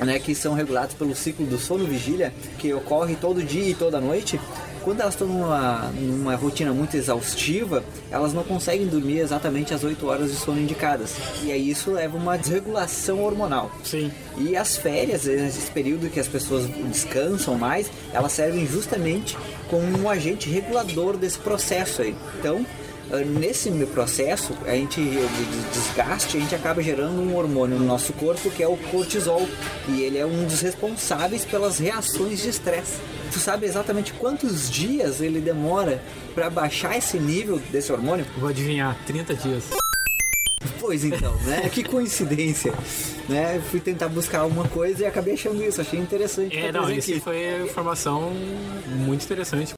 né, 0.04 0.18
que 0.18 0.34
são 0.34 0.54
regulados 0.54 0.94
pelo 0.94 1.14
ciclo 1.14 1.46
do 1.46 1.58
sono 1.58 1.84
vigília, 1.84 2.32
que 2.58 2.72
ocorre 2.72 3.14
todo 3.14 3.42
dia 3.42 3.68
e 3.68 3.74
toda 3.74 4.00
noite, 4.00 4.40
quando 4.84 5.00
elas 5.00 5.14
estão 5.14 5.26
numa, 5.26 5.90
numa 5.92 6.34
rotina 6.34 6.72
muito 6.72 6.96
exaustiva, 6.96 7.82
elas 8.10 8.32
não 8.32 8.42
conseguem 8.42 8.86
dormir 8.86 9.18
exatamente 9.18 9.72
as 9.72 9.84
8 9.84 10.06
horas 10.06 10.30
de 10.30 10.36
sono 10.36 10.60
indicadas. 10.60 11.14
E 11.42 11.52
aí 11.52 11.70
isso 11.70 11.92
leva 11.92 12.16
a 12.16 12.20
uma 12.20 12.36
desregulação 12.36 13.22
hormonal. 13.22 13.70
Sim. 13.84 14.10
E 14.38 14.56
as 14.56 14.76
férias, 14.76 15.26
esse 15.26 15.70
período 15.70 16.10
que 16.10 16.20
as 16.20 16.28
pessoas 16.28 16.66
descansam 16.66 17.56
mais, 17.56 17.90
elas 18.12 18.32
servem 18.32 18.66
justamente 18.66 19.36
como 19.68 19.98
um 19.98 20.08
agente 20.08 20.48
regulador 20.48 21.16
desse 21.16 21.38
processo 21.38 22.02
aí. 22.02 22.14
Então, 22.38 22.64
ah, 23.12 23.18
nesse 23.18 23.70
processo, 23.86 24.56
a 24.64 24.72
gente 24.72 24.98
de 25.00 25.70
desgaste, 25.72 26.36
a 26.36 26.40
gente 26.40 26.54
acaba 26.54 26.82
gerando 26.82 27.20
um 27.20 27.36
hormônio 27.36 27.78
no 27.78 27.84
nosso 27.84 28.12
corpo 28.14 28.50
que 28.50 28.62
é 28.62 28.68
o 28.68 28.76
cortisol, 28.90 29.46
e 29.88 30.00
ele 30.00 30.16
é 30.16 30.24
um 30.24 30.46
dos 30.46 30.60
responsáveis 30.60 31.44
pelas 31.44 31.78
reações 31.78 32.40
de 32.40 32.48
estresse. 32.48 32.98
Tu 33.32 33.38
sabe 33.38 33.66
exatamente 33.66 34.12
quantos 34.12 34.70
dias 34.70 35.20
ele 35.20 35.40
demora 35.40 36.02
para 36.34 36.50
baixar 36.50 36.96
esse 36.98 37.18
nível 37.18 37.58
desse 37.70 37.90
hormônio? 37.90 38.26
Vou 38.36 38.48
adivinhar, 38.48 38.96
30 39.06 39.34
dias. 39.34 39.64
Pois 40.78 41.04
então, 41.04 41.34
né? 41.42 41.68
Que 41.72 41.82
coincidência. 41.82 42.72
Né? 43.28 43.60
Fui 43.70 43.80
tentar 43.80 44.08
buscar 44.08 44.44
uma 44.44 44.68
coisa 44.68 45.04
e 45.04 45.06
acabei 45.06 45.34
achando 45.34 45.62
isso, 45.62 45.80
achei 45.80 45.98
interessante. 45.98 46.56
É, 46.56 46.70
não, 46.70 46.90
isso 46.90 47.10
aqui. 47.12 47.20
foi 47.20 47.62
informação 47.64 48.32
muito 49.06 49.24
interessante. 49.24 49.72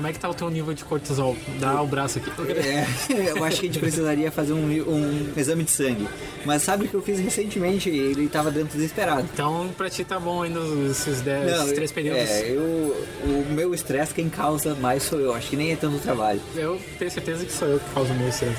Como 0.00 0.08
é 0.08 0.14
que 0.14 0.18
tá 0.18 0.30
o 0.30 0.34
teu 0.34 0.48
nível 0.48 0.72
de 0.72 0.82
cortisol? 0.82 1.36
Dá 1.58 1.82
o 1.82 1.86
braço 1.86 2.16
aqui. 2.16 2.30
É, 2.52 3.28
eu 3.36 3.44
acho 3.44 3.60
que 3.60 3.66
a 3.66 3.68
gente 3.68 3.78
precisaria 3.78 4.32
fazer 4.32 4.54
um, 4.54 4.64
um 4.64 5.32
exame 5.36 5.62
de 5.62 5.70
sangue. 5.70 6.08
Mas 6.42 6.62
sabe 6.62 6.86
o 6.86 6.88
que 6.88 6.94
eu 6.94 7.02
fiz 7.02 7.20
recentemente? 7.20 7.90
Ele 7.90 8.24
estava 8.24 8.50
dentro 8.50 8.78
desesperado. 8.78 9.28
Então, 9.30 9.68
pra 9.76 9.90
ti 9.90 10.02
tá 10.02 10.18
bom 10.18 10.42
ainda 10.42 10.58
esses 10.90 11.20
10, 11.20 11.52
esses 11.52 11.72
três 11.72 11.92
períodos. 11.92 12.30
É, 12.30 12.48
eu, 12.48 12.96
o 13.24 13.46
meu 13.50 13.74
estresse 13.74 14.14
quem 14.14 14.30
causa 14.30 14.74
mais 14.74 15.02
sou 15.02 15.20
eu. 15.20 15.34
Acho 15.34 15.50
que 15.50 15.56
nem 15.56 15.72
é 15.72 15.76
tanto 15.76 15.98
trabalho. 15.98 16.40
Eu 16.56 16.80
tenho 16.98 17.10
certeza 17.10 17.44
que 17.44 17.52
sou 17.52 17.68
eu 17.68 17.78
que 17.78 17.90
causo 17.92 18.10
o 18.10 18.16
meu 18.16 18.30
estresse. 18.30 18.56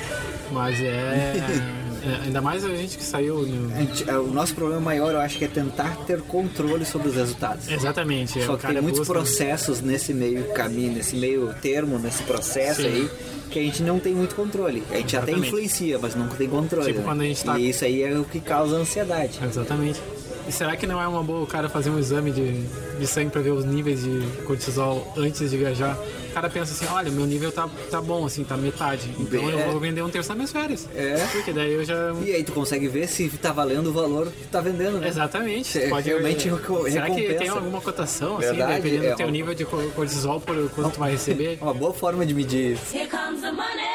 Mas 0.52 0.80
é, 0.80 1.34
é, 2.04 2.24
Ainda 2.24 2.40
mais 2.40 2.64
a 2.64 2.68
gente 2.68 2.96
que 2.98 3.04
saiu. 3.04 3.46
No... 3.46 3.74
Gente- 3.76 4.08
é, 4.08 4.16
o 4.18 4.26
nosso 4.28 4.54
problema 4.54 4.80
maior, 4.80 5.12
eu 5.14 5.20
acho 5.20 5.38
que 5.38 5.44
é 5.44 5.48
tentar 5.48 5.96
ter 6.06 6.20
controle 6.22 6.84
sobre 6.84 7.08
os 7.08 7.14
resultados. 7.14 7.68
Exatamente. 7.70 8.38
é, 8.40 8.46
Só 8.46 8.56
que 8.56 8.66
tem 8.66 8.80
muitos 8.80 9.00
busca- 9.00 9.14
processos 9.14 9.80
nesse 9.80 10.12
meio 10.12 10.44
caminho, 10.52 10.92
nesse 10.92 11.16
meio 11.16 11.54
termo, 11.60 11.98
nesse 11.98 12.22
processo 12.24 12.82
Sim. 12.82 12.88
aí, 12.88 13.10
que 13.50 13.58
a 13.58 13.62
gente 13.62 13.82
não 13.82 13.98
tem 13.98 14.14
muito 14.14 14.34
controle. 14.34 14.82
A 14.90 14.96
gente 14.96 15.16
até 15.16 15.26
Exatamente. 15.32 15.48
influencia, 15.48 15.98
mas 15.98 16.14
não 16.14 16.28
tem 16.28 16.48
controle. 16.48 16.86
Tipo 16.86 16.98
né? 17.00 17.04
quando 17.04 17.20
a 17.20 17.24
gente 17.24 17.44
tá- 17.44 17.58
E 17.58 17.68
isso 17.70 17.84
aí 17.84 18.02
é 18.02 18.18
o 18.18 18.24
que 18.24 18.40
causa 18.40 18.76
ansiedade. 18.76 19.38
Exatamente. 19.44 20.00
E 20.48 20.50
será 20.50 20.76
que 20.76 20.86
não 20.88 21.00
é 21.00 21.06
uma 21.06 21.22
boa 21.22 21.42
o 21.42 21.46
cara 21.46 21.68
fazer 21.68 21.90
um 21.90 21.98
exame 22.00 22.32
de, 22.32 22.62
de 22.98 23.06
sangue 23.06 23.30
pra 23.30 23.40
ver 23.40 23.50
os 23.52 23.64
níveis 23.64 24.02
de 24.02 24.26
cortisol 24.44 25.12
antes 25.16 25.48
de 25.50 25.56
viajar? 25.56 25.96
O 26.32 26.34
cara 26.34 26.48
pensa 26.48 26.72
assim, 26.72 26.86
olha, 26.92 27.10
meu 27.10 27.26
nível 27.26 27.52
tá, 27.52 27.68
tá 27.90 28.00
bom, 28.00 28.24
assim, 28.24 28.42
tá 28.42 28.56
metade. 28.56 29.10
Então 29.20 29.50
É. 29.50 29.52
eu 29.66 29.70
vou 29.70 29.78
vender 29.78 30.00
um 30.02 30.08
terço 30.08 30.30
nas 30.30 30.36
minhas 30.36 30.50
férias. 30.50 30.88
É. 30.94 31.16
Porque 31.30 31.52
daí 31.52 31.72
eu 31.74 31.84
já. 31.84 31.94
E 32.24 32.32
aí 32.34 32.42
tu 32.42 32.52
consegue 32.52 32.88
ver 32.88 33.06
se 33.06 33.28
tá 33.30 33.52
valendo 33.52 33.88
o 33.88 33.92
valor 33.92 34.26
que 34.32 34.44
tu 34.44 34.48
tá 34.48 34.60
vendendo, 34.62 34.98
né? 34.98 35.08
Exatamente. 35.08 35.78
Pode, 35.90 36.08
realmente 36.08 36.48
reco- 36.48 36.90
Será 36.90 37.10
que 37.10 37.34
tem 37.34 37.48
alguma 37.48 37.80
cotação, 37.82 38.38
assim, 38.38 38.48
Verdade, 38.48 38.74
dependendo 38.80 39.04
é 39.06 39.10
do 39.10 39.16
teu 39.16 39.26
uma- 39.26 39.32
nível 39.32 39.54
de 39.54 39.64
co- 39.66 39.90
cortisol 39.94 40.40
por 40.40 40.70
quanto 40.70 40.94
tu 40.94 41.00
vai 41.00 41.10
receber? 41.12 41.58
Uma 41.60 41.74
boa 41.74 41.92
forma 41.92 42.24
de 42.24 42.32
medir 42.34 42.72
isso. 42.72 42.96
Here 42.96 43.06
comes 43.08 43.40
the 43.42 43.52
money. 43.52 43.92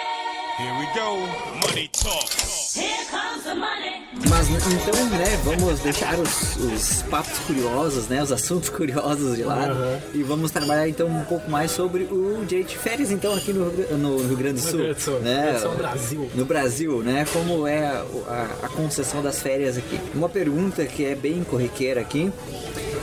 Here 0.59 0.71
we 0.79 0.85
go. 0.93 1.56
Mas 4.29 4.49
então, 4.49 5.05
né, 5.09 5.39
vamos 5.43 5.79
deixar 5.79 6.17
os, 6.19 6.55
os 6.57 7.01
papos 7.03 7.37
curiosos, 7.39 8.07
né, 8.07 8.21
os 8.21 8.31
assuntos 8.31 8.69
curiosos 8.69 9.35
de 9.37 9.43
lado 9.43 9.71
Aham. 9.73 9.99
e 10.13 10.23
vamos 10.23 10.51
trabalhar 10.51 10.87
então 10.89 11.07
um 11.07 11.23
pouco 11.25 11.49
mais 11.49 11.71
sobre 11.71 12.03
o 12.03 12.43
direito 12.47 12.69
de 12.69 12.77
férias 12.77 13.11
então 13.11 13.33
aqui 13.35 13.53
no, 13.53 13.65
no 13.97 14.17
Rio 14.27 14.37
Grande 14.37 14.61
do 14.61 14.65
No 14.65 14.71
Sul, 14.71 14.79
Rio 14.79 14.83
Grande 14.85 14.93
do 14.95 15.01
Sul, 15.01 15.19
né? 15.19 15.59
Sul, 15.59 15.75
Brasil. 15.75 16.31
No 16.35 16.45
Brasil, 16.45 17.03
né, 17.03 17.25
como 17.31 17.67
é 17.67 17.85
a, 17.87 18.05
a- 18.27 18.65
a 18.65 18.69
concessão 18.69 19.21
das 19.21 19.39
férias 19.39 19.77
aqui. 19.77 19.99
Uma 20.13 20.29
pergunta 20.29 20.85
que 20.85 21.05
é 21.05 21.15
bem 21.15 21.43
corriqueira 21.43 22.01
aqui, 22.01 22.31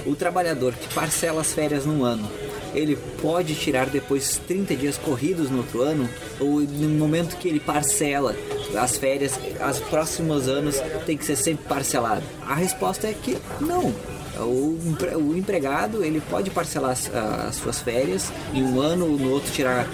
o 0.06 0.14
trabalhador 0.14 0.72
que 0.74 0.92
parcela 0.94 1.40
as 1.40 1.52
férias 1.52 1.86
num 1.86 2.04
ano, 2.04 2.28
ele 2.74 2.96
pode 3.20 3.54
tirar 3.54 3.86
depois 3.86 4.40
30 4.46 4.76
dias 4.76 4.98
corridos 4.98 5.50
no 5.50 5.58
outro 5.58 5.82
ano? 5.82 6.08
Ou 6.40 6.60
no 6.60 6.88
momento 6.90 7.36
que 7.36 7.48
ele 7.48 7.60
parcela 7.60 8.36
as 8.76 8.96
férias, 8.96 9.38
os 9.70 9.80
próximos 9.80 10.48
anos 10.48 10.80
tem 11.06 11.16
que 11.16 11.24
ser 11.24 11.36
sempre 11.36 11.64
parcelado? 11.66 12.22
A 12.46 12.54
resposta 12.54 13.06
é 13.06 13.14
que 13.14 13.38
não. 13.60 13.94
O, 14.38 14.78
o 15.16 15.36
empregado 15.36 16.02
ele 16.04 16.20
pode 16.28 16.50
parcelar 16.50 16.90
as, 16.90 17.10
as 17.14 17.56
suas 17.56 17.80
férias 17.80 18.32
em 18.52 18.62
um 18.62 18.80
ano, 18.80 19.06
no 19.16 19.30
outro 19.30 19.52
tirar 19.52 19.88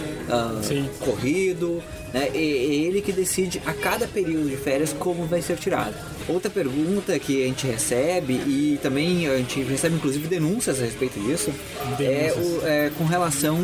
Sim. 0.62 0.88
corrido, 1.00 1.82
né? 2.12 2.28
E, 2.34 2.38
é 2.38 2.86
ele 2.86 3.00
que 3.02 3.12
decide 3.12 3.60
a 3.66 3.72
cada 3.72 4.06
período 4.06 4.48
de 4.48 4.56
férias 4.56 4.94
como 4.98 5.26
vai 5.26 5.42
ser 5.42 5.56
tirado. 5.56 5.94
Outra 6.28 6.50
pergunta 6.50 7.18
que 7.18 7.42
a 7.42 7.46
gente 7.46 7.66
recebe 7.66 8.34
e 8.34 8.78
também 8.82 9.28
a 9.28 9.36
gente 9.36 9.62
recebe 9.62 9.96
inclusive 9.96 10.26
denúncias 10.28 10.80
a 10.80 10.84
respeito 10.84 11.18
disso 11.20 11.50
é, 11.98 12.32
o- 12.36 12.66
é 12.66 12.90
com 12.96 13.04
relação 13.04 13.58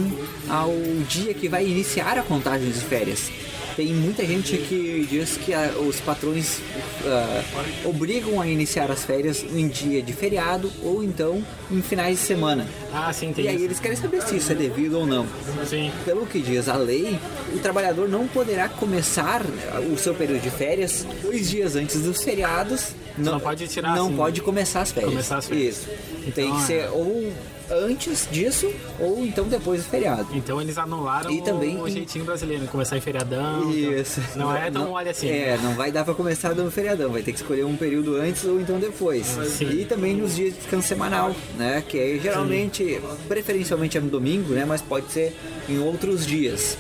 ao 0.48 0.72
dia 1.08 1.32
que 1.32 1.48
vai 1.48 1.64
iniciar 1.66 2.18
a 2.18 2.22
contagem 2.22 2.68
de 2.70 2.80
férias. 2.80 3.30
Tem 3.76 3.88
muita 3.92 4.24
gente 4.24 4.56
que 4.56 5.06
diz 5.08 5.36
que 5.36 5.52
ah, 5.52 5.70
os 5.86 6.00
patrões 6.00 6.60
ah, 7.04 7.42
obrigam 7.84 8.40
a 8.40 8.46
iniciar 8.48 8.90
as 8.90 9.04
férias 9.04 9.44
em 9.54 9.68
dia 9.68 10.02
de 10.02 10.14
feriado 10.14 10.72
ou 10.82 11.04
então 11.04 11.44
em 11.70 11.82
finais 11.82 12.18
de 12.18 12.24
semana. 12.24 12.66
Ah, 12.90 13.12
sim, 13.12 13.34
tem 13.34 13.44
E 13.44 13.48
aí 13.48 13.56
isso. 13.56 13.64
eles 13.64 13.78
querem 13.80 13.96
saber 13.98 14.22
se 14.22 14.36
isso 14.36 14.50
é 14.50 14.54
devido 14.54 14.98
ou 14.98 15.06
não. 15.06 15.26
Sim. 15.66 15.92
Pelo 16.06 16.26
que 16.26 16.40
diz 16.40 16.70
a 16.70 16.76
lei, 16.76 17.18
o 17.54 17.58
trabalhador 17.58 18.08
não 18.08 18.26
poderá 18.26 18.66
começar 18.66 19.44
né, 19.44 19.90
o 19.92 19.98
seu 19.98 20.14
período 20.14 20.40
de 20.40 20.50
férias 20.50 21.06
dois 21.22 21.50
dias 21.50 21.76
antes 21.76 22.00
dos 22.00 22.22
feriados. 22.22 22.92
Não 23.18 23.38
pode 23.38 23.68
tirar, 23.68 23.94
Não 23.94 24.06
assim, 24.06 24.16
pode 24.16 24.40
começar 24.40 24.80
as 24.80 24.90
férias. 24.92 25.10
começar 25.10 25.36
as 25.36 25.46
férias. 25.46 25.76
Isso. 25.76 25.88
Tem 26.34 26.46
Então, 26.48 26.56
que 26.56 26.62
é. 26.62 26.66
ser 26.66 26.88
ou 26.92 27.30
antes 27.70 28.28
disso 28.30 28.70
ou 29.00 29.24
então 29.24 29.46
depois 29.46 29.82
do 29.84 29.88
feriado. 29.88 30.26
Então 30.32 30.60
eles 30.60 30.78
anularam 30.78 31.30
E 31.30 31.42
também- 31.42 31.80
o, 31.80 31.88
jeitinho 31.88 32.24
brasileiro, 32.24 32.62
né? 32.64 32.68
começar 32.70 32.96
em 32.96 33.00
feriadão. 33.00 33.70
Isso. 33.72 34.20
Então, 34.30 34.46
não 34.48 34.56
é 34.56 34.70
tão 34.70 34.88
mole 34.90 35.08
assim. 35.08 35.28
É, 35.28 35.58
não 35.62 35.74
vai 35.74 35.90
dar 35.92 36.04
pra 36.04 36.14
começar 36.14 36.54
no 36.54 36.70
feriadão, 36.70 37.10
vai 37.10 37.22
ter 37.22 37.32
que 37.32 37.38
escolher 37.38 37.64
um 37.64 37.76
período 37.76 38.16
antes 38.16 38.44
ou 38.44 38.60
então 38.60 38.78
depois. 38.78 39.26
Sim. 39.48 39.68
E 39.70 39.84
também 39.84 40.14
nos 40.14 40.34
dias 40.36 40.52
de 40.54 40.60
descanso 40.60 40.88
semanal, 40.88 41.34
né? 41.56 41.82
Que 41.86 41.98
aí 41.98 42.20
geralmente, 42.20 43.00
preferencialmente 43.28 43.98
é 43.98 44.00
no 44.00 44.08
domingo, 44.08 44.52
né? 44.54 44.64
Mas 44.64 44.80
pode 44.82 45.10
ser 45.12 45.36
em 45.68 45.78
outros 45.78 46.26
dias. 46.26 46.76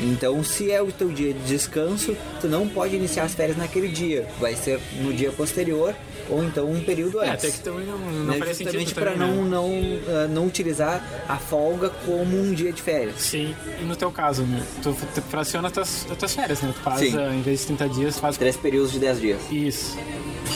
Então, 0.00 0.44
se 0.44 0.70
é 0.70 0.82
o 0.82 0.92
teu 0.92 1.08
dia 1.08 1.32
de 1.32 1.40
descanso, 1.40 2.14
tu 2.40 2.46
não 2.48 2.68
pode 2.68 2.94
iniciar 2.94 3.24
as 3.24 3.34
férias 3.34 3.56
naquele 3.56 3.88
dia. 3.88 4.28
Vai 4.38 4.54
ser 4.54 4.78
no 5.02 5.10
dia 5.12 5.32
posterior 5.32 5.94
ou 6.30 6.44
então 6.44 6.70
um 6.70 6.80
período 6.82 7.20
É, 7.22 7.30
antes. 7.30 7.44
até 7.44 7.56
que 7.56 7.62
também 7.62 7.86
não, 7.86 7.98
não 7.98 8.24
né? 8.32 8.38
faria 8.38 8.54
Justamente 8.54 8.94
para 8.94 9.14
não, 9.16 9.44
né? 9.44 9.50
não, 9.50 9.70
ah, 10.08 10.26
não 10.28 10.46
utilizar 10.46 11.02
a 11.28 11.36
folga 11.36 11.90
como 12.04 12.40
um 12.40 12.52
dia 12.52 12.72
de 12.72 12.82
férias. 12.82 13.16
Sim, 13.20 13.54
e 13.80 13.84
no 13.84 13.96
teu 13.96 14.10
caso, 14.10 14.42
né? 14.42 14.62
Tu, 14.82 14.96
tu 15.14 15.22
fraciona 15.22 15.68
as 15.68 15.74
tuas, 15.74 16.06
as 16.10 16.16
tuas 16.18 16.34
férias, 16.34 16.62
né? 16.62 16.72
Tu 16.74 16.80
faz, 16.80 17.00
Sim. 17.00 17.16
ah, 17.18 17.34
em 17.34 17.42
vez 17.42 17.60
de 17.60 17.66
30 17.66 17.88
dias, 17.88 18.18
faz 18.18 18.36
Três 18.36 18.56
períodos 18.56 18.92
de 18.92 18.98
10 18.98 19.20
dias. 19.20 19.40
isso. 19.50 19.96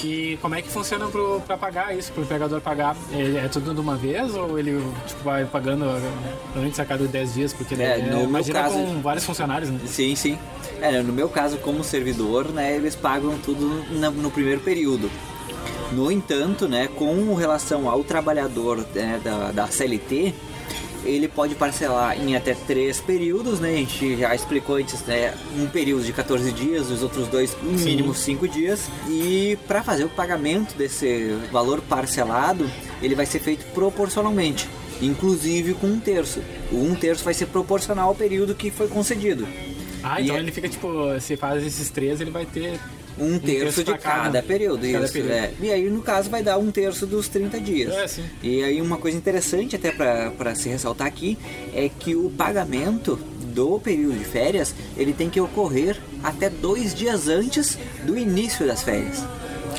E 0.05 0.39
como 0.41 0.55
é 0.55 0.63
que 0.63 0.69
funciona 0.71 1.07
pro, 1.09 1.41
pra 1.47 1.57
pagar 1.59 1.97
isso, 1.97 2.13
pro 2.13 2.23
empregador 2.23 2.61
pagar? 2.61 2.97
É, 3.13 3.45
é 3.45 3.49
tudo 3.49 3.75
de 3.75 3.81
uma 3.81 3.97
vez 3.97 4.35
ou 4.35 4.59
ele 4.59 4.81
tipo, 5.07 5.23
vai 5.25 5.45
pagando 5.45 5.85
ah, 5.85 6.01
antes 6.57 6.79
a 6.81 6.85
cada 6.85 7.05
10 7.07 7.35
dias? 7.35 7.53
Porque 7.53 7.75
ele 7.75 7.83
É, 7.83 7.99
no 7.99 8.19
meu 8.19 8.25
imagina 8.25 8.63
caso- 8.63 8.75
com 8.77 9.01
vários 9.03 9.25
funcionários, 9.25 9.69
né? 9.71 9.79
Sim, 9.87 10.15
sim. 10.15 10.39
É, 10.81 11.03
no 11.03 11.13
meu 11.13 11.29
caso, 11.29 11.59
como 11.59 11.83
servidor, 11.85 12.49
né, 12.49 12.75
eles 12.77 12.95
pagam 12.97 13.37
tudo 13.45 13.85
na- 13.99 14.11
no 14.11 14.31
primeiro 14.31 14.61
período. 14.61 15.11
No 15.93 16.11
entanto, 16.11 16.69
né, 16.69 16.89
com 16.97 17.35
relação 17.35 17.89
ao 17.91 18.05
trabalhador 18.05 18.79
né, 18.95 19.21
da, 19.23 19.51
da 19.51 19.67
CLT, 19.67 20.33
ele 21.05 21.27
pode 21.29 21.55
parcelar 21.55 22.21
em 22.21 22.37
até 22.37 22.55
três 22.55 23.01
períodos, 23.01 23.59
né? 23.59 23.71
A 23.71 23.77
gente 23.77 24.17
já 24.19 24.35
explicou 24.35 24.77
antes, 24.77 25.01
né? 25.07 25.35
Um 25.59 25.67
período 25.67 26.05
de 26.05 26.13
14 26.13 26.53
dias, 26.53 26.91
os 26.91 27.03
outros 27.03 27.27
dois, 27.27 27.57
no 27.63 27.73
mínimo 27.73 28.15
5 28.15 28.47
dias. 28.47 28.83
E 29.09 29.59
para 29.67 29.83
fazer 29.83 30.05
o 30.05 30.09
pagamento 30.11 30.77
desse 30.77 31.35
valor 31.51 31.81
parcelado, 31.81 32.71
ele 33.03 33.15
vai 33.15 33.25
ser 33.25 33.39
feito 33.41 33.65
proporcionalmente, 33.73 34.69
inclusive 35.01 35.73
com 35.75 35.87
um 35.87 35.99
terço. 35.99 36.41
O 36.71 36.77
um 36.77 36.95
terço 36.95 37.25
vai 37.25 37.33
ser 37.35 37.47
proporcional 37.47 38.09
ao 38.11 38.15
período 38.15 38.55
que 38.55 38.71
foi 38.71 38.87
concedido. 38.87 39.49
Ah, 40.03 40.21
E 40.21 40.25
então 40.25 40.37
é- 40.37 40.41
ele 40.41 40.53
fica 40.53 40.69
tipo, 40.69 40.89
se 41.19 41.37
faz 41.37 41.65
esses 41.67 41.89
três, 41.91 42.21
ele 42.21 42.31
vai 42.31 42.45
ter. 42.47 42.79
Um 43.19 43.39
terço 43.39 43.81
de 43.85 43.91
pra 43.91 43.99
cada- 43.99 44.23
cada 44.25 44.43
período, 44.43 44.81
cada 44.91 45.05
isso. 45.05 45.13
período. 45.13 45.33
é. 45.33 45.53
E 45.61 45.71
aí, 45.71 45.91
no 45.91 46.01
caso, 46.03 46.31
vai 46.31 46.43
dar 46.43 46.59
um 46.59 46.71
terço 46.71 47.07
dos 47.07 47.29
30 47.29 47.61
dias. 47.61 47.93
É, 47.95 48.07
sim. 48.09 48.25
E 48.43 48.63
aí, 48.63 48.81
uma 48.81 48.97
coisa 48.97 49.17
interessante, 49.17 49.77
até 49.77 49.91
para 49.91 50.55
se 50.55 50.69
ressaltar 50.69 51.07
aqui, 51.07 51.37
é 51.75 51.89
que 51.89 52.15
o 52.15 52.31
pagamento 52.31 53.17
do 53.55 53.79
período 53.81 54.17
de 54.19 54.25
férias, 54.25 54.75
ele 54.97 55.13
tem 55.13 55.29
que 55.29 55.41
ocorrer 55.41 55.99
até 56.23 56.49
dois 56.49 56.95
dias 56.95 57.29
antes 57.29 57.77
do 58.05 58.17
início 58.17 58.67
das 58.67 58.83
férias. 58.83 59.23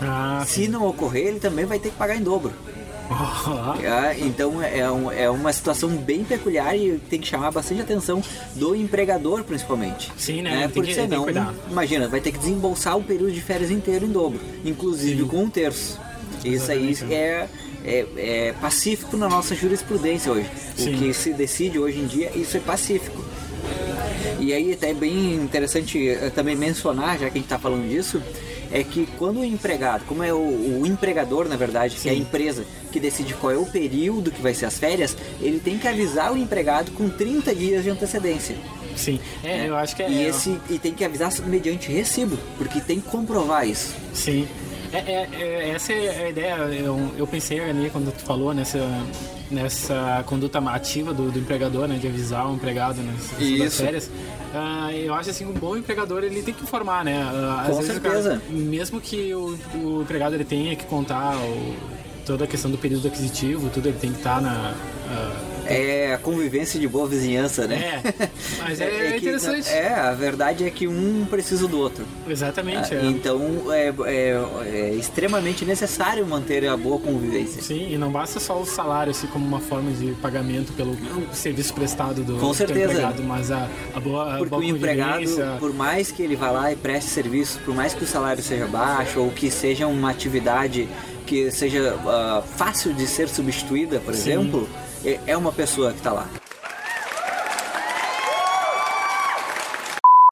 Ah, 0.01 0.43
Se 0.47 0.67
não 0.67 0.85
ocorrer, 0.87 1.27
ele 1.27 1.39
também 1.39 1.63
vai 1.65 1.79
ter 1.79 1.89
que 1.89 1.95
pagar 1.95 2.15
em 2.15 2.21
dobro. 2.23 2.51
Ah, 3.11 3.75
Ah, 3.85 4.15
então 4.17 4.61
é, 4.63 4.89
um- 4.89 5.11
é 5.11 5.29
uma 5.29 5.51
situação 5.51 5.89
bem 5.89 6.23
peculiar 6.23 6.75
e 6.77 6.97
tem 7.09 7.19
que 7.19 7.27
chamar 7.27 7.51
bastante 7.51 7.81
atenção 7.81 8.23
do 8.55 8.75
empregador, 8.75 9.43
principalmente. 9.43 10.11
Sim, 10.17 10.41
né? 10.43 10.61
Tem 10.61 10.69
Porque 10.69 10.89
que- 10.89 10.93
senão, 10.95 11.25
imagina, 11.69 12.07
vai 12.07 12.21
ter 12.21 12.31
que 12.31 12.37
desembolsar 12.39 12.97
o 12.97 13.03
período 13.03 13.31
de 13.33 13.41
férias 13.41 13.69
inteiro 13.71 14.05
em 14.05 14.09
dobro, 14.09 14.39
inclusive 14.63 15.25
com 15.25 15.43
um 15.43 15.49
terço. 15.49 15.99
Isso 16.43 16.71
aí 16.71 16.97
é, 17.11 17.47
é, 17.85 18.05
é 18.17 18.55
pacífico 18.59 19.15
na 19.17 19.27
nossa 19.29 19.53
jurisprudência 19.55 20.31
hoje. 20.31 20.49
Sim. 20.75 20.95
O 20.95 20.97
que 20.97 21.13
se 21.13 21.33
decide 21.33 21.77
hoje 21.77 21.99
em 21.99 22.07
dia, 22.07 22.31
isso 22.35 22.57
é 22.57 22.59
pacífico. 22.59 23.21
E 24.39 24.53
aí 24.53 24.73
até 24.73 24.89
é 24.89 24.93
bem 24.93 25.35
interessante 25.35 26.09
eh, 26.09 26.31
também 26.33 26.55
mencionar, 26.55 27.13
já 27.19 27.25
que 27.29 27.31
a 27.31 27.33
gente 27.33 27.43
está 27.43 27.59
falando 27.59 27.87
disso, 27.87 28.19
é 28.71 28.83
que 28.83 29.07
quando 29.17 29.39
o 29.39 29.45
empregado, 29.45 30.05
como 30.05 30.23
é 30.23 30.33
o, 30.33 30.37
o 30.37 30.85
empregador 30.85 31.47
na 31.47 31.55
verdade, 31.55 31.97
que 31.97 32.07
é 32.07 32.11
a 32.11 32.15
empresa 32.15 32.65
que 32.91 32.99
decide 32.99 33.33
qual 33.33 33.51
é 33.51 33.57
o 33.57 33.65
período 33.65 34.31
que 34.31 34.41
vai 34.41 34.53
ser 34.53 34.65
as 34.65 34.77
férias, 34.77 35.15
ele 35.41 35.59
tem 35.59 35.77
que 35.77 35.87
avisar 35.87 36.31
o 36.31 36.37
empregado 36.37 36.91
com 36.91 37.09
30 37.09 37.53
dias 37.55 37.83
de 37.83 37.89
antecedência. 37.89 38.55
sim. 38.95 39.19
É, 39.43 39.67
eu 39.67 39.75
acho 39.75 39.95
que 39.95 40.03
é. 40.03 40.09
E, 40.09 40.23
esse, 40.23 40.59
e 40.69 40.77
tem 40.77 40.93
que 40.93 41.03
avisar 41.03 41.31
mediante 41.45 41.91
recibo, 41.91 42.37
porque 42.57 42.79
tem 42.81 42.99
que 42.99 43.09
comprovar 43.09 43.67
isso. 43.67 43.95
Sim. 44.13 44.47
É, 44.93 44.97
é- 44.97 45.29
é- 45.41 45.69
essa 45.69 45.93
é 45.93 46.25
a 46.25 46.29
ideia. 46.29 46.53
Eu, 46.73 47.11
eu 47.17 47.25
pensei 47.27 47.59
ali 47.59 47.89
quando 47.89 48.11
tu 48.11 48.23
falou 48.23 48.53
nessa, 48.53 48.79
nessa 49.49 50.23
conduta 50.25 50.59
ativa 50.59 51.13
do, 51.13 51.31
do 51.31 51.39
empregador, 51.39 51.87
né? 51.87 51.97
De 51.97 52.07
avisar 52.07 52.47
o 52.49 52.55
empregado 52.55 53.01
nas, 53.01 53.31
férias. 53.77 54.11
Ah, 54.53 54.89
eu 54.93 55.13
acho 55.13 55.29
assim, 55.29 55.45
um 55.45 55.53
bom 55.53 55.77
empregador 55.77 56.23
ele 56.23 56.41
tem 56.41 56.53
que 56.53 56.63
informar, 56.63 57.05
né? 57.05 57.21
Ah, 57.23 57.63
Com 57.67 57.73
cara- 57.75 57.85
certeza. 57.87 58.41
mesmo 58.49 58.99
que 58.99 59.33
o, 59.33 59.57
o 59.75 60.01
empregado 60.01 60.35
ele 60.35 60.43
tenha 60.45 60.75
que 60.75 60.85
contar 60.85 61.35
o- 61.37 61.75
toda 62.25 62.43
a 62.43 62.47
questão 62.47 62.69
do 62.69 62.77
período 62.77 63.07
aquisitivo, 63.07 63.69
tudo 63.69 63.87
ele 63.89 63.97
tem 63.97 64.11
que 64.11 64.17
estar 64.17 64.41
na. 64.41 64.73
ah, 65.09 65.50
É 65.65 66.13
a 66.13 66.17
convivência 66.17 66.79
de 66.79 66.87
boa 66.87 67.07
vizinhança, 67.07 67.67
né? 67.67 68.01
É, 68.03 68.29
mas 68.63 68.81
é 68.81 68.89
que- 69.11 69.17
interessante. 69.17 69.69
É, 69.69 69.93
a 69.93 70.11
verdade 70.13 70.65
é 70.65 70.69
que 70.69 70.87
um 70.87 71.25
precisa 71.29 71.67
do 71.67 71.77
outro. 71.79 72.05
Exatamente. 72.27 72.93
Ah, 72.93 72.97
é. 72.97 73.05
Então 73.05 73.41
é, 73.71 73.93
é- 74.05 74.41
é 74.65 74.93
extremamente 74.95 75.63
necessário 75.65 76.25
manter 76.25 76.67
a 76.67 76.75
boa 76.75 76.99
convivência. 76.99 77.61
Sim, 77.61 77.91
e 77.93 77.97
não 77.97 78.11
basta 78.11 78.39
só 78.39 78.59
o 78.59 78.65
salário 78.65 79.11
assim 79.11 79.27
como 79.27 79.45
uma 79.45 79.59
forma 79.59 79.91
de 79.91 80.11
pagamento 80.13 80.73
pelo 80.73 80.97
serviço 81.33 81.73
prestado 81.73 82.23
do, 82.23 82.37
Com 82.37 82.53
certeza. 82.53 82.91
empregado, 82.93 83.23
mas 83.23 83.51
a, 83.51 83.67
a 83.93 83.99
boa, 83.99 84.33
a 84.33 84.37
Porque 84.37 84.49
boa 84.49 84.61
o 84.61 84.65
empregado, 84.65 85.19
convivência, 85.19 85.55
por 85.59 85.73
mais 85.73 86.11
que 86.11 86.21
ele 86.23 86.35
vá 86.35 86.51
lá 86.51 86.71
e 86.71 86.75
preste 86.75 87.09
serviço, 87.09 87.59
por 87.63 87.73
mais 87.75 87.93
que 87.93 88.03
o 88.03 88.07
salário 88.07 88.43
seja 88.43 88.67
baixo 88.67 89.19
ou 89.19 89.29
que 89.31 89.49
seja 89.51 89.87
uma 89.87 90.09
atividade 90.09 90.87
que 91.25 91.49
seja 91.51 91.95
ah, 92.05 92.41
fácil 92.57 92.93
de 92.93 93.07
ser 93.07 93.29
substituída, 93.29 93.99
por 93.99 94.13
exemplo, 94.13 94.67
é- 95.05 95.19
é 95.27 95.37
uma 95.37 95.51
pessoa 95.51 95.91
que 95.91 95.97
está 95.99 96.11
lá. 96.11 96.27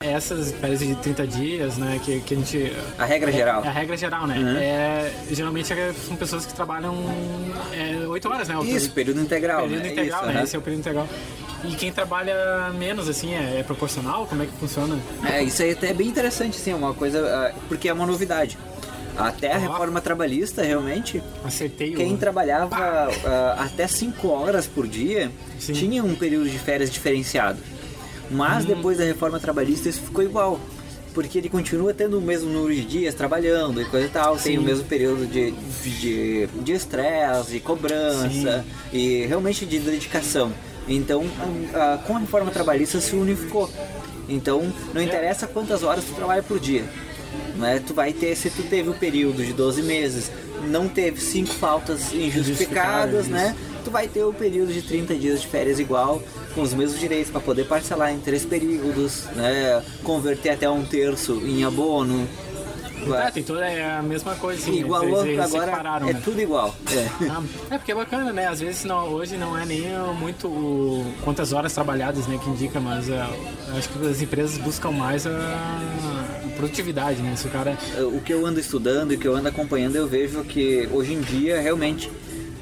Essas 0.02 0.54
férias 0.54 0.80
de 0.80 0.96
30 0.96 1.28
dias, 1.28 1.78
né, 1.78 2.00
que, 2.04 2.22
que 2.22 2.34
a 2.34 2.38
gente... 2.38 2.74
A 2.98 3.04
regra 3.04 3.30
geral. 3.34 3.66
É 3.66 3.68
a 3.68 3.72
regra 3.72 3.98
geral, 3.98 4.26
né? 4.26 4.38
Uhum. 4.40 4.58
É, 4.58 5.12
geralmente 5.30 5.74
é- 5.74 5.94
são 6.08 6.16
pessoas 6.16 6.46
que 6.46 6.54
trabalham 6.54 6.96
é, 7.74 8.08
8 8.08 8.30
horas, 8.30 8.48
né? 8.48 8.56
Isso, 8.64 8.92
período 8.92 9.20
integral. 9.20 9.64
período 9.64 9.84
né? 9.84 9.92
integral, 9.92 10.20
Isso, 10.22 10.28
né? 10.28 10.34
aham. 10.36 10.44
Esse 10.46 10.56
é 10.56 10.60
o 10.60 10.62
período 10.62 10.80
integral. 10.80 11.08
E 11.66 11.76
quem 11.76 11.92
trabalha 11.92 12.34
menos, 12.78 13.10
assim, 13.10 13.34
é, 13.34 13.60
é 13.60 13.64
proporcional? 13.64 14.26
Como 14.26 14.42
é 14.42 14.46
que 14.46 14.54
funciona? 14.54 14.98
É, 15.30 15.44
isso 15.44 15.62
aí 15.62 15.72
até 15.72 15.90
é 15.90 15.94
bem 15.94 16.08
interessante, 16.08 16.58
assim, 16.58 16.72
é 16.72 16.76
uma 16.76 16.94
coisa. 16.94 17.20
ah, 17.28 17.54
porque 17.68 17.90
é 17.90 17.94
uma 17.94 18.06
novidade. 18.06 18.58
Até 19.20 19.52
a 19.54 19.58
reforma 19.58 20.00
trabalhista, 20.02 20.64
realmente, 20.64 21.22
Acertei 21.44 21.94
quem 21.94 22.16
trabalhava 22.18 22.76
ah, 22.76 23.56
até 23.66 23.88
5 23.88 24.28
horas 24.28 24.66
por 24.66 24.88
dia 24.88 25.32
Sim. 25.60 25.74
tinha 25.74 26.04
um 26.04 26.16
período 26.16 26.50
de 26.50 26.58
férias 26.58 26.90
diferenciado. 26.90 27.60
Mas 28.32 28.64
Hum. 28.64 28.68
depois 28.68 28.98
da 28.98 29.04
reforma 29.04 29.40
trabalhista 29.40 29.90
isso 29.90 30.02
ficou 30.02 30.24
igual. 30.24 30.60
Porque 31.14 31.40
ele 31.40 31.50
continua 31.50 31.92
tendo 31.94 32.20
o 32.20 32.22
mesmo 32.22 32.52
número 32.52 32.74
de 32.76 32.86
dias 32.86 33.16
trabalhando 33.16 33.82
e 33.82 33.86
coisa 33.86 34.06
e 34.06 34.10
tal, 34.10 34.34
tem 34.38 34.54
Sim. 34.54 34.58
o 34.60 34.62
mesmo 34.62 34.86
período 34.86 35.26
de 35.26 35.52
de 35.52 36.48
de 36.48 36.72
estresse, 36.72 37.52
de 37.52 37.60
cobrança 37.60 38.64
e 38.94 39.26
realmente 39.26 39.66
de 39.66 39.80
dedicação. 39.80 40.52
Então, 40.88 41.26
ah, 41.74 42.00
com 42.06 42.16
a 42.16 42.20
reforma 42.20 42.52
trabalhista 42.52 43.00
se 43.02 43.16
unificou. 43.16 43.70
Então, 44.28 44.72
não 44.94 45.02
interessa 45.02 45.48
quantas 45.48 45.82
horas 45.82 46.04
tu 46.06 46.14
trabalha 46.14 46.44
por 46.44 46.60
dia. 46.60 46.84
Né? 47.56 47.82
Tu 47.86 47.94
vai 47.94 48.14
ter, 48.14 48.36
se 48.36 48.50
tu 48.50 48.64
teve 48.64 48.90
o 48.90 48.94
período 48.94 49.44
de 49.46 49.54
12 49.54 49.82
meses, 49.82 50.32
não 50.68 50.88
teve 50.88 51.20
cinco 51.22 51.54
faltas 51.54 52.14
injustificadas, 52.14 53.28
né? 53.28 53.56
Tu 53.84 53.92
vai 53.92 54.08
ter 54.08 54.24
o 54.24 54.34
período 54.34 54.72
de 54.74 54.82
30 54.82 55.16
dias 55.16 55.42
de 55.42 55.48
férias 55.48 55.80
igual, 55.80 56.22
com 56.54 56.62
os 56.62 56.74
mesmos 56.74 57.00
direitos 57.00 57.32
para 57.32 57.42
poder 57.42 57.66
parcelar 57.66 58.14
em 58.14 58.20
três 58.20 58.46
períodos, 58.46 59.26
né? 59.36 59.82
Converter 60.04 60.50
até 60.52 60.70
um 60.70 60.84
terço 60.86 61.42
em 61.46 61.64
abono. 61.64 62.28
É, 63.26 63.32
tem 63.32 63.42
toda 63.42 63.66
é 63.66 63.98
a 63.98 64.02
mesma 64.04 64.36
coisa, 64.36 64.62
assim, 64.62 64.78
Igualou, 64.78 65.26
eles, 65.26 65.40
eles 65.40 65.46
agora 65.46 65.72
separaram, 65.72 66.10
é 66.10 66.14
né? 66.14 66.22
tudo 66.24 66.42
igual. 66.42 66.76
É. 66.92 67.08
Ah, 67.30 67.42
é 67.72 67.78
porque 67.78 67.94
é 67.94 67.96
bacana, 67.96 68.34
né? 68.34 68.48
Às 68.48 68.60
vezes 68.60 68.84
não, 68.84 69.08
hoje 69.08 69.38
não 69.38 69.58
é 69.58 69.66
nem 69.66 69.84
muito 70.20 70.48
o- 70.50 71.14
quantas 71.24 71.54
horas 71.54 71.72
trabalhadas 71.74 72.28
né, 72.28 72.38
que 72.44 72.50
indica, 72.50 72.78
mas 72.82 73.08
uh, 73.08 73.14
eu 73.14 73.78
acho 73.78 73.88
que 73.90 74.06
as 74.06 74.22
empresas 74.22 74.58
buscam 74.58 74.92
mais 74.92 75.26
a 75.26 76.19
produtividade, 76.60 77.22
né? 77.22 77.36
Se 77.36 77.48
o 77.48 77.50
cara. 77.50 77.78
o 78.14 78.20
que 78.22 78.34
eu 78.34 78.46
ando 78.46 78.60
estudando 78.60 79.14
e 79.14 79.16
o 79.16 79.20
que 79.20 79.28
eu 79.28 79.36
ando 79.36 79.48
acompanhando, 79.48 79.96
eu 79.96 80.08
vejo 80.08 80.44
que 80.44 80.88
hoje 80.92 81.14
em 81.14 81.22
dia 81.22 81.60
realmente 81.60 82.12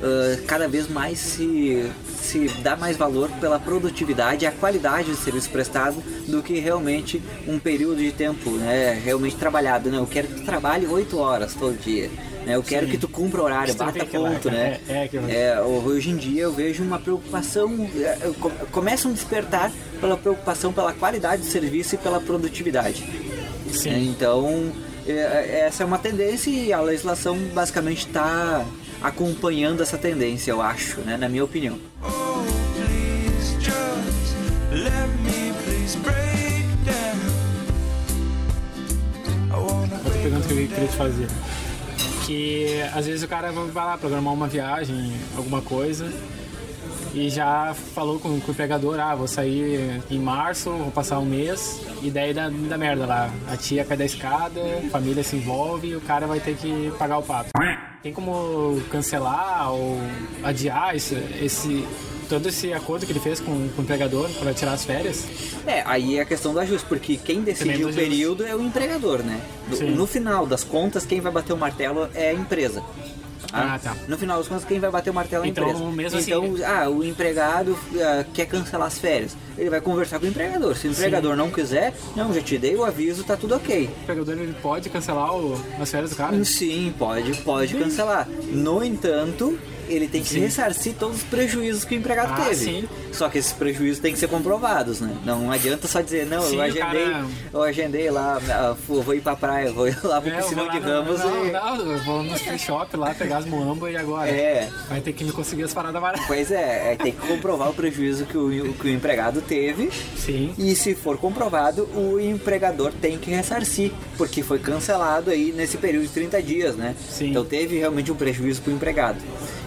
ah, 0.01 0.39
cada 0.45 0.67
vez 0.67 0.87
mais 0.87 1.17
se, 1.19 1.89
se 2.21 2.47
dá 2.61 2.75
mais 2.75 2.95
valor 2.97 3.29
pela 3.41 3.59
produtividade 3.59 4.45
e 4.45 4.47
a 4.47 4.51
qualidade 4.51 5.09
do 5.09 5.17
serviço 5.17 5.49
prestado 5.49 6.01
do 6.27 6.41
que 6.43 6.59
realmente 6.59 7.21
um 7.47 7.57
período 7.59 7.97
de 7.97 8.11
tempo 8.11 8.51
né, 8.51 8.99
realmente 9.03 9.35
trabalhado. 9.35 9.89
Né? 9.89 9.97
Eu 9.97 10.05
quero 10.07 10.27
que 10.27 10.35
tu 10.35 10.45
trabalhe 10.45 10.85
8 10.85 11.17
horas 11.17 11.53
todo 11.55 11.77
dia. 11.79 12.09
Né? 12.45 12.55
Eu 12.55 12.63
quero 12.63 12.85
Sim. 12.85 12.91
que 12.91 12.97
tu 12.97 13.07
cumpra 13.07 13.41
horário, 13.41 13.69
Isso 13.69 13.77
tem 13.77 13.87
bata 13.87 14.05
ponto, 14.05 14.49
né? 14.51 14.79
é- 14.87 15.09
é. 15.27 15.49
É, 15.55 15.61
hoje 15.61 16.11
em 16.11 16.15
dia 16.15 16.43
eu 16.43 16.53
vejo 16.53 16.83
uma 16.83 16.99
preocupação, 16.99 17.89
é, 17.99 18.17
começa 18.71 19.07
um 19.07 19.13
despertar 19.13 19.71
pela 19.99 20.15
preocupação 20.15 20.71
pela 20.71 20.93
qualidade 20.93 21.41
do 21.41 21.47
serviço 21.47 21.95
e 21.95 21.97
pela 21.97 22.21
produtividade. 22.21 23.03
Sim. 23.71 23.89
É, 23.89 23.99
Então, 23.99 24.71
é, 25.07 25.65
essa 25.67 25.83
é 25.83 25.85
uma 25.85 25.97
tendência 25.97 26.49
e 26.49 26.73
a 26.73 26.81
legislação 26.81 27.37
basicamente 27.53 28.07
está 28.07 28.65
acompanhando 29.01 29.81
essa 29.81 29.97
tendência, 29.97 30.51
eu 30.51 30.61
acho, 30.61 30.99
né, 31.01 31.17
na 31.17 31.29
minha 31.29 31.43
opinião. 31.43 31.77
Outra 39.55 39.97
pergunta 40.11 40.47
que 40.47 40.53
eu 40.53 40.67
queria 40.67 40.87
te 40.87 40.95
fazer. 40.95 41.27
Que 42.25 42.81
às 42.93 43.05
vezes 43.05 43.23
o 43.23 43.27
cara 43.27 43.51
vai 43.51 43.85
lá 43.85 43.97
programar 43.97 44.33
uma 44.33 44.47
viagem, 44.47 45.13
alguma 45.35 45.61
coisa, 45.61 46.11
e 47.17 47.29
já 47.31 47.73
falou 47.73 48.19
com, 48.19 48.39
com 48.39 48.47
o 48.47 48.51
empregador, 48.51 48.99
ah, 48.99 49.15
vou 49.15 49.27
sair 49.27 50.03
em 50.09 50.19
março, 50.19 50.69
vou 50.69 50.91
passar 50.91 51.17
um 51.17 51.25
mês, 51.25 51.81
e 52.03 52.11
daí 52.11 52.31
dá, 52.31 52.47
dá 52.47 52.77
merda 52.77 53.07
lá. 53.07 53.31
A 53.49 53.57
tia 53.57 53.83
cai 53.83 53.97
da 53.97 54.05
escada, 54.05 54.61
a 54.85 54.89
família 54.91 55.23
se 55.23 55.35
envolve 55.35 55.87
e 55.87 55.95
o 55.95 56.01
cara 56.01 56.27
vai 56.27 56.39
ter 56.39 56.55
que 56.55 56.93
pagar 56.99 57.17
o 57.17 57.23
pato. 57.23 57.49
Tem 58.03 58.13
como 58.13 58.79
cancelar 58.91 59.71
ou 59.73 59.97
adiar 60.43 60.95
esse, 60.95 61.15
esse 61.41 61.83
todo 62.29 62.47
esse 62.49 62.71
acordo 62.71 63.05
que 63.05 63.11
ele 63.11 63.19
fez 63.19 63.39
com, 63.39 63.67
com 63.69 63.81
o 63.81 63.83
empregador 63.83 64.29
para 64.39 64.53
tirar 64.53 64.73
as 64.73 64.85
férias? 64.85 65.25
É, 65.65 65.81
aí 65.85 66.17
é 66.17 66.21
a 66.21 66.25
questão 66.25 66.53
do 66.53 66.59
ajuste, 66.59 66.87
porque 66.87 67.17
quem 67.17 67.41
decide 67.41 67.83
o 67.83 67.91
período 67.91 68.45
é 68.45 68.55
o 68.55 68.61
empregador, 68.61 69.23
né? 69.23 69.41
No 69.95 70.05
final 70.05 70.45
das 70.45 70.63
contas, 70.63 71.05
quem 71.05 71.19
vai 71.19 71.31
bater 71.31 71.53
o 71.53 71.57
martelo 71.57 72.07
é 72.13 72.29
a 72.29 72.33
empresa. 72.33 72.83
Ah, 73.53 73.79
tá. 73.81 73.95
No 74.07 74.17
final 74.17 74.37
das 74.37 74.47
contas, 74.47 74.65
quem 74.65 74.79
vai 74.79 74.89
bater 74.91 75.09
o 75.09 75.13
martelo 75.13 75.43
é 75.43 75.47
a 75.47 75.49
Então, 75.49 75.67
empresa. 75.69 75.91
mesmo 75.91 76.19
assim- 76.19 76.31
então, 76.31 76.55
ah, 76.65 76.89
o 76.89 77.03
empregado 77.03 77.77
ah, 77.99 78.25
quer 78.33 78.45
cancelar 78.45 78.87
as 78.87 78.97
férias. 78.97 79.35
Ele 79.57 79.69
vai 79.69 79.81
conversar 79.81 80.19
com 80.19 80.25
o 80.25 80.29
empregador. 80.29 80.75
Se 80.75 80.87
o 80.87 80.91
empregador 80.91 81.35
não 81.35 81.49
quiser, 81.49 81.93
não, 82.15 82.33
já 82.33 82.41
te 82.41 82.57
dei 82.57 82.75
o 82.75 82.83
aviso, 82.83 83.23
tá 83.23 83.35
tudo 83.37 83.55
ok. 83.55 83.85
O 83.87 84.01
empregador 84.03 84.37
ele 84.37 84.55
pode 84.61 84.89
cancelar 84.89 85.35
o- 85.35 85.59
as 85.79 85.89
férias 85.89 86.09
do 86.11 86.15
cara? 86.15 86.43
Sim, 86.45 86.93
pode, 86.97 87.33
pode 87.41 87.73
cancelar. 87.75 88.27
No 88.51 88.83
entanto, 88.83 89.57
ele 89.87 90.07
tem 90.07 90.21
que 90.21 90.29
Sim. 90.29 90.39
ressarcir 90.41 90.93
todos 90.97 91.17
os 91.17 91.23
prejuízos 91.23 91.83
que 91.85 91.95
o 91.95 91.97
empregado 91.97 92.33
Ah, 92.33 92.45
teve. 92.45 92.55
sim. 92.55 92.89
Só 93.11 93.29
que 93.29 93.37
esses 93.37 93.51
prejuízos 93.53 93.99
têm 93.99 94.13
que 94.13 94.19
ser 94.19 94.27
comprovados, 94.27 94.99
né? 95.01 95.15
Não 95.25 95.51
adianta 95.51 95.87
só 95.87 96.01
dizer, 96.01 96.25
não, 96.25 96.41
Sim, 96.43 96.55
eu 96.55 96.61
agendei, 96.61 96.81
cara- 97.05 97.25
eu 97.53 97.63
agendei 97.63 98.09
lá, 98.11 98.39
ah, 98.49 98.75
vou 98.87 99.13
ir 99.15 99.21
pra 99.21 99.35
praia, 99.35 99.71
vou 99.71 99.87
ir 99.87 99.97
lá 100.03 100.21
pro 100.21 100.29
É, 100.29 100.33
eu 100.33 100.39
vou 100.41 100.43
piscinão 100.49 100.69
de 100.69 100.79
Ramos 100.79 101.19
não, 101.19 101.45
e... 101.45 101.51
não, 101.51 101.75
eu 101.91 101.97
vou 102.03 102.23
no 102.23 102.37
free 102.37 102.59
shop 102.59 102.95
lá 102.95 103.13
pegar 103.13 103.37
as 103.37 103.45
muamba 103.45 103.89
e 103.89 103.97
agora? 103.97 104.29
É. 104.29 104.69
Vai 104.89 105.01
ter 105.01 105.13
que 105.13 105.23
me 105.23 105.31
conseguir 105.31 105.63
as 105.63 105.73
paradas 105.73 105.99
baratas. 106.01 106.25
Pois 106.27 106.51
é, 106.51 106.93
é, 106.93 106.95
tem 106.95 107.11
que 107.13 107.25
comprovar 107.27 107.69
o 107.69 107.73
prejuízo 107.73 108.25
que 108.25 108.37
o, 108.37 108.73
que 108.73 108.87
o 108.87 108.89
empregado 108.89 109.41
teve 109.41 109.89
Sim. 110.15 110.53
e 110.57 110.75
se 110.75 110.93
for 110.93 111.17
comprovado, 111.17 111.83
o 111.95 112.19
empregador 112.19 112.91
tem 113.01 113.17
que 113.17 113.31
ressarcir, 113.31 113.91
porque 114.17 114.43
foi 114.43 114.59
cancelado 114.59 115.31
aí 115.31 115.51
nesse 115.55 115.77
período 115.77 116.03
de 116.03 116.09
30 116.09 116.41
dias, 116.41 116.75
né? 116.75 116.95
Sim. 117.09 117.29
Então 117.31 117.43
teve 117.45 117.77
realmente 117.77 118.11
um 118.11 118.15
prejuízo 118.15 118.61
pro 118.61 118.71
empregado. 118.71 119.17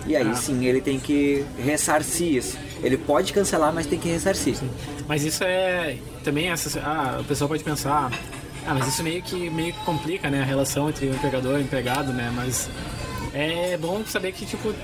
E 0.06 0.16
aí 0.16 0.28
Ah. 0.30 0.34
sim, 0.34 0.64
ele 0.64 0.80
tem 0.80 0.98
que 0.98 1.44
ressarcir 1.64 2.34
isso. 2.36 2.58
Ele 2.82 2.96
pode 2.96 3.32
cancelar, 3.32 3.72
mas 3.72 3.86
tem 3.86 3.98
que 3.98 4.08
ressarcir. 4.08 4.56
Mas 5.06 5.24
isso 5.24 5.44
é 5.44 5.96
também 6.24 6.50
essa. 6.50 6.80
Ah, 6.80 7.18
a 7.20 7.24
pessoa 7.24 7.48
pode 7.48 7.62
pensar. 7.62 8.10
Ah, 8.66 8.74
mas 8.74 8.88
isso 8.88 9.02
meio 9.02 9.22
que 9.22 9.50
meio 9.50 9.72
que 9.72 9.84
complica, 9.84 10.30
né, 10.30 10.42
a 10.42 10.44
relação 10.44 10.88
entre 10.88 11.06
o 11.06 11.10
empregador 11.14 11.54
e 11.58 11.62
o 11.62 11.62
empregado, 11.62 12.12
né? 12.12 12.32
Mas 12.34 12.68
é 13.34 13.76
bom 13.76 14.02
saber 14.06 14.32
que 14.32 14.44
tipo 14.46 14.68
o 14.68 14.74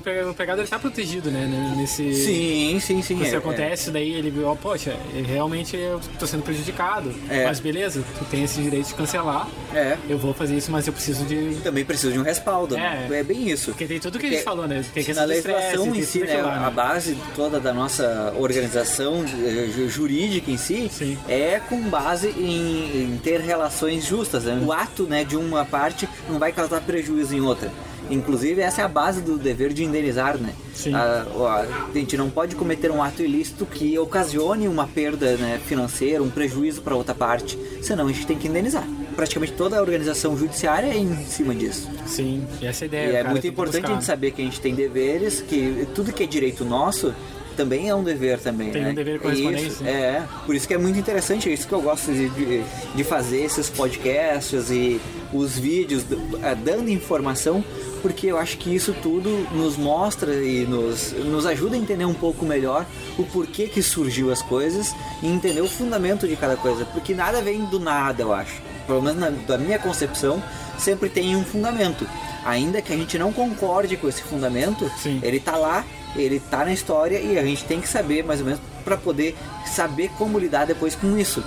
o 0.00 0.30
empregado 0.30 0.60
ele 0.60 0.68
tá 0.68 0.78
protegido, 0.78 1.30
né, 1.30 1.46
né, 1.46 1.74
nesse 1.76 2.12
Sim, 2.14 2.80
sim, 2.80 3.02
sim. 3.02 3.24
Se 3.24 3.34
é, 3.34 3.38
acontece, 3.38 3.90
daí 3.90 4.12
ele 4.14 4.30
viu, 4.30 4.46
ó, 4.48 4.54
poxa, 4.54 4.96
realmente 5.26 5.76
eu 5.76 6.00
tô 6.18 6.26
sendo 6.26 6.42
prejudicado. 6.42 7.12
É. 7.28 7.44
Mas 7.44 7.60
beleza, 7.60 8.02
tu 8.18 8.24
tem 8.26 8.44
esse 8.44 8.60
direito 8.60 8.88
de 8.88 8.94
cancelar. 8.94 9.48
É. 9.72 9.78
é. 9.78 9.98
Eu 10.08 10.18
vou 10.18 10.34
fazer 10.34 10.56
isso, 10.56 10.70
mas 10.72 10.86
eu 10.86 10.92
preciso 10.92 11.24
de. 11.24 11.56
Também 11.62 11.84
precisa 11.84 12.12
de 12.12 12.18
um 12.18 12.22
respaldo, 12.22 12.76
né? 12.76 13.06
É. 13.10 13.20
É 13.20 13.22
bem 13.22 13.48
isso. 13.48 13.70
Porque 13.70 13.86
tem 13.86 14.00
tudo 14.00 14.18
que 14.18 14.26
a 14.26 14.30
gente 14.30 14.42
falou, 14.42 14.66
né? 14.66 14.84
Tem 14.92 15.02
Na 15.02 15.06
questão 15.06 15.30
estresse, 15.32 15.48
legislação 15.48 15.94
em 15.94 16.02
si, 16.02 16.18
né, 16.20 16.42
lá, 16.42 16.66
a 16.66 16.70
base 16.70 17.16
toda 17.36 17.60
da 17.60 17.72
nossa 17.72 18.34
organização 18.38 19.24
eh, 19.24 19.68
ju- 19.74 19.88
jurídica 19.88 20.50
em 20.50 20.56
si 20.56 20.90
Sim. 20.92 21.16
é 21.28 21.60
com 21.68 21.80
base 21.88 22.28
em, 22.30 23.12
em 23.14 23.20
ter 23.22 23.40
relações 23.40 24.04
justas. 24.04 24.44
né? 24.44 24.60
O 24.64 24.72
ato 24.72 25.04
né, 25.04 25.24
de 25.24 25.36
uma 25.36 25.64
parte 25.64 26.08
não 26.28 26.38
vai 26.38 26.52
causar 26.52 26.80
prejuízo 26.80 27.34
em 27.34 27.40
outra. 27.40 27.70
Inclusive, 28.10 28.60
essa 28.60 28.82
é 28.82 28.84
a 28.84 28.88
base 28.88 29.20
do 29.20 29.38
dever 29.38 29.72
de 29.72 29.84
indenizar, 29.84 30.36
né? 30.36 30.52
Sim. 30.74 30.94
A, 30.94 31.22
a 31.22 31.66
gente 31.94 32.16
não 32.16 32.28
pode 32.28 32.56
cometer 32.56 32.90
um 32.90 33.02
ato 33.02 33.22
ilícito 33.22 33.64
que 33.64 33.98
ocasione 33.98 34.66
uma 34.66 34.86
perda 34.86 35.36
né, 35.36 35.60
financeira, 35.64 36.22
um 36.22 36.30
prejuízo 36.30 36.82
para 36.82 36.94
outra 36.94 37.14
parte, 37.14 37.58
senão 37.80 38.06
a 38.06 38.12
gente 38.12 38.26
tem 38.26 38.36
que 38.36 38.48
indenizar. 38.48 38.86
Praticamente 39.14 39.52
toda 39.52 39.78
a 39.78 39.80
organização 39.80 40.36
judiciária 40.36 40.86
é 40.86 40.96
em 40.96 41.24
cima 41.26 41.54
disso. 41.54 41.88
Sim, 42.06 42.46
e 42.60 42.66
essa 42.66 42.84
é 42.84 42.86
a 42.86 42.88
ideia. 42.88 43.12
E 43.12 43.16
é 43.16 43.24
muito 43.24 43.46
importante 43.46 43.86
a 43.86 43.94
gente 43.94 44.04
saber 44.04 44.32
que 44.32 44.42
a 44.42 44.44
gente 44.44 44.60
tem 44.60 44.74
deveres, 44.74 45.40
que 45.40 45.86
tudo 45.94 46.12
que 46.12 46.22
é 46.22 46.26
direito 46.26 46.64
nosso 46.64 47.14
também 47.56 47.88
é 47.88 47.94
um 47.94 48.02
dever 48.02 48.38
também. 48.38 48.70
Tem 48.70 48.82
né? 48.82 48.90
um 48.90 48.94
dever 48.94 49.18
de 49.18 49.20
É 49.20 49.22
correspondência. 49.22 49.66
Isso, 49.66 49.86
é, 49.86 50.22
por 50.46 50.54
isso 50.54 50.66
que 50.66 50.72
é 50.72 50.78
muito 50.78 50.98
interessante, 50.98 51.48
é 51.50 51.52
isso 51.52 51.68
que 51.68 51.74
eu 51.74 51.82
gosto 51.82 52.12
de, 52.12 52.30
de, 52.30 52.62
de 52.94 53.04
fazer 53.04 53.42
esses 53.42 53.68
podcasts 53.68 54.70
e 54.70 55.00
os 55.32 55.58
vídeos 55.58 56.04
eh, 56.42 56.54
dando 56.54 56.88
informação, 56.88 57.64
porque 58.02 58.26
eu 58.26 58.38
acho 58.38 58.58
que 58.58 58.74
isso 58.74 58.94
tudo 59.02 59.30
nos 59.52 59.76
mostra 59.76 60.34
e 60.34 60.66
nos, 60.66 61.12
nos 61.12 61.46
ajuda 61.46 61.76
a 61.76 61.78
entender 61.78 62.04
um 62.04 62.14
pouco 62.14 62.44
melhor 62.44 62.86
o 63.18 63.24
porquê 63.24 63.68
que 63.68 63.82
surgiu 63.82 64.32
as 64.32 64.42
coisas 64.42 64.94
e 65.22 65.28
entender 65.28 65.60
o 65.60 65.68
fundamento 65.68 66.26
de 66.26 66.36
cada 66.36 66.56
coisa, 66.56 66.84
porque 66.86 67.14
nada 67.14 67.40
vem 67.40 67.64
do 67.66 67.78
nada, 67.78 68.22
eu 68.22 68.32
acho. 68.32 68.60
Pelo 68.86 69.02
menos 69.02 69.20
na, 69.20 69.30
da 69.30 69.56
minha 69.58 69.78
concepção, 69.78 70.42
sempre 70.78 71.08
tem 71.08 71.36
um 71.36 71.44
fundamento. 71.44 72.06
Ainda 72.44 72.80
que 72.80 72.92
a 72.92 72.96
gente 72.96 73.18
não 73.18 73.32
concorde 73.32 73.96
com 73.96 74.08
esse 74.08 74.22
fundamento, 74.22 74.90
Sim. 74.98 75.20
ele 75.22 75.38
tá 75.38 75.56
lá, 75.56 75.84
ele 76.16 76.40
tá 76.40 76.64
na 76.64 76.72
história 76.72 77.18
e 77.18 77.38
a 77.38 77.44
gente 77.44 77.64
tem 77.64 77.80
que 77.80 77.88
saber 77.88 78.24
mais 78.24 78.40
ou 78.40 78.46
menos 78.46 78.60
para 78.84 78.96
poder 78.96 79.36
saber 79.66 80.10
como 80.16 80.38
lidar 80.38 80.66
depois 80.66 80.94
com 80.94 81.16
isso. 81.16 81.44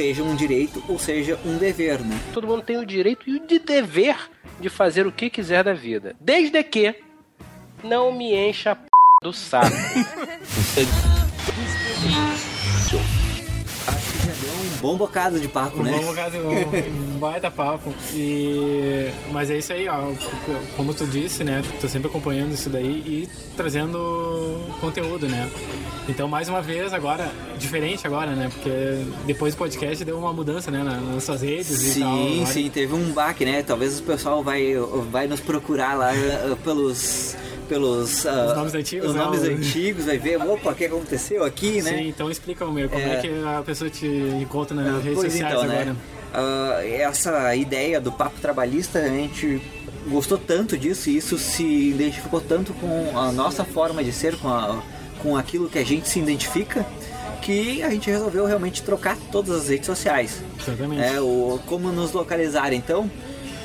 Seja 0.00 0.22
um 0.22 0.34
direito 0.34 0.82
ou 0.88 0.98
seja 0.98 1.38
um 1.44 1.58
dever, 1.58 2.00
né? 2.00 2.18
Todo 2.32 2.46
mundo 2.46 2.62
tem 2.62 2.78
o 2.78 2.86
direito 2.86 3.28
e 3.28 3.36
o 3.36 3.46
de 3.46 3.58
dever 3.58 4.16
de 4.58 4.70
fazer 4.70 5.06
o 5.06 5.12
que 5.12 5.28
quiser 5.28 5.62
da 5.62 5.74
vida. 5.74 6.16
Desde 6.18 6.64
que 6.64 6.94
não 7.84 8.10
me 8.10 8.34
encha 8.34 8.70
a 8.70 8.76
p... 8.76 8.88
do 9.22 9.30
saco. 9.30 9.76
bom 14.80 14.96
bocado 14.96 15.38
de 15.38 15.46
papo, 15.48 15.82
né? 15.82 15.92
Vamos 16.00 16.16
fazer 16.16 16.38
um 16.40 17.18
baita 17.18 17.50
papo. 17.50 17.92
E... 18.14 19.10
Mas 19.30 19.50
é 19.50 19.58
isso 19.58 19.72
aí, 19.72 19.88
ó. 19.88 20.12
Como 20.76 20.94
tu 20.94 21.06
disse, 21.06 21.44
né? 21.44 21.62
Tô 21.80 21.88
sempre 21.88 22.08
acompanhando 22.08 22.52
isso 22.52 22.70
daí 22.70 22.86
e 23.06 23.28
trazendo 23.56 24.58
conteúdo, 24.80 25.28
né? 25.28 25.48
Então, 26.08 26.26
mais 26.26 26.48
uma 26.48 26.60
vez, 26.62 26.92
agora, 26.92 27.30
diferente 27.58 28.06
agora, 28.06 28.32
né? 28.32 28.48
Porque 28.52 28.70
depois 29.26 29.54
do 29.54 29.58
podcast 29.58 30.04
deu 30.04 30.18
uma 30.18 30.32
mudança, 30.32 30.70
né? 30.70 30.82
na- 30.82 30.96
Nas 31.00 31.24
suas 31.24 31.42
redes 31.42 31.96
e 31.96 32.00
tal. 32.00 32.16
Sim, 32.16 32.46
sim, 32.46 32.70
teve 32.70 32.94
um 32.94 33.12
baque, 33.12 33.44
né? 33.44 33.62
Talvez 33.62 34.00
o 34.00 34.02
pessoal 34.02 34.42
vai, 34.42 34.74
vai 35.10 35.26
nos 35.28 35.40
procurar 35.40 35.94
lá 35.96 36.10
uh, 36.12 36.56
pelos. 36.56 37.36
Pelos 37.70 38.24
uh, 38.24 38.54
nomes 38.56 38.74
antigos, 38.74 39.10
os 39.10 39.14
né? 39.14 39.22
nomes 39.24 39.42
O- 39.42 39.46
antigos, 39.52 40.04
vai 40.06 40.18
ver, 40.18 40.36
opa, 40.42 40.72
o 40.72 40.74
que 40.74 40.84
aconteceu 40.86 41.44
aqui, 41.44 41.80
né? 41.80 41.98
Sim, 41.98 42.08
então 42.08 42.28
explica 42.28 42.64
o 42.66 42.72
meu, 42.72 42.88
como 42.88 43.00
é. 43.00 43.14
É. 43.14 43.20
que 43.20 43.30
a 43.46 43.62
pessoa 43.64 43.88
te 43.88 44.06
encontra 44.42 44.74
nas 44.76 44.96
redes 45.04 45.14
Pois 45.20 45.32
sociais 45.32 45.52
então, 45.54 45.64
agora. 45.64 45.84
né? 45.84 45.96
Ah, 46.34 46.80
essa 46.84 47.54
ideia 47.54 48.00
do 48.00 48.10
papo 48.10 48.40
trabalhista, 48.40 48.98
a 48.98 49.08
gente 49.08 49.62
gostou 50.08 50.36
tanto 50.36 50.76
disso 50.76 51.08
e 51.10 51.16
isso 51.16 51.38
se 51.38 51.62
identificou 51.90 52.40
tanto 52.40 52.72
com 52.74 53.16
a 53.16 53.30
nossa 53.30 53.64
forma 53.64 54.02
de 54.02 54.10
ser, 54.12 54.36
com, 54.38 54.48
a- 54.48 54.82
com 55.22 55.36
aquilo 55.36 55.68
que 55.68 55.78
a 55.78 55.84
gente 55.84 56.08
se 56.08 56.18
identifica, 56.18 56.84
que 57.40 57.82
a 57.84 57.90
gente 57.90 58.10
resolveu 58.10 58.46
realmente 58.46 58.82
trocar 58.82 59.16
todas 59.30 59.54
as 59.62 59.68
redes 59.68 59.86
sociais. 59.86 60.42
Exatamente. 60.60 61.02
É, 61.02 61.20
o, 61.20 61.60
como 61.66 61.92
nos 61.92 62.10
localizar 62.12 62.72
então? 62.72 63.08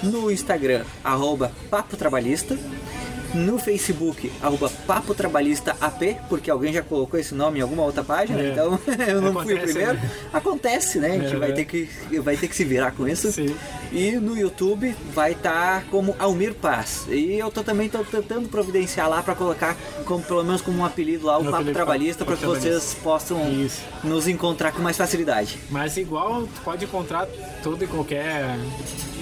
No 0.03 0.29
Instagram, 0.31 0.83
arroba 1.03 1.51
Papo 1.71 1.97
Trabalhista. 1.97 2.55
No 3.35 3.59
Facebook, 3.59 4.31
arroba 4.41 4.69
Papo 4.87 5.13
Trabalhista 5.13 5.75
AP, 5.81 6.15
porque 6.29 6.49
alguém 6.49 6.71
já 6.73 6.81
colocou 6.81 7.19
esse 7.19 7.35
nome 7.35 7.59
em 7.59 7.61
alguma 7.61 7.83
outra 7.83 8.03
página, 8.03 8.39
É. 8.41 8.51
então 8.51 8.79
eu 9.07 9.21
não 9.21 9.33
fui 9.33 9.53
o 9.53 9.57
Acontece, 9.57 9.73
primeiro. 9.73 9.93
né? 9.93 10.11
Acontece, 10.31 10.99
né? 10.99 11.07
A 11.11 11.17
gente 11.19 11.35
É, 11.35 11.39
vai, 11.39 11.49
é. 11.51 11.53
ter 11.53 11.65
que, 11.65 11.89
vai 12.21 12.37
ter 12.37 12.47
que 12.47 12.55
se 12.55 12.63
virar 12.63 12.91
com 12.91 13.07
isso. 13.07 13.31
Sim. 13.31 13.53
E 13.91 14.11
no 14.13 14.37
YouTube 14.37 14.95
vai 15.13 15.33
estar 15.33 15.83
como 15.91 16.15
Almir 16.17 16.53
Paz. 16.53 17.05
E 17.09 17.33
eu 17.37 17.51
tô 17.51 17.63
também 17.63 17.89
tô 17.89 17.99
tentando 18.03 18.47
providenciar 18.47 19.09
lá 19.09 19.21
para 19.21 19.35
colocar 19.35 19.75
como, 20.05 20.23
pelo 20.23 20.43
menos 20.43 20.61
como 20.61 20.79
um 20.79 20.85
apelido 20.85 21.25
lá, 21.27 21.37
o 21.37 21.43
Papo 21.43 21.55
apelido, 21.57 21.73
Trabalhista, 21.73 22.23
para 22.25 22.37
que 22.37 22.45
vocês 22.45 22.95
possam 23.03 23.51
Isso. 23.51 23.81
nos 24.03 24.27
encontrar 24.27 24.71
com 24.71 24.81
mais 24.81 24.95
facilidade. 24.97 25.59
Mas 25.69 25.97
igual 25.97 26.47
pode 26.63 26.85
encontrar 26.85 27.27
toda 27.61 27.83
e 27.83 27.87
qualquer 27.87 28.57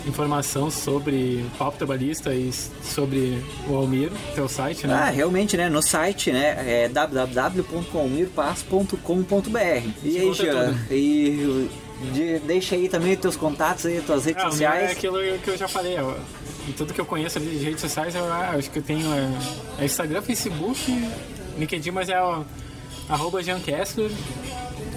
informação 0.07 0.69
sobre 0.69 1.45
o 1.47 1.49
papo 1.57 1.77
trabalhista 1.77 2.33
e 2.33 2.51
sobre 2.83 3.41
o 3.67 3.75
Almir, 3.75 4.11
teu 4.35 4.47
site, 4.49 4.85
né? 4.85 4.93
Ah, 4.93 5.09
realmente, 5.09 5.55
né? 5.57 5.69
No 5.69 5.81
site, 5.81 6.31
né? 6.31 6.83
É 6.85 6.89
www.almirpaz.com.br. 6.89 9.89
E 10.03 10.19
aí, 10.19 10.33
Jean, 10.33 10.75
e 10.91 11.69
de- 12.13 12.39
deixa 12.39 12.75
aí 12.75 12.89
também 12.89 13.15
teus 13.15 13.35
contatos 13.37 13.85
aí, 13.85 14.01
tuas 14.05 14.25
redes 14.25 14.43
Ah, 14.43 14.49
sociais. 14.51 14.89
é 14.89 14.91
aquilo 14.91 15.17
que 15.39 15.47
eu 15.49 15.57
já 15.57 15.67
falei, 15.67 15.97
ó. 15.99 16.13
E 16.67 16.71
tudo 16.73 16.93
que 16.93 16.99
eu 17.01 17.05
conheço 17.05 17.37
ali 17.37 17.57
de 17.57 17.63
redes 17.65 17.81
sociais, 17.81 18.15
eu 18.15 18.23
ah, 18.25 18.53
acho 18.57 18.69
que 18.71 18.79
eu 18.79 18.83
tenho 18.83 19.11
é, 19.13 19.29
é 19.79 19.85
Instagram, 19.85 20.21
Facebook, 20.21 21.09
LinkedIn, 21.57 21.91
mas 21.91 22.09
é 22.09 22.21
o 22.21 22.43
arroba 23.09 23.41
Jean 23.43 23.59
Kessler. 23.59 24.09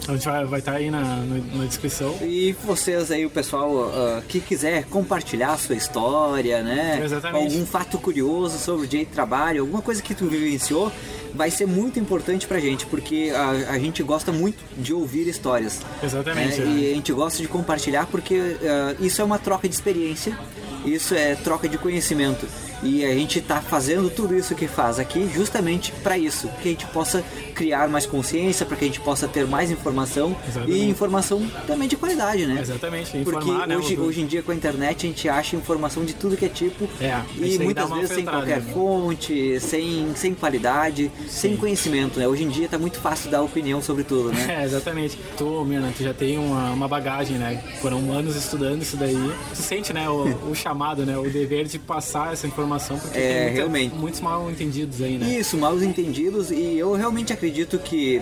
A 0.09 0.13
gente 0.13 0.25
vai 0.47 0.59
estar 0.61 0.73
aí 0.73 0.91
na, 0.91 1.01
no- 1.01 1.59
na 1.59 1.65
descrição. 1.65 2.17
E 2.23 2.53
vocês 2.65 3.11
aí, 3.11 3.27
o 3.27 3.31
pessoal 3.31 3.91
ah, 3.93 4.23
que 4.29 4.41
quiser 4.41 4.85
compartilhar 4.85 5.53
a 5.53 5.57
sua 5.59 5.75
história, 5.75 6.63
né? 6.63 7.01
Exatamente. 7.05 7.53
Algum 7.55 7.67
fato 7.67 7.99
curioso 7.99 8.59
sobre 8.59 8.87
o 8.87 8.89
dia 8.89 9.01
de 9.01 9.11
trabalho, 9.11 9.63
alguma 9.63 9.83
coisa 9.83 10.01
que 10.03 10.15
tu 10.15 10.27
vivenciou, 10.27 10.93
vai 11.35 11.51
ser 11.51 11.67
muito 11.67 11.99
importante 11.99 12.47
pra 12.47 12.61
gente, 12.61 12.87
porque 12.87 13.33
a, 13.35 13.73
a 13.73 13.79
gente 13.79 14.03
gosta 14.03 14.31
muito 14.33 14.63
de 14.77 14.95
ouvir 14.95 15.27
histórias. 15.29 15.81
Exatamente, 16.03 16.61
né? 16.61 16.67
é. 16.67 16.81
E 16.89 16.93
a 16.93 16.95
gente 16.95 17.13
gosta 17.13 17.43
de 17.43 17.49
compartilhar 17.49 18.07
porque 18.07 18.57
ah, 18.63 18.95
isso 19.01 19.21
é 19.21 19.25
uma 19.25 19.39
troca 19.39 19.69
de 19.69 19.75
experiência, 19.75 20.39
isso 20.85 21.15
é 21.15 21.35
troca 21.35 21.69
de 21.69 21.77
conhecimento. 21.79 22.47
E 22.83 23.05
a 23.05 23.15
gente 23.15 23.39
está 23.39 23.61
fazendo 23.61 24.11
tudo 24.11 24.35
isso 24.37 24.55
que 24.55 24.67
faz 24.67 24.99
aqui 24.99 25.29
justamente 25.35 25.93
para 26.03 26.19
isso, 26.19 26.49
que 26.63 26.69
a 26.69 26.73
gente 26.73 26.87
possa 26.87 27.25
criar 27.55 27.89
mais 27.89 28.05
consciência, 28.07 28.67
para 28.67 28.77
que 28.77 28.85
a 28.85 28.89
gente 28.89 29.01
possa 29.01 29.27
ter 29.27 29.47
mais 29.47 29.71
informação 29.71 30.37
Exatamente. 30.47 30.79
e 30.79 30.89
informação 30.89 31.51
também 31.67 31.89
de 31.89 31.97
qualidade, 31.97 32.47
né? 32.47 32.61
Exatamente, 32.61 33.11
Porque 33.23 33.39
informar, 33.49 33.67
né, 33.67 33.77
hoje, 33.77 33.99
hoje 33.99 34.21
em 34.21 34.27
dia 34.27 34.43
com 34.43 34.53
a 34.53 34.55
internet 34.55 35.07
a 35.07 35.09
gente 35.09 35.29
acha 35.29 35.57
informação 35.57 36.05
de 36.05 36.15
tudo 36.15 36.37
que 36.37 36.45
é 36.45 36.49
tipo 36.49 36.89
É, 37.01 37.21
e 37.39 37.59
muitas 37.59 37.89
vezes 37.91 38.11
sem 38.11 38.25
qualquer 38.25 38.61
né? 38.61 38.73
fonte, 38.73 39.59
sem, 39.61 40.15
sem 40.15 40.35
qualidade, 40.35 41.11
sem 41.29 41.57
conhecimento, 41.57 42.19
né? 42.19 42.29
Hoje 42.29 42.45
em 42.45 42.49
dia 42.49 42.69
tá 42.69 42.79
muito 42.79 42.99
fácil 43.01 43.31
dar 43.31 43.43
opinião 43.43 43.81
sobre 43.81 44.05
tudo, 44.05 44.33
né? 44.33 44.47
É, 44.57 44.65
exatamente. 44.65 45.19
Tu, 45.37 45.65
Mirna, 45.65 45.93
tu 45.97 46.03
já 46.03 46.15
tem 46.15 46.39
uma, 46.39 46.71
uma 46.71 46.89
bagagem, 46.89 47.37
né? 47.37 47.63
Foram 47.83 48.13
anos 48.13 48.37
estudando 48.37 48.81
isso 48.83 48.97
daí. 48.97 49.33
Tu 49.55 49.63
sente, 49.63 49.93
né, 49.93 50.09
o, 50.09 50.51
o 50.51 50.55
chamado, 50.55 51.05
né? 51.05 51.17
O 51.19 51.29
dever 51.29 51.67
de 51.67 51.79
passar 51.79 52.33
essa 52.33 52.47
informação, 52.47 52.66
porque 52.99 53.19
É, 53.19 53.21
tem 53.23 53.41
muita- 53.45 53.55
realmente. 53.57 53.95
muitos 53.95 54.21
mal 54.21 54.51
entendidos 54.51 55.01
aí, 55.03 55.17
né? 55.19 55.29
Isso, 55.39 55.57
mal 55.57 55.81
entendidos 55.83 56.51
e 56.51 56.77
eu 56.79 56.93
realmente 56.95 57.33
acredito 57.33 57.79
que 57.79 58.21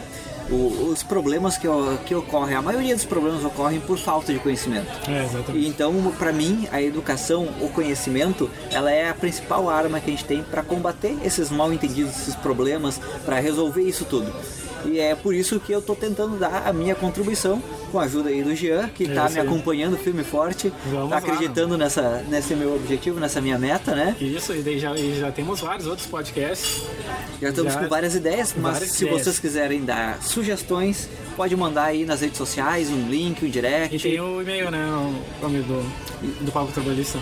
o- 0.51 0.91
os 0.93 1.03
problemas 1.03 1.57
que, 1.57 1.67
que 2.05 2.15
ocorrem, 2.15 2.55
a 2.55 2.61
maioria 2.63 2.95
dos 2.95 3.05
problemas 3.07 3.43
ocorrem 3.45 3.81
por 3.81 3.99
falta 3.99 4.33
de 4.33 4.39
conhecimento. 4.39 4.87
É, 5.09 5.25
exatamente. 5.25 5.65
E 5.65 5.67
então, 5.67 6.13
para 6.19 6.33
mim, 6.33 6.69
a 6.71 6.83
educação, 6.83 7.49
o 7.63 7.69
conhecimento, 7.71 8.51
ela 8.71 8.91
é 8.91 9.09
a 9.09 9.15
principal 9.15 9.71
arma 9.71 10.01
que 10.01 10.11
a 10.11 10.13
gente 10.13 10.25
tem 10.27 10.43
para 10.43 10.63
combater 10.63 11.17
esses 11.25 11.51
mal 11.51 11.73
entendidos, 11.73 12.15
esses 12.21 12.35
problemas, 12.35 13.01
para 13.25 13.41
resolver 13.41 13.83
isso 13.83 14.05
tudo. 14.05 14.31
E 14.87 14.99
é 14.99 15.15
por 15.15 15.35
isso 15.35 15.59
que 15.61 15.73
eu 15.73 15.81
tô 15.83 15.95
tentando 15.95 16.39
dar 16.39 16.63
a 16.67 16.73
minha 16.73 16.95
contribuição 16.95 17.63
com 17.91 17.99
a 17.99 18.05
ajuda 18.05 18.29
aí 18.31 18.43
do 18.43 18.55
Jean, 18.55 18.89
que 18.89 19.05
É 19.05 19.15
tá 19.15 19.29
me 19.29 19.39
acompanhando 19.41 19.97
firme 19.97 20.23
e 20.23 20.25
forte, 20.25 20.73
Vamos 20.91 21.11
tá 21.11 21.17
lá. 21.17 21.19
acreditando 21.19 21.77
nessa, 21.79 22.25
nesse 22.29 22.55
meu 22.55 22.75
objetivo, 22.75 23.19
nessa 23.21 23.41
minha 23.41 23.59
meta, 23.59 23.95
né? 23.95 24.17
Isso, 24.21 24.53
e 24.55 24.63
daí 24.63 24.79
já, 24.79 24.95
e 24.97 25.19
já 25.19 25.31
temos 25.33 25.61
vários 25.61 25.87
outros 25.87 26.07
podcasts. 26.07 26.83
Já 27.41 27.49
estamos 27.51 27.73
Já- 27.73 27.81
com 27.81 27.89
várias 27.89 28.15
ideias, 28.15 28.55
mas 28.57 28.73
várias 28.75 28.91
se 28.93 29.05
ideias. 29.05 29.23
vocês 29.23 29.39
quiserem 29.39 29.85
dar 29.85 30.21
sugestões, 30.23 31.09
pode 31.37 31.55
mandar 31.57 31.85
aí 31.85 32.05
nas 32.05 32.21
redes 32.21 32.37
sociais 32.39 32.89
um 32.91 33.09
link, 33.09 33.45
um 33.45 33.49
direct. 33.49 33.97
E 33.97 34.01
tem 34.01 34.21
o 34.21 34.41
e-mail, 34.43 34.71
né? 34.71 34.85
O 34.87 35.15
nome 35.43 35.61
do, 35.63 35.83
do 36.45 36.53
Papo 36.53 36.71
Trabalhista. 36.73 37.19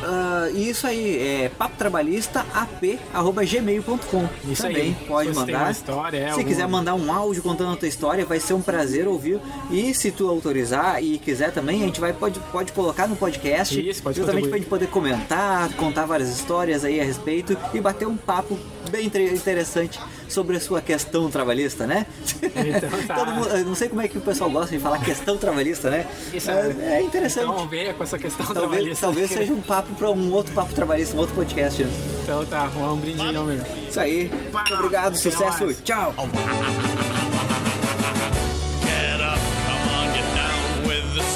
E 0.54 0.68
isso 0.70 0.86
aí, 0.86 1.18
é 1.18 1.50
papotrabalhistaap.gmail.com 1.58 4.28
Isso 4.50 4.62
Também 4.62 4.82
aí. 4.82 4.96
pode 5.06 5.32
mandar. 5.34 5.70
história, 5.70 6.16
é, 6.18 6.24
se 6.26 6.30
algum- 6.32 6.44
quiser 6.44 6.66
mandar 6.68 6.94
um 6.94 7.12
áudio 7.12 7.42
contando 7.52 7.72
a 7.72 7.76
tua 7.76 7.88
história, 7.88 8.24
vai 8.24 8.40
ser 8.40 8.54
um 8.54 8.62
prazer 8.62 9.06
ouvir. 9.06 9.38
E 9.70 9.92
se 9.94 10.10
tu 10.10 10.28
autorizar 10.28 11.02
e 11.02 11.18
quiser 11.18 11.52
também, 11.52 11.82
a 11.82 11.86
gente 11.86 12.00
vai, 12.00 12.12
pode, 12.12 12.38
pode 12.50 12.72
colocar 12.72 13.06
no 13.06 13.16
podcast. 13.16 13.78
Isso, 13.88 14.02
pode 14.02 14.16
justamente 14.16 14.48
pra 14.48 14.58
gente 14.58 14.68
poder 14.68 14.86
comentar, 14.88 15.68
contar 15.74 16.06
várias 16.06 16.28
histórias 16.30 16.84
aí 16.84 17.00
a 17.00 17.04
respeito 17.04 17.56
e 17.74 17.80
bater 17.80 18.06
um 18.08 18.16
papo 18.16 18.58
bem 18.90 19.06
inter- 19.06 19.32
interessante 19.32 19.98
sobre 20.28 20.56
a 20.56 20.60
sua 20.60 20.80
questão 20.80 21.30
trabalhista, 21.30 21.86
né? 21.86 22.06
Então 22.42 22.90
tá. 23.06 23.14
Todo 23.14 23.32
mundo- 23.32 23.48
eu 23.48 23.64
não 23.64 23.74
sei 23.74 23.88
como 23.88 24.00
é 24.00 24.08
que 24.08 24.16
o 24.16 24.20
pessoal 24.20 24.50
gosta 24.50 24.74
de 24.76 24.82
falar 24.82 24.98
questão 24.98 25.36
trabalhista, 25.36 25.90
né? 25.90 26.06
Isso 26.32 26.50
é, 26.50 26.74
é 26.98 27.02
interessante. 27.02 27.44
Então 27.44 27.68
venha 27.68 27.92
com 27.94 28.02
essa 28.02 28.18
questão 28.18 28.46
Talvez, 28.46 28.68
trabalhista. 28.70 29.06
talvez 29.06 29.30
seja 29.30 29.52
um 29.52 29.60
papo 29.60 29.94
para 29.94 30.10
um 30.10 30.32
outro 30.32 30.52
papo 30.54 30.72
trabalhista, 30.74 31.14
um 31.16 31.20
outro 31.20 31.34
podcast. 31.34 31.84
né? 31.84 31.90
Então 32.22 32.44
tá, 32.46 32.70
um 32.76 32.96
brindinho, 32.96 33.44
meu. 33.44 33.60
Isso 33.88 34.00
aí. 34.00 34.30
Muito 34.52 34.74
obrigado, 34.74 35.16
sucesso. 35.16 35.64
mais. 35.64 35.80
Tchau. 35.82 36.14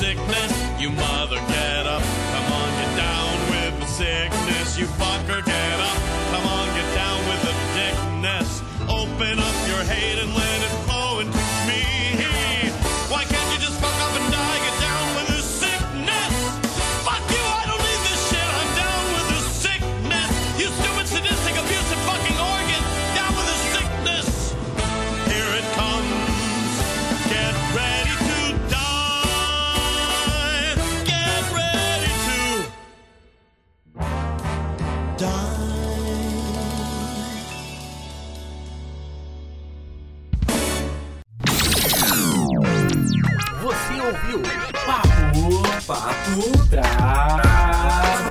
sickness. 0.06 0.52
You 0.80 0.90
mother, 0.90 1.40
get 1.48 1.84
up, 1.86 2.02
come 2.32 2.52
on, 2.58 2.68
get 2.80 2.92
down 2.96 3.32
with 3.50 3.74
the 3.80 3.86
sickness. 3.86 4.78
You 4.78 4.86
fucker, 4.86 5.44
get 5.44 5.80
up, 5.90 5.98
come 6.32 6.46
on, 6.46 6.66
get 6.78 6.88
down 6.94 7.18
with 7.28 7.42
the 7.48 7.54
dickness. 7.80 8.62
Open 8.88 9.38
up 9.48 9.56
your 9.66 9.82
hate 9.92 10.18
and 10.22 10.32
let 10.32 10.58
it 10.68 10.85
Papo, 45.86 46.42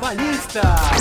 Trabalhista. 0.02 0.95